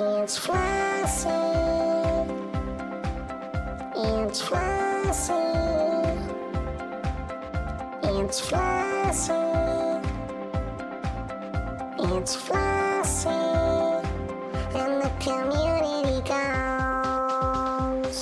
It's 0.06 0.38
Flossie. 0.38 1.30
It's 3.96 4.42
Flossie. 4.42 5.34
It's 8.04 8.42
Flossie. 8.42 10.02
It's 12.00 12.36
Flossie. 12.36 14.04
And 14.76 15.02
the 15.02 15.10
community 15.22 16.20
goes. 16.28 18.20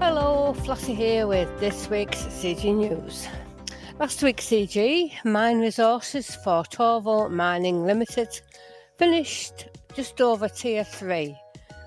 Hello, 0.00 0.54
Flossie 0.58 0.96
here 0.96 1.28
with 1.28 1.48
this 1.60 1.88
week's 1.88 2.24
CG 2.24 2.74
News. 2.74 3.28
Last 4.00 4.20
week's 4.24 4.46
CG, 4.46 5.12
mine 5.24 5.60
resources 5.60 6.34
for 6.34 6.64
Torval 6.64 7.30
Mining 7.30 7.86
Limited, 7.86 8.40
finished 9.02 9.66
just 9.96 10.20
over 10.20 10.48
tier 10.48 10.84
3 10.84 11.36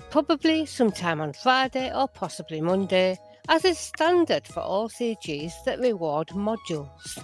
probably 0.10 0.66
sometime 0.66 1.22
on 1.22 1.34
Friday 1.34 1.92
or 1.94 2.08
possibly 2.08 2.62
Monday, 2.62 3.18
as 3.48 3.66
is 3.66 3.78
standard 3.78 4.48
for 4.48 4.62
all 4.62 4.90
CGs 4.90 5.52
that 5.66 5.80
reward 5.80 6.28
modules. 6.30 7.24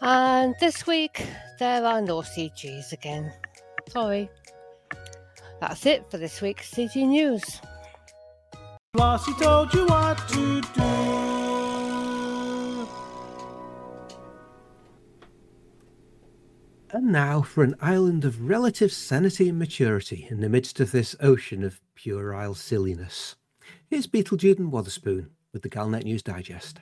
And 0.00 0.54
this 0.60 0.86
week, 0.86 1.26
there 1.58 1.84
are 1.84 2.00
no 2.00 2.22
CGs 2.22 2.92
again. 2.92 3.32
Sorry. 3.88 4.28
That's 5.60 5.86
it 5.86 6.10
for 6.10 6.18
this 6.18 6.40
week's 6.40 6.70
CG 6.70 7.06
News. 7.06 7.60
Flossie 8.96 9.32
told 9.40 9.72
you 9.72 9.86
what 9.86 10.18
to 10.28 10.60
do. 10.60 11.31
And 16.94 17.10
now 17.10 17.40
for 17.40 17.64
an 17.64 17.74
island 17.80 18.22
of 18.26 18.50
relative 18.50 18.92
sanity 18.92 19.48
and 19.48 19.58
maturity 19.58 20.26
in 20.28 20.42
the 20.42 20.50
midst 20.50 20.78
of 20.78 20.92
this 20.92 21.16
ocean 21.20 21.64
of 21.64 21.80
puerile 21.94 22.54
silliness. 22.54 23.34
Here's 23.88 24.06
Beetlejude 24.06 24.58
and 24.58 24.70
Witherspoon 24.70 25.30
with 25.54 25.62
the 25.62 25.70
Galnet 25.70 26.04
News 26.04 26.22
Digest. 26.22 26.80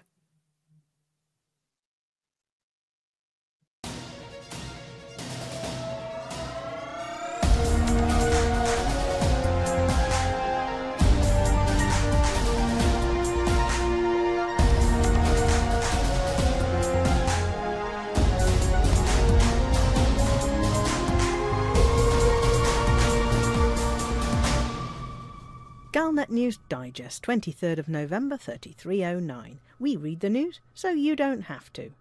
Galnet 26.10 26.28
News 26.28 26.58
Digest, 26.68 27.22
23rd 27.22 27.78
of 27.78 27.88
November 27.88 28.36
3309. 28.36 29.60
We 29.78 29.94
read 29.94 30.18
the 30.18 30.28
news 30.28 30.58
so 30.74 30.90
you 30.90 31.14
don't 31.14 31.42
have 31.42 31.72
to. 31.74 31.92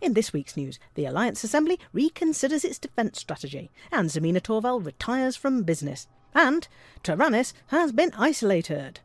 In 0.00 0.14
this 0.14 0.32
week's 0.32 0.56
news, 0.56 0.78
the 0.94 1.04
Alliance 1.04 1.44
Assembly 1.44 1.78
reconsiders 1.94 2.64
its 2.64 2.78
defence 2.78 3.20
strategy, 3.20 3.70
and 3.92 4.08
Zemina 4.08 4.40
Torval 4.40 4.82
retires 4.82 5.36
from 5.36 5.62
business, 5.62 6.08
and 6.34 6.66
Taranis 7.02 7.52
has 7.66 7.92
been 7.92 8.12
isolated. 8.16 9.00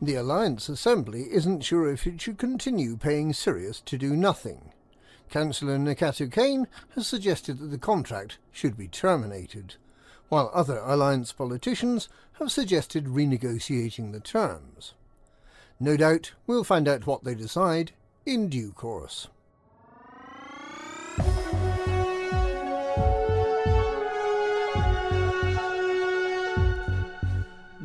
The 0.00 0.14
Alliance 0.14 0.70
Assembly 0.70 1.26
isn't 1.30 1.60
sure 1.60 1.92
if 1.92 2.06
it 2.06 2.22
should 2.22 2.38
continue 2.38 2.96
paying 2.96 3.34
Sirius 3.34 3.82
to 3.82 3.98
do 3.98 4.16
nothing. 4.16 4.72
Councillor 5.30 5.78
Nakato 5.78 6.30
Kaine 6.30 6.66
has 6.94 7.06
suggested 7.06 7.58
that 7.58 7.66
the 7.66 7.78
contract 7.78 8.38
should 8.52 8.76
be 8.76 8.88
terminated, 8.88 9.74
while 10.28 10.50
other 10.54 10.78
Alliance 10.78 11.32
politicians 11.32 12.08
have 12.34 12.50
suggested 12.50 13.06
renegotiating 13.06 14.12
the 14.12 14.20
terms. 14.20 14.94
No 15.78 15.96
doubt 15.96 16.32
we'll 16.46 16.64
find 16.64 16.88
out 16.88 17.06
what 17.06 17.24
they 17.24 17.34
decide 17.34 17.92
in 18.24 18.48
due 18.48 18.72
course. 18.72 19.28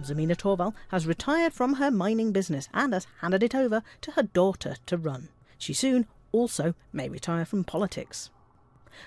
Zemina 0.02 0.36
Torval 0.36 0.74
has 0.89 1.06
retired 1.06 1.54
from 1.54 1.76
her 1.76 1.92
mining 1.92 2.32
business 2.32 2.68
and 2.74 2.94
has 2.94 3.08
handed 3.20 3.44
it 3.44 3.56
over 3.56 3.84
to 4.02 4.12
her 4.12 4.24
daughter 4.24 4.76
to 4.88 4.98
run. 4.98 5.30
She 5.58 5.74
soon 5.74 6.08
also 6.32 6.74
may 6.94 7.10
retire 7.10 7.46
from 7.46 7.64
politics. 7.64 8.30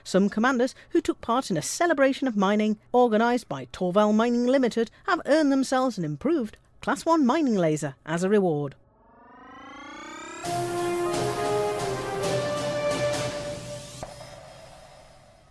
Some 0.02 0.28
commanders 0.28 0.74
who 0.90 1.00
took 1.00 1.20
part 1.20 1.50
in 1.50 1.56
a 1.56 1.62
celebration 1.62 2.26
of 2.26 2.36
mining 2.36 2.78
organised 2.92 3.48
by 3.48 3.66
Torval 3.66 4.14
Mining 4.14 4.46
Limited 4.46 4.90
have 5.06 5.20
earned 5.26 5.52
themselves 5.52 5.98
an 5.98 6.04
improved 6.04 6.56
Class 6.80 7.06
1 7.06 7.24
mining 7.24 7.54
laser 7.54 7.94
as 8.04 8.22
a 8.22 8.28
reward. 8.28 8.74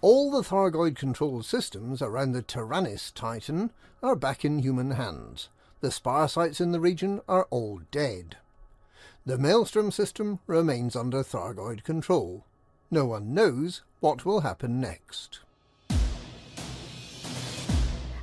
All 0.01 0.31
the 0.31 0.43
Thargoid 0.43 0.97
control 0.97 1.41
systems 1.43 2.01
around 2.01 2.33
the 2.33 2.43
Taranis 2.43 3.13
Titan 3.13 3.71
are 4.03 4.17
back 4.17 4.43
in 4.43 4.59
human 4.59 4.91
hands. 4.91 5.49
The 5.79 5.91
spire 5.91 6.27
sites 6.27 6.59
in 6.59 6.71
the 6.71 6.79
region 6.79 7.21
are 7.27 7.47
all 7.49 7.79
dead. 7.89 8.37
The 9.25 9.37
Maelstrom 9.37 9.89
system 9.89 10.39
remains 10.47 10.97
under 10.97 11.23
Thargoid 11.23 11.85
control. 11.85 12.43
No 12.91 13.05
one 13.05 13.33
knows 13.33 13.81
what 14.01 14.25
will 14.25 14.41
happen 14.41 14.81
next. 14.81 15.39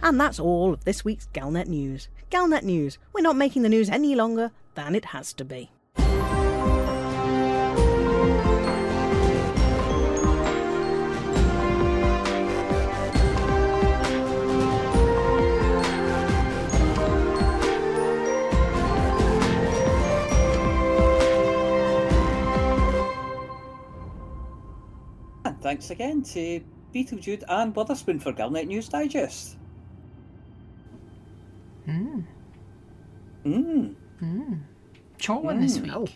And 0.03 0.21
that's 0.21 0.39
all 0.39 0.75
of 0.75 0.85
this 0.85 1.03
week's 1.03 1.27
Galnet 1.33 1.69
News. 1.69 2.09
Galnet 2.31 2.65
News, 2.65 2.99
we're 3.15 3.23
not 3.23 3.37
making 3.37 3.63
the 3.63 3.71
news 3.71 3.89
any 3.89 4.15
longer 4.15 4.51
than 4.75 4.95
it 4.95 5.07
has 5.07 5.33
to 5.35 5.45
be. 5.45 5.71
Thanks 25.71 25.91
again 25.91 26.21
to 26.21 26.61
Beetlejude 26.93 27.45
and 27.49 27.73
Witherspoon 27.77 28.19
for 28.19 28.33
Galnet 28.33 28.67
News 28.67 28.89
Digest. 28.89 29.57
Mmm. 31.87 32.25
Mmm. 33.47 33.95
Mmm. 34.21 34.59
Short 35.19 35.45
one 35.45 35.61
this 35.61 35.79
Mm. 35.79 35.83
week. 35.83 35.93
Oh. 35.95 36.07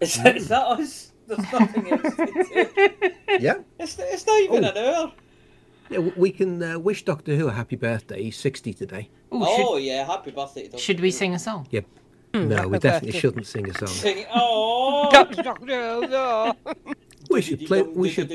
Is, 0.00 0.14
that- 0.22 0.36
is 0.36 0.46
that 0.46 0.64
us? 0.64 1.10
There's 1.26 1.52
nothing 1.52 1.90
else 1.90 2.14
to 2.14 2.26
do. 2.26 3.10
Yeah. 3.40 3.54
It's, 3.80 3.98
it's 3.98 4.24
not 4.28 4.40
even 4.42 4.64
Oh. 4.64 4.68
an 4.70 4.78
hour. 4.78 5.12
Yeah, 5.90 5.98
we 6.16 6.30
can 6.30 6.62
uh, 6.62 6.78
wish 6.78 7.04
Doctor 7.04 7.34
Who 7.34 7.48
a 7.48 7.52
happy 7.52 7.74
birthday. 7.74 8.22
He's 8.22 8.36
60 8.36 8.74
today. 8.74 9.10
Ooh, 9.34 9.42
oh 9.44 9.76
should, 9.76 9.82
yeah, 9.86 10.04
happy 10.06 10.30
birthday 10.30 10.62
Doctor 10.68 10.78
should 10.78 11.00
we 11.00 11.08
Who. 11.08 11.12
sing 11.16 11.34
a 11.34 11.38
song? 11.40 11.66
Yep. 11.72 11.84
no, 12.34 12.68
we 12.68 12.78
definitely 12.78 13.08
birthday. 13.08 13.18
shouldn't 13.18 13.46
sing 13.48 13.68
a 13.70 13.74
song. 13.74 13.88
Sing 13.88 14.24
Oh. 14.32 15.08
Doctor, 15.12 15.42
Doctor, 15.42 15.66
no. 15.66 16.54
We 17.28 17.42
should 17.42 17.66
play. 17.66 17.82
We 17.82 18.08
should. 18.08 18.30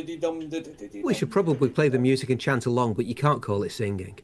We 1.03 1.13
should 1.13 1.31
probably 1.31 1.69
play 1.69 1.89
the 1.89 1.99
music 1.99 2.29
and 2.29 2.39
chant 2.39 2.65
along, 2.65 2.93
but 2.93 3.05
you 3.05 3.15
can't 3.15 3.41
call 3.41 3.63
it 3.63 3.71
singing. 3.71 4.19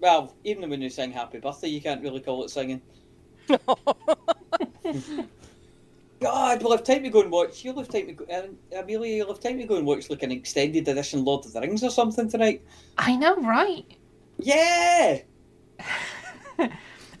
Well, 0.00 0.34
even 0.44 0.68
when 0.70 0.80
you 0.82 0.90
sing 0.90 1.10
happy 1.10 1.38
birthday, 1.38 1.68
you 1.68 1.80
can't 1.80 2.02
really 2.02 2.20
call 2.20 2.44
it 2.44 2.50
singing. 2.50 2.80
God, 6.20 6.62
we'll 6.62 6.72
have 6.72 6.84
time 6.84 7.02
to 7.02 7.10
go 7.10 7.20
and 7.20 7.30
watch. 7.30 7.64
You'll 7.64 7.78
have 7.78 7.88
time 7.88 8.06
to 8.06 8.12
go. 8.12 8.24
Uh, 8.24 8.78
Amelia, 8.78 9.16
you'll 9.16 9.28
have 9.28 9.40
time 9.40 9.58
to 9.58 9.64
go 9.66 9.76
and 9.76 9.86
watch 9.86 10.08
like 10.08 10.22
an 10.22 10.30
extended 10.30 10.88
edition 10.88 11.24
Lord 11.24 11.44
of 11.44 11.52
the 11.52 11.60
Rings 11.60 11.82
or 11.82 11.90
something 11.90 12.28
tonight. 12.28 12.62
I 12.98 13.16
know, 13.16 13.36
right? 13.36 13.84
Yeah. 14.38 15.20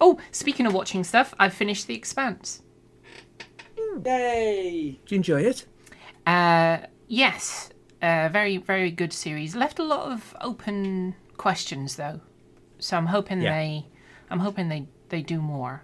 Oh, 0.00 0.18
speaking 0.30 0.66
of 0.66 0.74
watching 0.74 1.04
stuff, 1.04 1.32
I've 1.38 1.54
finished 1.54 1.86
The 1.86 1.94
Expanse. 1.94 2.62
Yay. 4.04 5.00
Do 5.06 5.14
you 5.14 5.16
enjoy 5.16 5.40
it? 5.42 5.66
Uh, 6.26 6.78
yes, 7.06 7.70
uh, 8.02 8.28
very 8.32 8.56
very 8.56 8.90
good 8.90 9.12
series. 9.12 9.54
Left 9.54 9.78
a 9.78 9.84
lot 9.84 10.10
of 10.10 10.34
open 10.40 11.14
questions 11.36 11.96
though, 11.96 12.20
so 12.78 12.96
I'm 12.96 13.06
hoping 13.06 13.40
Yeah. 13.40 13.52
they, 13.52 13.86
I'm 14.30 14.40
hoping 14.40 14.68
they 14.68 14.88
they 15.08 15.22
do 15.22 15.40
more. 15.40 15.82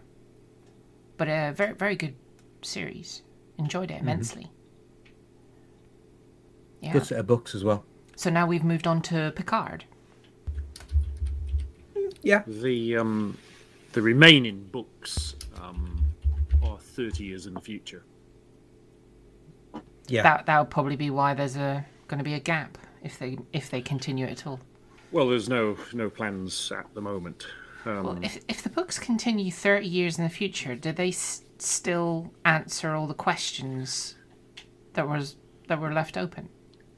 But 1.16 1.28
a 1.28 1.52
very 1.54 1.74
very 1.74 1.94
good 1.96 2.16
series. 2.62 3.22
Enjoyed 3.58 3.90
it 3.90 4.00
immensely. 4.00 4.50
Yeah. 6.80 6.92
Good 6.92 7.06
set 7.06 7.18
of 7.20 7.26
books 7.28 7.54
as 7.54 7.62
well. 7.62 7.84
So 8.16 8.28
now 8.30 8.46
we've 8.46 8.64
moved 8.64 8.88
on 8.88 9.00
to 9.02 9.32
Picard. 9.36 9.84
Yeah. 12.22 12.42
The 12.46 12.96
um, 12.96 13.36
the 13.92 14.02
remaining 14.02 14.64
books 14.72 15.36
um, 15.60 16.04
are 16.64 16.78
thirty 16.78 17.24
years 17.24 17.46
in 17.46 17.54
the 17.54 17.60
future. 17.60 18.04
Yeah. 20.12 20.22
That 20.24 20.46
that 20.46 20.58
would 20.58 20.70
probably 20.70 20.96
be 20.96 21.08
why 21.10 21.32
there's 21.34 21.56
a 21.56 21.86
going 22.08 22.18
to 22.18 22.24
be 22.24 22.34
a 22.34 22.40
gap 22.40 22.76
if 23.02 23.18
they 23.18 23.38
if 23.52 23.70
they 23.70 23.80
continue 23.80 24.26
it 24.26 24.30
at 24.32 24.46
all. 24.46 24.60
Well, 25.10 25.28
there's 25.28 25.48
no 25.48 25.76
no 25.94 26.10
plans 26.10 26.70
at 26.76 26.86
the 26.94 27.00
moment. 27.00 27.46
Um, 27.86 28.02
Well, 28.04 28.18
if 28.22 28.38
if 28.46 28.62
the 28.62 28.68
books 28.68 28.98
continue 28.98 29.50
thirty 29.50 29.86
years 29.88 30.18
in 30.18 30.24
the 30.24 30.30
future, 30.30 30.74
do 30.74 30.92
they 30.92 31.08
s- 31.08 31.44
still 31.58 32.30
answer 32.44 32.90
all 32.94 33.06
the 33.06 33.14
questions 33.28 34.16
that 34.92 35.08
was 35.08 35.36
that 35.68 35.80
were 35.80 35.92
left 35.94 36.16
open? 36.18 36.48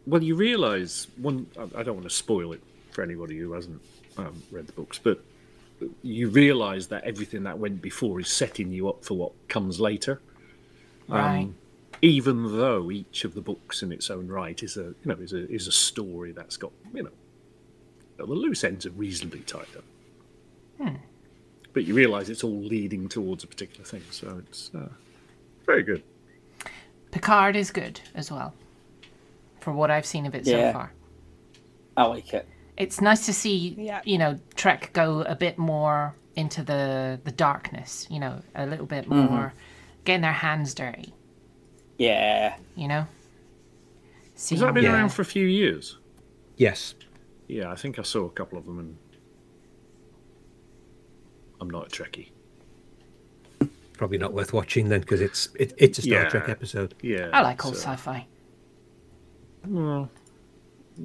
Well, 0.06 0.22
you 0.22 0.34
realise 0.34 1.06
one. 1.16 1.46
I- 1.56 1.80
I 1.80 1.82
don't 1.84 1.94
want 1.94 2.08
to 2.08 2.14
spoil 2.14 2.52
it 2.52 2.62
for 2.90 3.02
anybody 3.04 3.38
who 3.38 3.52
hasn't 3.52 3.80
um, 4.18 4.42
read 4.50 4.66
the 4.66 4.72
books, 4.72 4.98
but 4.98 5.22
you 6.02 6.28
realise 6.30 6.86
that 6.88 7.04
everything 7.04 7.44
that 7.44 7.58
went 7.58 7.80
before 7.80 8.18
is 8.20 8.28
setting 8.28 8.72
you 8.72 8.88
up 8.88 9.04
for 9.04 9.14
what 9.16 9.32
comes 9.48 9.78
later. 9.80 10.20
Right. 11.08 11.48
Even 12.02 12.58
though 12.58 12.90
each 12.90 13.24
of 13.24 13.34
the 13.34 13.40
books 13.40 13.82
in 13.82 13.92
its 13.92 14.10
own 14.10 14.28
right 14.28 14.62
is 14.62 14.76
a 14.76 14.82
you 14.82 14.96
know 15.06 15.14
is 15.14 15.32
a 15.32 15.50
is 15.50 15.66
a 15.66 15.72
story 15.72 16.32
that's 16.32 16.56
got 16.56 16.72
you 16.92 17.02
know 17.04 17.10
the 18.16 18.24
loose 18.26 18.62
ends 18.64 18.86
are 18.86 18.90
reasonably 18.90 19.40
tied 19.40 19.66
up. 19.76 19.84
But 21.72 21.84
you 21.86 21.94
realise 21.94 22.28
it's 22.28 22.44
all 22.44 22.60
leading 22.62 23.08
towards 23.08 23.42
a 23.42 23.48
particular 23.48 23.84
thing, 23.84 24.02
so 24.10 24.40
it's 24.46 24.70
uh, 24.76 24.88
very 25.66 25.82
good. 25.82 26.04
Picard 27.10 27.56
is 27.56 27.72
good 27.72 28.00
as 28.14 28.30
well, 28.30 28.54
for 29.58 29.72
what 29.72 29.90
I've 29.90 30.06
seen 30.06 30.24
of 30.26 30.36
it 30.36 30.46
Yeah. 30.46 30.68
so 30.70 30.72
far. 30.78 30.92
I 31.96 32.04
like 32.04 32.32
it. 32.32 32.46
It's 32.76 33.00
nice 33.00 33.26
to 33.26 33.32
see, 33.32 33.74
Yeah. 33.76 34.02
you 34.04 34.18
know, 34.18 34.38
Trek 34.54 34.90
go 34.92 35.22
a 35.22 35.34
bit 35.34 35.58
more 35.58 36.14
into 36.36 36.62
the 36.62 37.18
the 37.24 37.32
darkness. 37.32 38.06
You 38.08 38.20
know, 38.20 38.42
a 38.54 38.66
little 38.66 38.86
bit 38.86 39.08
more, 39.08 39.52
getting 40.04 40.22
their 40.22 40.32
hands 40.32 40.74
dirty. 40.74 41.12
Yeah. 41.98 42.56
You 42.76 42.88
know. 42.88 43.06
Has 44.32 44.42
Seeing 44.42 44.60
that 44.62 44.74
been 44.74 44.84
the- 44.84 44.92
around 44.92 45.10
for 45.10 45.22
a 45.22 45.24
few 45.24 45.46
years? 45.46 45.98
Yes. 46.56 46.94
Yeah, 47.48 47.70
I 47.70 47.74
think 47.76 47.98
I 47.98 48.02
saw 48.02 48.24
a 48.24 48.30
couple 48.30 48.58
of 48.58 48.64
them, 48.66 48.78
and 48.78 48.96
I'm 51.60 51.68
not 51.70 51.86
a 51.86 51.90
Trekkie. 51.90 52.30
Probably 53.92 54.18
not 54.18 54.32
worth 54.32 54.52
watching 54.52 54.88
then 54.88 55.00
because 55.00 55.20
it's 55.20 55.48
it, 55.58 55.72
it's 55.78 55.98
a 55.98 56.02
Star 56.02 56.22
Yeah. 56.22 56.28
Trek 56.28 56.48
episode. 56.48 56.94
Yeah, 57.02 57.30
I 57.32 57.42
like 57.42 57.64
old 57.64 57.76
so- 57.76 57.82
sci-fi. 57.82 58.26
Well, 59.66 60.10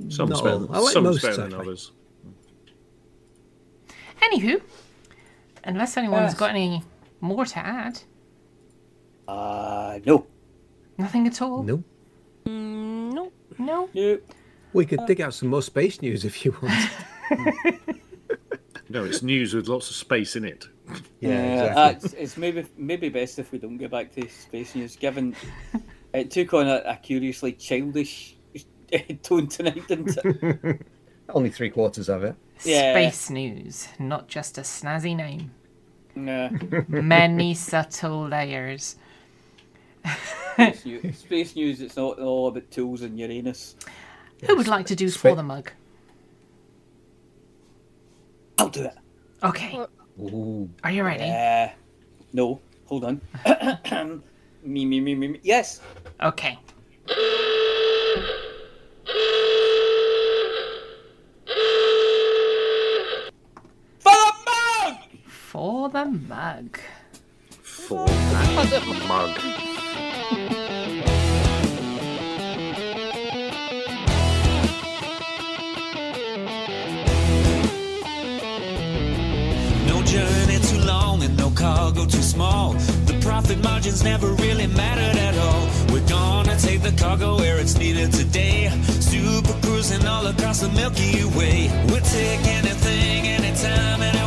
some's 0.10 0.30
Not 0.32 0.44
better, 0.44 0.56
all. 0.56 0.76
I 0.76 0.80
like 0.80 0.94
some's 0.94 1.06
most 1.06 1.22
better 1.22 1.36
than 1.38 1.52
sci-fi. 1.52 1.62
others. 1.62 1.92
Anywho, 4.22 4.62
unless 5.64 5.96
anyone's 5.98 6.32
Yes. 6.32 6.40
got 6.40 6.50
any 6.52 6.84
more 7.22 7.46
to 7.46 7.60
add, 7.60 8.02
Uh, 9.28 10.00
no. 10.06 10.26
Nothing 11.00 11.28
at 11.28 11.42
all. 11.42 11.64
Mm, 11.64 11.66
no. 11.66 11.84
no. 12.46 13.32
No. 13.58 13.90
No. 13.94 14.20
We 14.72 14.86
could 14.86 15.00
uh, 15.00 15.06
dig 15.06 15.22
out 15.22 15.34
some 15.34 15.50
more 15.50 15.64
space 15.64 16.02
news 16.02 16.26
if 16.26 16.46
you 16.46 16.56
want. 16.62 16.90
No, 18.90 19.04
it's 19.04 19.22
news 19.22 19.54
with 19.54 19.68
lots 19.68 19.90
of 19.92 19.96
space 19.96 20.36
in 20.36 20.44
it. 20.44 20.68
yeah, 21.20 21.74
uh, 21.76 21.80
uh, 21.80 21.90
it's, 21.92 22.14
it's 22.14 22.38
maybe 22.38 22.66
maybe 22.76 23.10
best 23.10 23.38
if 23.38 23.52
we 23.52 23.60
don't 23.60 23.78
get 23.78 23.92
back 23.92 24.12
to 24.16 24.28
space 24.28 24.74
news, 24.74 24.96
given 24.96 25.36
it 26.14 26.32
took 26.32 26.56
on 26.56 26.68
a, 26.68 26.82
a 26.86 26.96
curiously 26.96 27.52
childish 27.54 28.36
tone 29.22 29.48
tonight, 29.48 29.88
didn't 29.88 30.18
it? 30.18 30.82
Only 31.30 31.52
three 31.52 31.70
quarters 31.70 32.10
of 32.10 32.24
it. 32.24 32.36
Yeah. 32.64 32.94
Space 32.94 33.30
news, 33.30 33.88
not 34.00 34.28
just 34.28 34.58
a 34.58 34.62
snazzy 34.62 35.16
name. 35.16 35.52
Nah. 36.16 36.50
Many 36.88 37.54
subtle 37.54 38.28
layers. 38.28 38.96
Space, 40.60 40.86
news, 40.86 41.18
space 41.18 41.56
news. 41.56 41.82
It's 41.82 41.96
not 41.96 42.20
all 42.20 42.48
about 42.50 42.70
tools 42.70 43.02
and 43.02 43.18
Uranus. 43.18 43.76
Who 44.46 44.58
would 44.58 44.68
like 44.68 44.86
to 44.88 44.96
do 44.96 45.10
Spa- 45.10 45.30
for 45.30 45.36
the 45.36 45.44
mug? 45.44 45.72
I'll 48.58 48.70
do 48.70 48.84
it. 48.84 48.96
Okay. 49.44 49.80
Ooh. 50.20 50.70
Are 50.84 50.92
you 50.92 51.04
ready? 51.04 51.24
Uh, 51.24 51.70
no, 52.34 52.60
hold 52.86 53.06
on. 53.06 53.22
me, 54.64 54.86
me, 54.86 55.00
me, 55.00 55.16
me, 55.16 55.28
me. 55.30 55.40
Yes. 55.44 55.80
Okay. 56.22 56.60
For 63.88 64.12
the 64.12 64.34
mug! 64.46 64.98
For 65.48 65.90
the 65.90 66.06
mug. 66.06 66.80
For 67.64 68.08
that 68.08 69.06
mug. 69.08 69.79
Too 82.10 82.22
small. 82.22 82.74
The 83.06 83.18
profit 83.22 83.64
margins 83.64 84.04
never 84.04 84.34
really 84.34 84.68
mattered 84.68 85.18
at 85.18 85.36
all. 85.38 85.68
We're 85.92 86.08
gonna 86.08 86.58
take 86.58 86.82
the 86.82 86.92
cargo 86.92 87.38
where 87.38 87.58
it's 87.60 87.78
needed 87.78 88.12
today. 88.12 88.70
Super 89.00 89.54
cruising 89.62 90.06
all 90.08 90.26
across 90.28 90.60
the 90.62 90.70
Milky 90.70 91.26
Way. 91.38 91.70
We'll 91.88 92.02
take 92.02 92.46
anything, 92.46 93.28
anytime, 93.28 94.02
anywhere. 94.02 94.19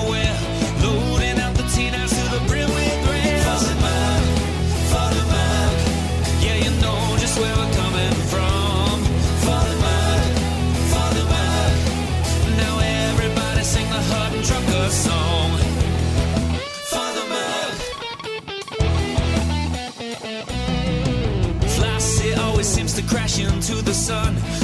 Sun. 24.02 24.61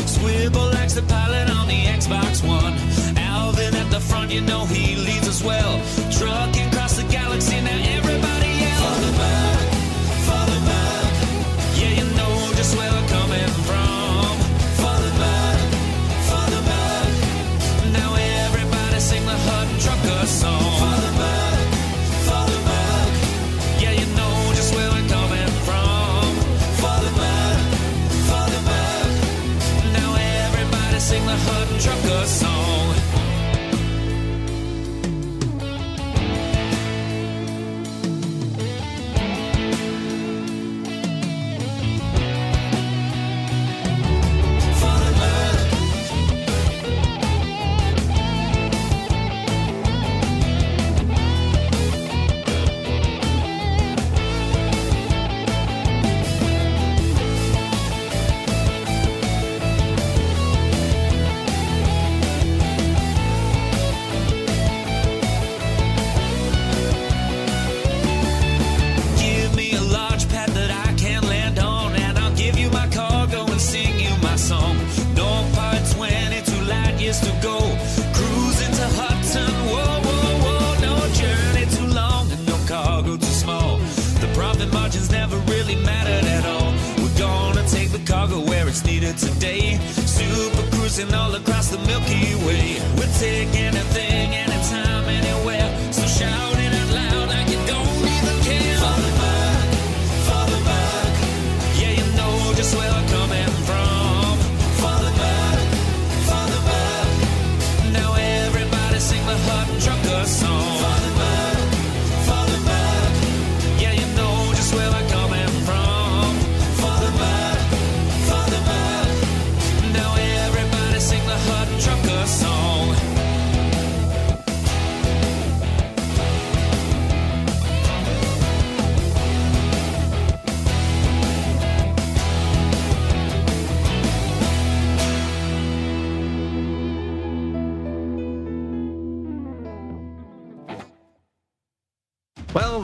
racing 90.99 91.15
all 91.15 91.35
across 91.35 91.69
the 91.69 91.79
Milky 91.79 92.35
Way. 92.47 92.81
We're 92.97 93.13
taking 93.19 93.68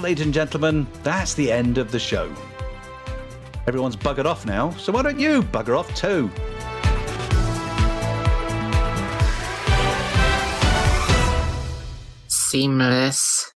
ladies 0.05 0.27
and 0.27 0.35
gentlemen, 0.35 0.87
that's 1.03 1.33
the 1.33 1.51
end 1.51 1.79
of 1.79 1.91
the 1.91 1.99
show. 1.99 2.31
Everyone's 3.67 3.97
buggered 3.97 4.27
off 4.27 4.45
now, 4.45 4.71
so 4.73 4.93
why 4.93 5.01
don't 5.01 5.19
you 5.19 5.43
bugger 5.45 5.79
off 5.79 5.89
too? 5.95 6.31
Seamless. 12.29 13.54